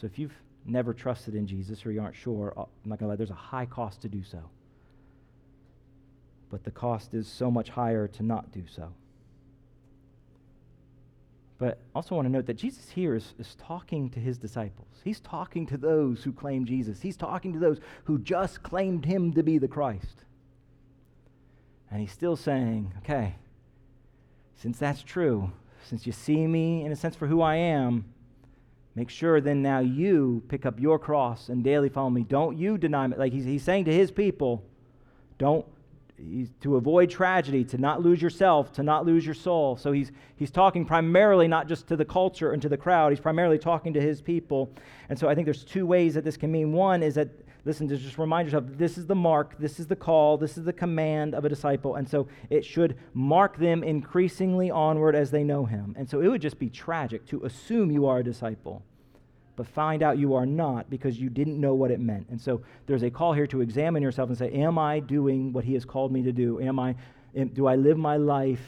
So 0.00 0.06
if 0.06 0.18
you've 0.18 0.34
never 0.64 0.94
trusted 0.94 1.34
in 1.34 1.46
Jesus 1.46 1.84
or 1.84 1.92
you 1.92 2.00
aren't 2.00 2.16
sure, 2.16 2.54
uh, 2.56 2.62
I'm 2.62 2.90
not 2.90 2.98
going 2.98 3.06
to 3.06 3.10
lie, 3.10 3.16
there's 3.16 3.30
a 3.30 3.34
high 3.34 3.66
cost 3.66 4.00
to 4.02 4.08
do 4.08 4.24
so. 4.24 4.40
But 6.50 6.64
the 6.64 6.70
cost 6.70 7.12
is 7.12 7.28
so 7.28 7.50
much 7.50 7.68
higher 7.68 8.08
to 8.08 8.22
not 8.22 8.50
do 8.50 8.64
so. 8.74 8.92
But 11.58 11.78
I 11.94 11.98
also 11.98 12.14
want 12.14 12.26
to 12.26 12.32
note 12.32 12.46
that 12.46 12.54
Jesus 12.54 12.90
here 12.90 13.14
is, 13.14 13.32
is 13.38 13.54
talking 13.54 14.10
to 14.10 14.20
his 14.20 14.36
disciples. 14.36 14.88
He's 15.02 15.20
talking 15.20 15.66
to 15.66 15.78
those 15.78 16.22
who 16.22 16.32
claim 16.32 16.66
Jesus. 16.66 17.00
He's 17.00 17.16
talking 17.16 17.52
to 17.54 17.58
those 17.58 17.80
who 18.04 18.18
just 18.18 18.62
claimed 18.62 19.06
him 19.06 19.32
to 19.32 19.42
be 19.42 19.56
the 19.56 19.68
Christ. 19.68 20.24
And 21.90 22.00
he's 22.00 22.12
still 22.12 22.36
saying, 22.36 22.92
okay, 22.98 23.36
since 24.56 24.78
that's 24.78 25.02
true, 25.02 25.52
since 25.84 26.06
you 26.06 26.12
see 26.12 26.46
me 26.46 26.84
in 26.84 26.92
a 26.92 26.96
sense 26.96 27.16
for 27.16 27.26
who 27.26 27.40
I 27.40 27.56
am, 27.56 28.04
make 28.94 29.08
sure 29.08 29.40
then 29.40 29.62
now 29.62 29.78
you 29.78 30.42
pick 30.48 30.66
up 30.66 30.78
your 30.78 30.98
cross 30.98 31.48
and 31.48 31.64
daily 31.64 31.88
follow 31.88 32.10
me. 32.10 32.22
Don't 32.22 32.58
you 32.58 32.76
deny 32.76 33.06
me. 33.06 33.16
Like 33.16 33.32
he's, 33.32 33.44
he's 33.44 33.62
saying 33.62 33.84
to 33.86 33.94
his 33.94 34.10
people, 34.10 34.62
don't 35.38 35.64
he's, 36.18 36.50
to 36.60 36.76
avoid 36.76 37.10
tragedy, 37.10 37.64
to 37.64 37.78
not 37.78 38.02
lose 38.02 38.20
yourself, 38.20 38.72
to 38.72 38.82
not 38.82 39.06
lose 39.06 39.24
your 39.24 39.34
soul. 39.34 39.76
So 39.76 39.92
he's, 39.92 40.12
he's 40.36 40.50
talking 40.50 40.84
primarily 40.84 41.48
not 41.48 41.68
just 41.68 41.86
to 41.88 41.96
the 41.96 42.04
culture 42.04 42.52
and 42.52 42.62
to 42.62 42.68
the 42.68 42.76
crowd, 42.76 43.12
he's 43.12 43.20
primarily 43.20 43.58
talking 43.58 43.92
to 43.94 44.00
his 44.00 44.20
people. 44.20 44.72
And 45.08 45.18
so 45.18 45.28
I 45.28 45.34
think 45.34 45.46
there's 45.46 45.64
two 45.64 45.86
ways 45.86 46.14
that 46.14 46.24
this 46.24 46.36
can 46.36 46.50
mean. 46.50 46.72
One 46.72 47.02
is 47.02 47.14
that, 47.14 47.28
listen, 47.64 47.88
to 47.88 47.96
just 47.96 48.18
remind 48.18 48.46
yourself 48.46 48.64
this 48.76 48.98
is 48.98 49.06
the 49.06 49.14
mark, 49.14 49.58
this 49.58 49.78
is 49.78 49.86
the 49.86 49.96
call, 49.96 50.36
this 50.36 50.56
is 50.56 50.64
the 50.64 50.72
command 50.72 51.34
of 51.34 51.44
a 51.44 51.48
disciple. 51.48 51.96
And 51.96 52.08
so 52.08 52.28
it 52.50 52.64
should 52.64 52.96
mark 53.14 53.58
them 53.58 53.82
increasingly 53.82 54.70
onward 54.70 55.14
as 55.14 55.30
they 55.30 55.44
know 55.44 55.64
him. 55.64 55.94
And 55.98 56.08
so 56.08 56.20
it 56.20 56.28
would 56.28 56.42
just 56.42 56.58
be 56.58 56.70
tragic 56.70 57.26
to 57.26 57.44
assume 57.44 57.90
you 57.90 58.06
are 58.06 58.18
a 58.18 58.24
disciple 58.24 58.82
but 59.56 59.66
find 59.66 60.02
out 60.02 60.18
you 60.18 60.34
are 60.34 60.46
not 60.46 60.88
because 60.90 61.18
you 61.18 61.30
didn't 61.30 61.58
know 61.58 61.74
what 61.74 61.90
it 61.90 61.98
meant. 61.98 62.28
And 62.30 62.40
so 62.40 62.60
there's 62.86 63.02
a 63.02 63.10
call 63.10 63.32
here 63.32 63.46
to 63.48 63.62
examine 63.62 64.02
yourself 64.02 64.28
and 64.28 64.38
say, 64.38 64.52
Am 64.52 64.78
I 64.78 65.00
doing 65.00 65.52
what 65.52 65.64
He 65.64 65.74
has 65.74 65.84
called 65.84 66.12
me 66.12 66.22
to 66.22 66.32
do? 66.32 66.60
Am 66.60 66.78
I, 66.78 66.94
am, 67.34 67.48
do 67.48 67.66
I 67.66 67.76
live 67.76 67.96
my 67.96 68.16
life 68.16 68.60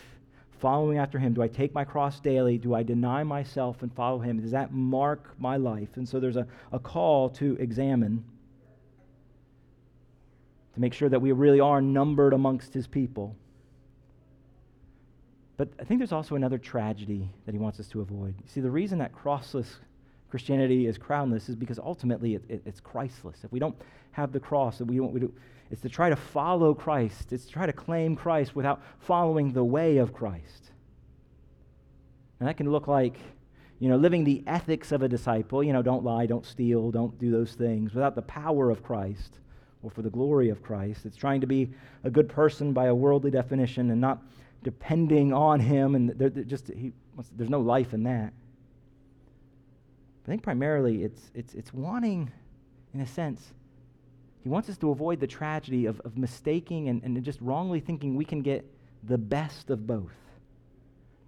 following 0.60 0.98
after 0.98 1.18
Him? 1.18 1.34
Do 1.34 1.42
I 1.42 1.48
take 1.48 1.74
my 1.74 1.84
cross 1.84 2.20
daily? 2.20 2.56
Do 2.56 2.74
I 2.74 2.82
deny 2.82 3.22
myself 3.22 3.82
and 3.82 3.92
follow 3.92 4.18
Him? 4.18 4.40
Does 4.40 4.52
that 4.52 4.72
mark 4.72 5.34
my 5.38 5.56
life? 5.58 5.90
And 5.96 6.08
so 6.08 6.18
there's 6.18 6.36
a, 6.36 6.46
a 6.72 6.78
call 6.78 7.28
to 7.30 7.56
examine, 7.60 8.24
to 10.74 10.80
make 10.80 10.94
sure 10.94 11.10
that 11.10 11.20
we 11.20 11.32
really 11.32 11.60
are 11.60 11.82
numbered 11.82 12.32
amongst 12.32 12.72
His 12.72 12.86
people. 12.86 13.36
But 15.58 15.68
I 15.80 15.84
think 15.84 15.98
there's 15.98 16.12
also 16.12 16.36
another 16.36 16.56
tragedy 16.56 17.28
that 17.44 17.52
he 17.52 17.58
wants 17.58 17.80
us 17.80 17.88
to 17.88 18.00
avoid. 18.00 18.32
You 18.40 18.48
see, 18.48 18.60
the 18.60 18.70
reason 18.70 18.98
that 19.00 19.12
crossless 19.12 19.66
Christianity 20.30 20.86
is 20.86 20.98
crownless 20.98 21.48
is 21.48 21.56
because 21.56 21.78
ultimately 21.78 22.34
it, 22.34 22.44
it, 22.48 22.62
it's 22.66 22.80
Christless. 22.80 23.44
If 23.44 23.52
we 23.52 23.58
don't 23.58 23.76
have 24.12 24.32
the 24.32 24.40
cross, 24.40 24.80
we 24.80 24.96
don't, 24.96 25.12
we 25.12 25.20
do, 25.20 25.32
it's 25.70 25.80
to 25.82 25.88
try 25.88 26.10
to 26.10 26.16
follow 26.16 26.74
Christ. 26.74 27.32
It's 27.32 27.46
to 27.46 27.52
try 27.52 27.66
to 27.66 27.72
claim 27.72 28.16
Christ 28.16 28.54
without 28.54 28.82
following 29.00 29.52
the 29.52 29.64
way 29.64 29.98
of 29.98 30.12
Christ. 30.12 30.70
And 32.40 32.48
that 32.48 32.56
can 32.56 32.70
look 32.70 32.86
like, 32.86 33.18
you 33.78 33.88
know, 33.88 33.96
living 33.96 34.24
the 34.24 34.42
ethics 34.46 34.92
of 34.92 35.02
a 35.02 35.08
disciple. 35.08 35.62
You 35.62 35.72
know, 35.72 35.82
don't 35.82 36.04
lie, 36.04 36.26
don't 36.26 36.46
steal, 36.46 36.90
don't 36.90 37.18
do 37.18 37.30
those 37.30 37.52
things 37.52 37.94
without 37.94 38.14
the 38.14 38.22
power 38.22 38.70
of 38.70 38.82
Christ 38.82 39.38
or 39.82 39.90
for 39.90 40.02
the 40.02 40.10
glory 40.10 40.50
of 40.50 40.62
Christ. 40.62 41.06
It's 41.06 41.16
trying 41.16 41.40
to 41.40 41.46
be 41.46 41.70
a 42.04 42.10
good 42.10 42.28
person 42.28 42.72
by 42.72 42.86
a 42.86 42.94
worldly 42.94 43.30
definition 43.30 43.90
and 43.90 44.00
not 44.00 44.22
depending 44.62 45.32
on 45.32 45.60
Him. 45.60 45.94
And 45.94 46.46
just 46.46 46.68
he, 46.68 46.92
there's 47.36 47.50
no 47.50 47.60
life 47.60 47.94
in 47.94 48.02
that. 48.04 48.32
I 50.28 50.30
think 50.30 50.42
primarily 50.42 51.04
it's, 51.04 51.30
it's, 51.34 51.54
it's 51.54 51.72
wanting, 51.72 52.30
in 52.92 53.00
a 53.00 53.06
sense, 53.06 53.54
he 54.42 54.48
wants 54.48 54.68
us 54.68 54.76
to 54.78 54.90
avoid 54.90 55.20
the 55.20 55.26
tragedy 55.26 55.86
of, 55.86 56.00
of 56.00 56.18
mistaking 56.18 56.88
and, 56.88 57.02
and 57.02 57.22
just 57.24 57.40
wrongly 57.40 57.80
thinking 57.80 58.14
we 58.14 58.26
can 58.26 58.42
get 58.42 58.64
the 59.02 59.16
best 59.16 59.70
of 59.70 59.86
both. 59.86 60.12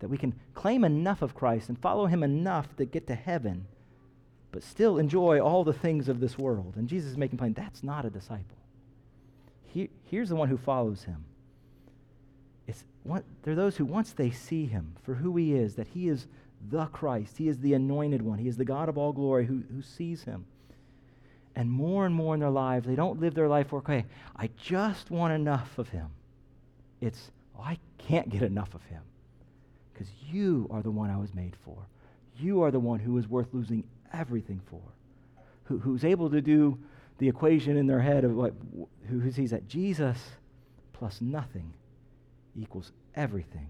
That 0.00 0.08
we 0.08 0.18
can 0.18 0.34
claim 0.54 0.84
enough 0.84 1.22
of 1.22 1.34
Christ 1.34 1.70
and 1.70 1.78
follow 1.78 2.06
him 2.06 2.22
enough 2.22 2.76
to 2.76 2.84
get 2.84 3.06
to 3.06 3.14
heaven 3.14 3.66
but 4.52 4.62
still 4.62 4.98
enjoy 4.98 5.40
all 5.40 5.64
the 5.64 5.72
things 5.72 6.08
of 6.08 6.20
this 6.20 6.36
world. 6.36 6.74
And 6.76 6.88
Jesus 6.88 7.12
is 7.12 7.16
making 7.16 7.38
plain 7.38 7.52
that's 7.52 7.82
not 7.82 8.04
a 8.04 8.10
disciple. 8.10 8.56
He, 9.68 9.88
here's 10.04 10.28
the 10.28 10.36
one 10.36 10.48
who 10.48 10.56
follows 10.56 11.04
him. 11.04 11.24
It's 12.66 12.84
what, 13.04 13.24
they're 13.42 13.54
those 13.54 13.76
who, 13.76 13.84
once 13.84 14.12
they 14.12 14.30
see 14.30 14.66
him 14.66 14.96
for 15.02 15.14
who 15.14 15.36
he 15.36 15.54
is, 15.54 15.76
that 15.76 15.88
he 15.88 16.08
is 16.08 16.26
the 16.68 16.86
Christ, 16.86 17.38
he 17.38 17.48
is 17.48 17.58
the 17.58 17.74
anointed 17.74 18.22
one, 18.22 18.38
he 18.38 18.48
is 18.48 18.56
the 18.56 18.64
God 18.64 18.88
of 18.88 18.98
all 18.98 19.12
glory 19.12 19.46
who, 19.46 19.62
who 19.72 19.82
sees 19.82 20.22
him. 20.22 20.44
And 21.56 21.70
more 21.70 22.06
and 22.06 22.14
more 22.14 22.34
in 22.34 22.40
their 22.40 22.50
lives, 22.50 22.86
they 22.86 22.94
don't 22.94 23.20
live 23.20 23.34
their 23.34 23.48
life 23.48 23.68
for, 23.68 23.78
okay, 23.78 24.04
I 24.36 24.50
just 24.62 25.10
want 25.10 25.32
enough 25.32 25.78
of 25.78 25.88
him. 25.88 26.08
It's, 27.00 27.30
oh, 27.58 27.62
I 27.62 27.78
can't 27.98 28.28
get 28.28 28.42
enough 28.42 28.74
of 28.74 28.82
him 28.84 29.02
because 29.92 30.08
you 30.30 30.68
are 30.70 30.82
the 30.82 30.90
one 30.90 31.10
I 31.10 31.16
was 31.16 31.34
made 31.34 31.56
for. 31.64 31.76
You 32.38 32.62
are 32.62 32.70
the 32.70 32.80
one 32.80 33.00
who 33.00 33.18
is 33.18 33.28
worth 33.28 33.48
losing 33.52 33.84
everything 34.12 34.60
for, 34.70 34.80
who, 35.64 35.78
who's 35.78 36.04
able 36.04 36.30
to 36.30 36.40
do 36.40 36.78
the 37.18 37.28
equation 37.28 37.76
in 37.76 37.86
their 37.86 38.00
head 38.00 38.24
of 38.24 38.34
what, 38.34 38.54
who 39.08 39.30
sees 39.30 39.50
that 39.50 39.68
Jesus 39.68 40.18
plus 40.92 41.20
nothing 41.20 41.72
equals 42.56 42.92
everything. 43.14 43.68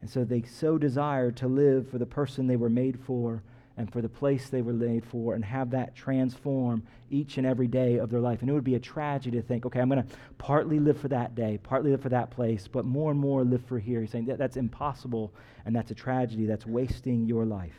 And 0.00 0.10
so 0.10 0.24
they 0.24 0.42
so 0.42 0.78
desire 0.78 1.30
to 1.32 1.48
live 1.48 1.88
for 1.90 1.98
the 1.98 2.06
person 2.06 2.46
they 2.46 2.56
were 2.56 2.70
made 2.70 2.98
for 3.00 3.42
and 3.78 3.92
for 3.92 4.02
the 4.02 4.08
place 4.08 4.48
they 4.48 4.60
were 4.60 4.72
made 4.72 5.04
for 5.04 5.34
and 5.34 5.44
have 5.44 5.70
that 5.70 5.94
transform 5.94 6.82
each 7.10 7.38
and 7.38 7.46
every 7.46 7.68
day 7.68 7.98
of 7.98 8.10
their 8.10 8.20
life. 8.20 8.40
And 8.40 8.50
it 8.50 8.52
would 8.52 8.64
be 8.64 8.74
a 8.74 8.80
tragedy 8.80 9.36
to 9.36 9.42
think, 9.42 9.64
okay, 9.64 9.80
I'm 9.80 9.88
going 9.88 10.02
to 10.02 10.14
partly 10.36 10.80
live 10.80 10.98
for 11.00 11.08
that 11.08 11.36
day, 11.36 11.60
partly 11.62 11.92
live 11.92 12.02
for 12.02 12.08
that 12.08 12.30
place, 12.30 12.66
but 12.66 12.84
more 12.84 13.12
and 13.12 13.20
more 13.20 13.44
live 13.44 13.64
for 13.66 13.78
here. 13.78 14.00
He's 14.00 14.10
saying 14.10 14.26
that, 14.26 14.38
that's 14.38 14.56
impossible 14.56 15.32
and 15.64 15.74
that's 15.74 15.92
a 15.92 15.94
tragedy. 15.94 16.44
That's 16.44 16.66
wasting 16.66 17.26
your 17.26 17.44
life. 17.44 17.78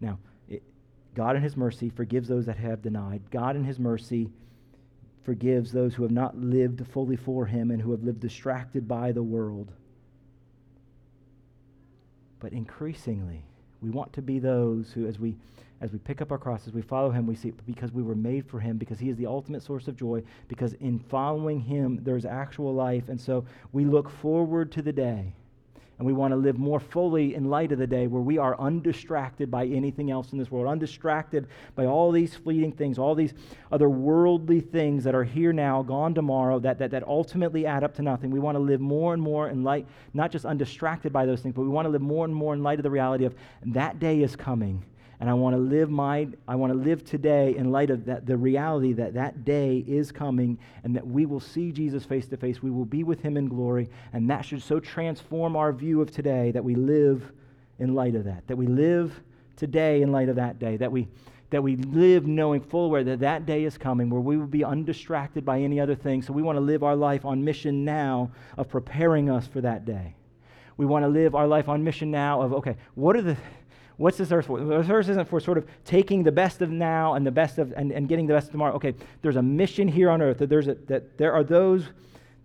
Now, 0.00 0.18
it, 0.48 0.62
God 1.14 1.36
in 1.36 1.42
His 1.42 1.58
mercy 1.58 1.90
forgives 1.90 2.28
those 2.28 2.46
that 2.46 2.56
have 2.56 2.80
denied. 2.80 3.22
God 3.30 3.54
in 3.54 3.64
His 3.64 3.78
mercy 3.78 4.30
forgives 5.24 5.72
those 5.72 5.94
who 5.94 6.02
have 6.04 6.12
not 6.12 6.38
lived 6.38 6.86
fully 6.88 7.16
for 7.16 7.44
Him 7.44 7.70
and 7.70 7.82
who 7.82 7.90
have 7.90 8.02
lived 8.02 8.20
distracted 8.20 8.88
by 8.88 9.12
the 9.12 9.22
world. 9.22 9.72
But 12.42 12.52
increasingly, 12.52 13.44
we 13.80 13.90
want 13.90 14.12
to 14.14 14.20
be 14.20 14.40
those 14.40 14.90
who, 14.90 15.06
as 15.06 15.20
we 15.20 15.36
as 15.80 15.92
we 15.92 15.98
pick 15.98 16.20
up 16.20 16.30
our 16.30 16.38
crosses, 16.38 16.72
we 16.72 16.82
follow 16.82 17.10
him, 17.10 17.26
we 17.26 17.34
see 17.34 17.52
because 17.66 17.92
we 17.92 18.02
were 18.02 18.14
made 18.14 18.46
for 18.46 18.60
him, 18.60 18.78
because 18.78 18.98
he 18.98 19.08
is 19.08 19.16
the 19.16 19.26
ultimate 19.26 19.62
source 19.62 19.88
of 19.88 19.96
joy, 19.96 20.22
because 20.48 20.74
in 20.74 20.98
following 20.98 21.60
him 21.60 22.00
there's 22.02 22.24
actual 22.24 22.74
life. 22.74 23.08
And 23.08 23.20
so 23.20 23.44
we 23.72 23.84
look 23.84 24.10
forward 24.10 24.72
to 24.72 24.82
the 24.82 24.92
day 24.92 25.34
and 26.02 26.06
we 26.08 26.12
want 26.12 26.32
to 26.32 26.36
live 26.36 26.58
more 26.58 26.80
fully 26.80 27.36
in 27.36 27.44
light 27.44 27.70
of 27.70 27.78
the 27.78 27.86
day 27.86 28.08
where 28.08 28.20
we 28.20 28.36
are 28.36 28.58
undistracted 28.58 29.52
by 29.52 29.66
anything 29.66 30.10
else 30.10 30.32
in 30.32 30.38
this 30.38 30.50
world, 30.50 30.66
undistracted 30.66 31.46
by 31.76 31.86
all 31.86 32.10
these 32.10 32.34
fleeting 32.34 32.72
things, 32.72 32.98
all 32.98 33.14
these 33.14 33.34
other 33.70 33.88
worldly 33.88 34.58
things 34.58 35.04
that 35.04 35.14
are 35.14 35.22
here 35.22 35.52
now, 35.52 35.80
gone 35.80 36.12
tomorrow, 36.12 36.58
that, 36.58 36.76
that, 36.80 36.90
that 36.90 37.06
ultimately 37.06 37.66
add 37.66 37.84
up 37.84 37.94
to 37.94 38.02
nothing. 38.02 38.32
We 38.32 38.40
want 38.40 38.56
to 38.56 38.58
live 38.58 38.80
more 38.80 39.14
and 39.14 39.22
more 39.22 39.48
in 39.48 39.62
light, 39.62 39.86
not 40.12 40.32
just 40.32 40.44
undistracted 40.44 41.12
by 41.12 41.24
those 41.24 41.40
things, 41.40 41.54
but 41.54 41.62
we 41.62 41.68
want 41.68 41.86
to 41.86 41.90
live 41.90 42.02
more 42.02 42.24
and 42.24 42.34
more 42.34 42.52
in 42.52 42.64
light 42.64 42.80
of 42.80 42.82
the 42.82 42.90
reality 42.90 43.24
of 43.24 43.36
that 43.66 44.00
day 44.00 44.24
is 44.24 44.34
coming 44.34 44.84
and 45.22 45.30
I 45.30 45.34
want 45.34 45.54
to 45.54 45.60
live 45.60 45.88
my 45.88 46.26
I 46.48 46.56
want 46.56 46.72
to 46.72 46.78
live 46.80 47.04
today 47.04 47.54
in 47.56 47.70
light 47.70 47.90
of 47.90 48.04
that 48.06 48.26
the 48.26 48.36
reality 48.36 48.92
that 48.94 49.14
that 49.14 49.44
day 49.44 49.84
is 49.86 50.10
coming 50.10 50.58
and 50.82 50.96
that 50.96 51.06
we 51.06 51.26
will 51.26 51.38
see 51.38 51.70
Jesus 51.70 52.04
face 52.04 52.26
to 52.26 52.36
face. 52.36 52.60
We 52.60 52.72
will 52.72 52.84
be 52.84 53.04
with 53.04 53.22
him 53.22 53.36
in 53.36 53.46
glory, 53.46 53.88
and 54.12 54.28
that 54.28 54.44
should 54.44 54.60
so 54.60 54.80
transform 54.80 55.54
our 55.54 55.72
view 55.72 56.00
of 56.00 56.10
today 56.10 56.50
that 56.50 56.64
we 56.64 56.74
live 56.74 57.30
in 57.78 57.94
light 57.94 58.16
of 58.16 58.24
that. 58.24 58.48
That 58.48 58.56
we 58.56 58.66
live 58.66 59.22
today 59.54 60.02
in 60.02 60.10
light 60.10 60.28
of 60.28 60.34
that 60.34 60.58
day. 60.58 60.76
That 60.76 60.90
we 60.90 61.06
that 61.50 61.62
we 61.62 61.76
live 61.76 62.26
knowing 62.26 62.60
full 62.60 62.86
aware 62.86 63.04
that 63.04 63.20
that 63.20 63.46
day 63.46 63.62
is 63.62 63.78
coming 63.78 64.10
where 64.10 64.20
we 64.20 64.36
will 64.36 64.46
be 64.48 64.64
undistracted 64.64 65.44
by 65.44 65.60
any 65.60 65.78
other 65.78 65.94
thing. 65.94 66.20
So 66.20 66.32
we 66.32 66.42
want 66.42 66.56
to 66.56 66.60
live 66.60 66.82
our 66.82 66.96
life 66.96 67.24
on 67.24 67.44
mission 67.44 67.84
now 67.84 68.32
of 68.58 68.68
preparing 68.68 69.30
us 69.30 69.46
for 69.46 69.60
that 69.60 69.84
day. 69.84 70.16
We 70.78 70.86
want 70.86 71.04
to 71.04 71.08
live 71.08 71.36
our 71.36 71.46
life 71.46 71.68
on 71.68 71.84
mission 71.84 72.10
now 72.10 72.42
of 72.42 72.52
okay, 72.54 72.76
what 72.96 73.14
are 73.14 73.22
the 73.22 73.36
What's 73.96 74.18
this 74.18 74.32
earth 74.32 74.46
for? 74.46 74.60
This 74.60 74.88
earth 74.88 75.08
isn't 75.08 75.28
for 75.28 75.40
sort 75.40 75.58
of 75.58 75.66
taking 75.84 76.22
the 76.22 76.32
best 76.32 76.62
of 76.62 76.70
now 76.70 77.14
and 77.14 77.26
the 77.26 77.30
best 77.30 77.58
of 77.58 77.72
and, 77.76 77.92
and 77.92 78.08
getting 78.08 78.26
the 78.26 78.34
best 78.34 78.46
of 78.46 78.52
tomorrow. 78.52 78.74
Okay, 78.74 78.94
there's 79.20 79.36
a 79.36 79.42
mission 79.42 79.88
here 79.88 80.10
on 80.10 80.22
earth 80.22 80.38
that 80.38 80.48
there's 80.48 80.68
a, 80.68 80.74
that 80.86 81.18
there 81.18 81.32
are 81.32 81.44
those 81.44 81.84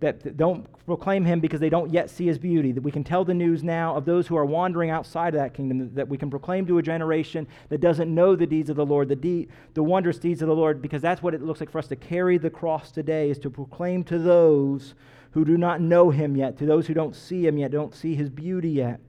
that 0.00 0.36
don't 0.36 0.66
proclaim 0.86 1.24
him 1.24 1.40
because 1.40 1.58
they 1.58 1.68
don't 1.68 1.92
yet 1.92 2.08
see 2.08 2.26
his 2.26 2.38
beauty. 2.38 2.70
That 2.70 2.82
we 2.82 2.92
can 2.92 3.02
tell 3.02 3.24
the 3.24 3.34
news 3.34 3.64
now 3.64 3.96
of 3.96 4.04
those 4.04 4.26
who 4.26 4.36
are 4.36 4.44
wandering 4.44 4.90
outside 4.90 5.34
of 5.34 5.40
that 5.40 5.54
kingdom. 5.54 5.92
That 5.94 6.08
we 6.08 6.16
can 6.16 6.30
proclaim 6.30 6.66
to 6.66 6.78
a 6.78 6.82
generation 6.82 7.48
that 7.68 7.80
doesn't 7.80 8.14
know 8.14 8.36
the 8.36 8.46
deeds 8.46 8.70
of 8.70 8.76
the 8.76 8.86
Lord, 8.86 9.08
the 9.08 9.16
de- 9.16 9.48
the 9.74 9.82
wondrous 9.82 10.18
deeds 10.18 10.42
of 10.42 10.48
the 10.48 10.54
Lord, 10.54 10.80
because 10.80 11.02
that's 11.02 11.22
what 11.22 11.34
it 11.34 11.42
looks 11.42 11.60
like 11.60 11.70
for 11.70 11.78
us 11.78 11.88
to 11.88 11.96
carry 11.96 12.38
the 12.38 12.50
cross 12.50 12.92
today 12.92 13.30
is 13.30 13.38
to 13.40 13.50
proclaim 13.50 14.04
to 14.04 14.18
those 14.18 14.94
who 15.32 15.44
do 15.44 15.58
not 15.58 15.80
know 15.80 16.10
him 16.10 16.36
yet, 16.36 16.56
to 16.58 16.66
those 16.66 16.86
who 16.86 16.94
don't 16.94 17.16
see 17.16 17.46
him 17.46 17.58
yet, 17.58 17.70
don't 17.70 17.94
see 17.94 18.14
his 18.14 18.30
beauty 18.30 18.70
yet. 18.70 19.00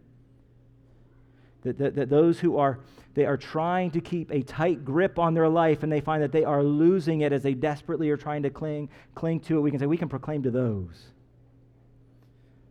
That, 1.64 1.78
that, 1.78 1.96
that, 1.96 2.10
those 2.10 2.40
who 2.40 2.58
are 2.58 2.80
they 3.16 3.26
are 3.26 3.38
trying 3.38 3.92
to 3.92 4.02
keep 4.02 4.32
a 4.32 4.44
tight 4.44 4.86
grip 4.86 5.20
on 5.20 5.34
their 5.34 5.50
life 5.50 5.84
and 5.84 5.92
they 5.92 6.00
find 6.00 6.24
that 6.24 6.32
they 6.32 6.46
are 6.46 6.64
losing 6.64 7.22
it 7.22 7.34
as 7.34 7.44
they 7.44 7.54
desperately 7.54 8.10
are 8.12 8.18
trying 8.18 8.44
to 8.44 8.50
cling, 8.50 8.88
cling 9.16 9.40
to 9.42 9.58
it, 9.58 9.62
we 9.62 9.72
can 9.72 9.80
say 9.80 9.88
we 9.88 9.98
can 9.98 10.08
proclaim 10.08 10.44
to 10.44 10.52
those. 10.52 11.08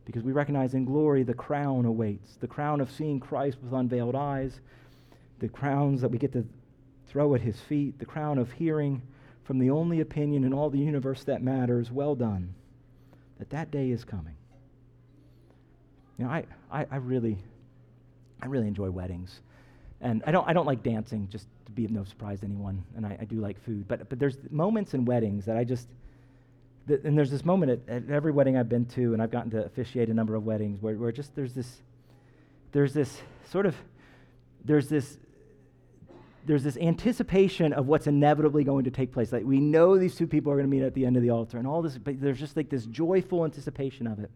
Because 0.04 0.22
we 0.22 0.32
recognize 0.32 0.72
in 0.72 0.86
glory 0.86 1.22
the 1.22 1.34
crown 1.34 1.84
awaits 1.84 2.36
the 2.36 2.46
crown 2.46 2.80
of 2.80 2.90
seeing 2.90 3.20
Christ 3.20 3.58
with 3.62 3.74
unveiled 3.74 4.14
eyes, 4.14 4.60
the 5.40 5.48
crowns 5.48 6.00
that 6.00 6.08
we 6.08 6.18
get 6.18 6.32
to 6.32 6.46
throw 7.08 7.34
at 7.34 7.40
his 7.40 7.60
feet, 7.60 7.98
the 7.98 8.06
crown 8.06 8.38
of 8.38 8.52
hearing 8.52 9.02
from 9.44 9.58
the 9.58 9.70
only 9.70 10.00
opinion 10.00 10.44
in 10.44 10.54
all 10.54 10.70
the 10.70 10.78
universe 10.78 11.24
that 11.24 11.42
matters. 11.42 11.90
Well 11.90 12.14
done. 12.14 12.54
That 13.38 13.50
that 13.50 13.70
day 13.70 13.90
is 13.90 14.04
coming. 14.04 14.36
You 16.18 16.24
know, 16.24 16.30
I, 16.30 16.44
I, 16.70 16.86
I 16.90 16.96
really 16.96 17.38
I 18.42 18.46
really 18.46 18.68
enjoy 18.68 18.90
weddings. 18.90 19.40
And 20.00 20.22
I 20.26 20.30
don't, 20.30 20.48
I 20.48 20.52
don't 20.52 20.66
like 20.66 20.82
dancing, 20.82 21.28
just 21.30 21.46
to 21.66 21.72
be 21.72 21.84
of 21.84 21.90
no 21.90 22.04
surprise 22.04 22.40
to 22.40 22.46
anyone. 22.46 22.84
And 22.96 23.04
I, 23.04 23.18
I 23.20 23.24
do 23.24 23.36
like 23.36 23.60
food. 23.64 23.88
But, 23.88 24.08
but 24.08 24.18
there's 24.18 24.36
moments 24.50 24.94
in 24.94 25.04
weddings 25.04 25.44
that 25.46 25.56
I 25.56 25.64
just, 25.64 25.88
th- 26.86 27.00
and 27.04 27.18
there's 27.18 27.30
this 27.30 27.44
moment 27.44 27.72
at, 27.72 27.88
at, 27.88 28.10
every 28.10 28.30
wedding 28.30 28.56
I've 28.56 28.68
been 28.68 28.86
to, 28.86 29.12
and 29.12 29.20
I've 29.20 29.32
gotten 29.32 29.50
to 29.52 29.64
officiate 29.64 30.08
a 30.08 30.14
number 30.14 30.36
of 30.36 30.44
weddings, 30.44 30.80
where, 30.80 30.94
where 30.94 31.10
just 31.10 31.34
there's 31.34 31.52
this, 31.52 31.82
there's 32.70 32.94
this 32.94 33.20
sort 33.50 33.66
of, 33.66 33.74
there's 34.64 34.88
this, 34.88 35.18
there's 36.46 36.62
this 36.62 36.76
anticipation 36.76 37.72
of 37.72 37.88
what's 37.88 38.06
inevitably 38.06 38.62
going 38.62 38.84
to 38.84 38.90
take 38.90 39.12
place. 39.12 39.32
Like 39.32 39.44
we 39.44 39.58
know 39.58 39.98
these 39.98 40.14
two 40.14 40.28
people 40.28 40.52
are 40.52 40.56
going 40.56 40.70
to 40.70 40.70
meet 40.70 40.84
at 40.84 40.94
the 40.94 41.04
end 41.04 41.16
of 41.16 41.22
the 41.22 41.30
altar, 41.30 41.58
and 41.58 41.66
all 41.66 41.82
this, 41.82 41.98
but 41.98 42.20
there's 42.20 42.38
just 42.38 42.56
like 42.56 42.70
this 42.70 42.86
joyful 42.86 43.44
anticipation 43.44 44.06
of 44.06 44.20
it. 44.20 44.30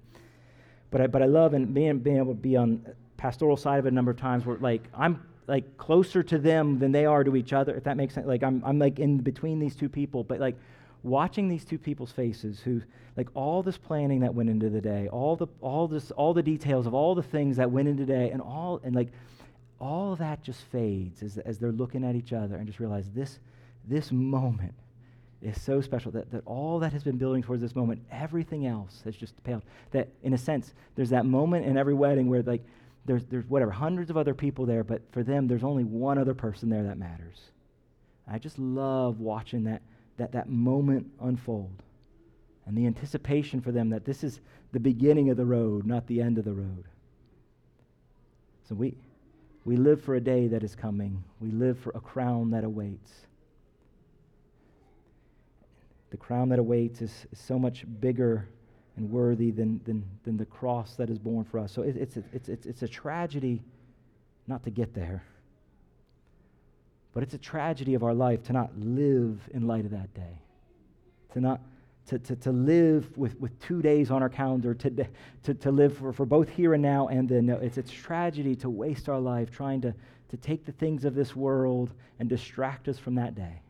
But 0.91 1.03
I, 1.03 1.07
but 1.07 1.23
I 1.23 1.27
love 1.27 1.55
and 1.55 1.73
being, 1.73 2.01
being 2.01 2.19
able 2.19 2.35
to 2.35 2.41
be 2.41 2.57
on 2.57 2.85
pastoral 3.17 3.57
side 3.57 3.79
of 3.79 3.87
it 3.87 3.93
a 3.93 3.95
number 3.95 4.11
of 4.11 4.17
times 4.17 4.45
where 4.45 4.57
like 4.59 4.83
I'm 4.95 5.23
like 5.47 5.77
closer 5.77 6.23
to 6.23 6.39
them 6.39 6.79
than 6.79 6.93
they 6.93 7.05
are 7.05 7.25
to 7.25 7.37
each 7.37 7.53
other, 7.53 7.75
if 7.75 7.85
that 7.85 7.97
makes 7.97 8.15
sense. 8.15 8.27
Like 8.27 8.43
I'm 8.43 8.63
I'm 8.65 8.79
like 8.79 8.99
in 8.99 9.19
between 9.19 9.59
these 9.59 9.77
two 9.77 9.89
people, 9.89 10.25
but 10.25 10.41
like 10.41 10.57
watching 11.03 11.49
these 11.49 11.65
two 11.65 11.79
people's 11.79 12.13
faces 12.13 12.61
who 12.61 12.81
like 13.17 13.29
all 13.35 13.63
this 13.63 13.77
planning 13.77 14.21
that 14.21 14.35
went 14.35 14.49
into 14.49 14.71
the 14.71 14.81
day, 14.81 15.09
all 15.09 15.37
the 15.37 15.47
all 15.61 15.89
this 15.89 16.11
all 16.13 16.33
the 16.35 16.43
details 16.43 16.87
of 16.87 16.95
all 16.95 17.15
the 17.15 17.23
things 17.23 17.57
that 17.57 17.71
went 17.71 17.89
into 17.89 18.05
the 18.05 18.13
day 18.13 18.31
and 18.31 18.41
all 18.41 18.81
and 18.85 18.95
like 18.95 19.09
all 19.81 20.15
that 20.15 20.43
just 20.43 20.63
fades 20.67 21.23
as, 21.23 21.39
as 21.39 21.59
they're 21.59 21.73
looking 21.73 22.05
at 22.05 22.15
each 22.15 22.33
other 22.33 22.55
and 22.55 22.67
just 22.67 22.79
realize 22.79 23.11
this 23.11 23.41
this 23.87 24.13
moment 24.13 24.75
is 25.43 25.61
so 25.61 25.81
special 25.81 26.13
that, 26.13 26.31
that 26.31 26.43
all 26.47 26.79
that 26.79 26.93
has 26.93 27.03
been 27.03 27.17
building 27.17 27.43
towards 27.43 27.61
this 27.61 27.75
moment, 27.75 28.01
everything 28.13 28.67
else 28.67 29.03
has 29.05 29.17
just 29.17 29.43
paled. 29.43 29.63
That 29.91 30.09
in 30.23 30.35
a 30.35 30.39
sense, 30.39 30.73
there's 30.95 31.11
that 31.11 31.27
moment 31.27 31.67
in 31.67 31.77
every 31.77 31.95
wedding 31.95 32.29
where 32.29 32.43
like 32.43 32.63
there's, 33.05 33.25
there's 33.27 33.47
whatever, 33.47 33.71
hundreds 33.71 34.11
of 34.11 34.17
other 34.17 34.35
people 34.35 34.67
there, 34.67 34.85
but 34.85 35.03
for 35.13 35.23
them, 35.23 35.49
there's 35.49 35.65
only 35.65 35.85
one 35.85 36.19
other 36.19 36.35
person 36.35 36.69
there 36.69 36.85
that 36.85 36.99
matters. 36.99 37.39
I 38.31 38.39
just 38.39 38.59
love 38.59 39.19
watching 39.19 39.65
that, 39.65 39.83
that, 40.17 40.33
that 40.33 40.49
moment 40.49 41.11
unfold 41.21 41.83
and 42.67 42.77
the 42.77 42.87
anticipation 42.87 43.61
for 43.61 43.73
them 43.73 43.91
that 43.91 44.05
this 44.05 44.23
is 44.23 44.41
the 44.73 44.81
beginning 44.81 45.31
of 45.31 45.37
the 45.37 45.45
road, 45.45 45.85
not 45.85 46.07
the 46.07 46.21
end 46.21 46.39
of 46.39 46.45
the 46.45 46.53
road. 46.53 46.85
So 48.69 48.75
we, 48.77 48.95
we 49.65 49.77
live 49.77 50.03
for 50.03 50.15
a 50.15 50.21
day 50.21 50.47
that 50.49 50.63
is 50.63 50.75
coming, 50.77 51.25
we 51.41 51.51
live 51.51 51.79
for 51.79 51.91
a 51.95 52.01
crown 52.01 52.51
that 52.51 52.63
awaits. 52.63 53.13
The 56.11 56.17
crown 56.17 56.51
that 56.51 56.59
awaits 56.59 57.03
is, 57.03 57.27
is 57.33 57.39
so 57.39 57.59
much 57.59 57.85
bigger 58.01 58.49
and 58.97 59.11
worthy 59.11 59.51
than, 59.51 59.81
than, 59.85 60.05
than 60.25 60.37
the 60.37 60.47
cross 60.47 60.95
that 60.97 61.11
is 61.11 61.19
born 61.19 61.45
for 61.45 61.59
us. 61.59 61.73
So 61.73 61.83
it, 61.83 61.97
it's, 61.97 62.17
it's, 62.33 62.49
it's, 62.49 62.67
it's 62.67 62.83
a 62.83 62.89
tragedy 62.89 63.63
not 64.47 64.63
to 64.65 64.71
get 64.71 64.95
there, 64.95 65.23
but 67.15 67.23
it's 67.23 67.35
a 67.35 67.39
tragedy 67.39 67.95
of 67.95 68.03
our 68.03 68.15
life 68.15 68.43
to 68.45 68.53
not 68.53 68.71
live 68.79 69.41
in 69.53 69.67
light 69.67 69.85
of 69.85 69.91
that 69.93 70.13
day, 70.15 70.39
to 71.33 71.41
not. 71.41 71.61
To, 72.09 72.19
to, 72.19 72.35
to 72.35 72.51
live 72.51 73.17
with, 73.17 73.39
with 73.39 73.57
two 73.61 73.81
days 73.81 74.11
on 74.11 74.23
our 74.23 74.29
calendar, 74.29 74.75
to, 74.75 75.07
to, 75.45 75.55
to 75.55 75.71
live 75.71 75.97
for, 75.97 76.13
for 76.13 76.27
both 76.27 76.49
here 76.49 76.75
and 76.75 76.83
now 76.83 77.07
and 77.07 77.29
then. 77.29 77.47
No, 77.47 77.59
it's 77.59 77.79
a 77.79 77.83
tragedy 77.85 78.57
to 78.57 78.69
waste 78.69 79.09
our 79.09 79.21
life 79.21 79.53
trying 79.53 79.81
to, 79.83 79.95
to 80.31 80.37
take 80.37 80.67
the 80.67 80.73
things 80.73 81.05
of 81.05 81.15
this 81.15 81.37
world 81.37 81.93
and 82.19 82.29
distract 82.29 82.89
us 82.89 82.99
from 82.99 83.15
that 83.15 83.37
day. 83.37 83.63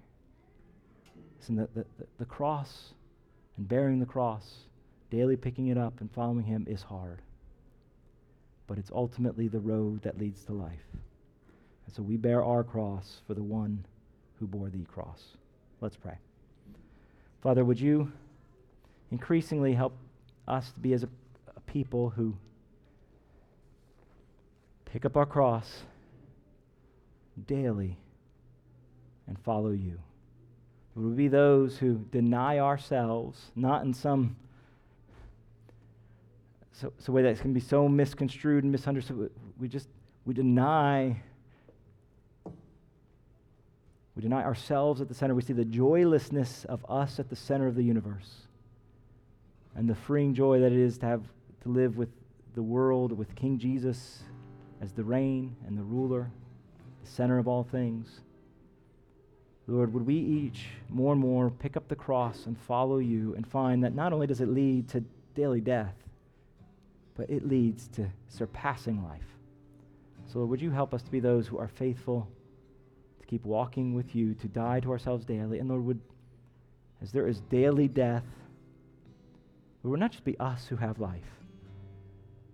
Listen, 1.38 1.56
the, 1.56 1.68
the, 1.74 1.84
the 2.18 2.24
cross 2.24 2.94
and 3.58 3.68
bearing 3.68 4.00
the 4.00 4.06
cross, 4.06 4.50
daily 5.12 5.36
picking 5.36 5.68
it 5.68 5.78
up 5.78 6.00
and 6.00 6.10
following 6.10 6.44
Him 6.44 6.66
is 6.68 6.82
hard. 6.82 7.20
But 8.66 8.78
it's 8.78 8.90
ultimately 8.90 9.46
the 9.46 9.60
road 9.60 10.02
that 10.02 10.18
leads 10.18 10.42
to 10.44 10.52
life. 10.52 10.86
And 11.86 11.94
so 11.94 12.02
we 12.02 12.16
bear 12.16 12.42
our 12.42 12.64
cross 12.64 13.20
for 13.26 13.34
the 13.34 13.42
one 13.42 13.84
who 14.40 14.46
bore 14.46 14.70
the 14.70 14.84
cross. 14.84 15.22
Let's 15.80 15.96
pray. 15.96 16.16
Father, 17.42 17.64
would 17.64 17.78
you 17.78 18.10
increasingly 19.10 19.74
help 19.74 19.92
us 20.48 20.72
to 20.72 20.80
be 20.80 20.94
as 20.94 21.02
a, 21.02 21.08
a 21.54 21.60
people 21.60 22.10
who 22.10 22.34
pick 24.86 25.04
up 25.04 25.16
our 25.16 25.26
cross 25.26 25.82
daily 27.46 27.98
and 29.26 29.38
follow 29.38 29.70
you. 29.70 29.98
Would 30.94 31.10
we 31.10 31.14
be 31.14 31.28
those 31.28 31.78
who 31.78 32.04
deny 32.10 32.58
ourselves, 32.58 33.50
not 33.54 33.84
in 33.84 33.94
some 33.94 34.36
so, 36.72 36.92
so 36.98 37.12
way 37.12 37.22
that 37.22 37.38
can 37.40 37.52
be 37.52 37.60
so 37.60 37.88
misconstrued 37.88 38.64
and 38.64 38.72
misunderstood. 38.72 39.30
We 39.58 39.68
just 39.68 39.88
we 40.24 40.34
deny 40.34 41.16
we 44.14 44.22
deny 44.22 44.42
ourselves 44.42 45.00
at 45.00 45.08
the 45.08 45.14
center. 45.14 45.34
We 45.34 45.42
see 45.42 45.52
the 45.52 45.64
joylessness 45.64 46.64
of 46.66 46.84
us 46.88 47.18
at 47.18 47.30
the 47.30 47.36
center 47.36 47.66
of 47.66 47.74
the 47.74 47.82
universe. 47.82 48.42
And 49.74 49.88
the 49.88 49.94
freeing 49.94 50.34
joy 50.34 50.60
that 50.60 50.72
it 50.72 50.78
is 50.78 50.98
to 50.98 51.06
have 51.06 51.22
to 51.62 51.68
live 51.70 51.96
with 51.96 52.10
the 52.54 52.62
world, 52.62 53.12
with 53.12 53.34
King 53.34 53.58
Jesus 53.58 54.22
as 54.82 54.92
the 54.92 55.02
reign 55.02 55.56
and 55.66 55.78
the 55.78 55.82
ruler, 55.82 56.30
the 57.02 57.10
center 57.10 57.38
of 57.38 57.48
all 57.48 57.64
things. 57.64 58.20
Lord, 59.66 59.94
would 59.94 60.04
we 60.04 60.16
each 60.16 60.66
more 60.90 61.12
and 61.12 61.20
more 61.20 61.48
pick 61.48 61.76
up 61.76 61.88
the 61.88 61.96
cross 61.96 62.44
and 62.46 62.58
follow 62.58 62.98
you 62.98 63.34
and 63.34 63.46
find 63.46 63.82
that 63.84 63.94
not 63.94 64.12
only 64.12 64.26
does 64.26 64.40
it 64.40 64.48
lead 64.48 64.88
to 64.90 65.02
daily 65.34 65.60
death, 65.60 65.94
but 67.16 67.28
it 67.30 67.46
leads 67.46 67.88
to 67.88 68.08
surpassing 68.28 69.02
life. 69.04 69.20
So, 70.26 70.38
Lord, 70.38 70.50
would 70.50 70.62
you 70.62 70.70
help 70.70 70.94
us 70.94 71.02
to 71.02 71.10
be 71.10 71.20
those 71.20 71.46
who 71.46 71.58
are 71.58 71.68
faithful, 71.68 72.28
to 73.20 73.26
keep 73.26 73.44
walking 73.44 73.94
with 73.94 74.14
you, 74.14 74.34
to 74.34 74.48
die 74.48 74.80
to 74.80 74.90
ourselves 74.90 75.24
daily? 75.24 75.58
And 75.58 75.68
Lord, 75.68 75.84
would, 75.84 76.00
as 77.02 77.12
there 77.12 77.28
is 77.28 77.40
daily 77.50 77.88
death, 77.88 78.24
it 79.84 79.86
would 79.88 80.00
not 80.00 80.12
just 80.12 80.24
be 80.24 80.38
us 80.38 80.66
who 80.68 80.76
have 80.76 81.00
life, 81.00 81.20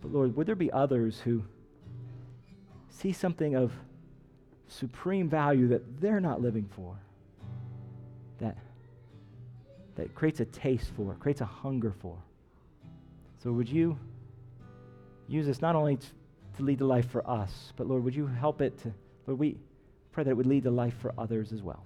but 0.00 0.12
Lord, 0.12 0.34
would 0.36 0.46
there 0.46 0.54
be 0.54 0.72
others 0.72 1.20
who 1.20 1.42
see 2.88 3.12
something 3.12 3.54
of 3.54 3.72
supreme 4.66 5.28
value 5.28 5.68
that 5.68 6.00
they're 6.00 6.20
not 6.20 6.40
living 6.40 6.68
for, 6.74 6.96
that, 8.38 8.56
that 9.96 10.14
creates 10.14 10.40
a 10.40 10.44
taste 10.46 10.90
for, 10.96 11.14
creates 11.14 11.40
a 11.40 11.46
hunger 11.46 11.94
for. 12.00 12.16
So 13.42 13.52
would 13.52 13.68
you 13.68 13.98
use 15.28 15.46
this 15.46 15.60
not 15.62 15.76
only 15.76 15.96
to, 15.96 16.06
to 16.56 16.62
lead 16.62 16.78
to 16.78 16.86
life 16.86 17.08
for 17.10 17.28
us, 17.28 17.72
but 17.76 17.86
Lord, 17.86 18.02
would 18.04 18.14
you 18.14 18.26
help 18.26 18.60
it 18.60 18.76
to, 18.82 18.92
Lord, 19.26 19.38
we 19.38 19.56
pray 20.12 20.24
that 20.24 20.30
it 20.30 20.36
would 20.36 20.46
lead 20.46 20.64
to 20.64 20.70
life 20.70 20.94
for 21.00 21.12
others 21.18 21.52
as 21.52 21.62
well. 21.62 21.84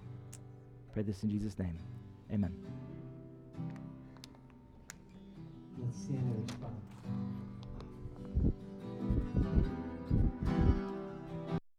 Pray 0.95 1.03
this 1.03 1.23
in 1.23 1.31
Jesus' 1.31 1.59
name. 1.59 1.79
Amen. 2.33 2.55
Let's 5.79 5.99
stand 5.99 6.21
and 6.21 6.51
respond. 6.51 6.92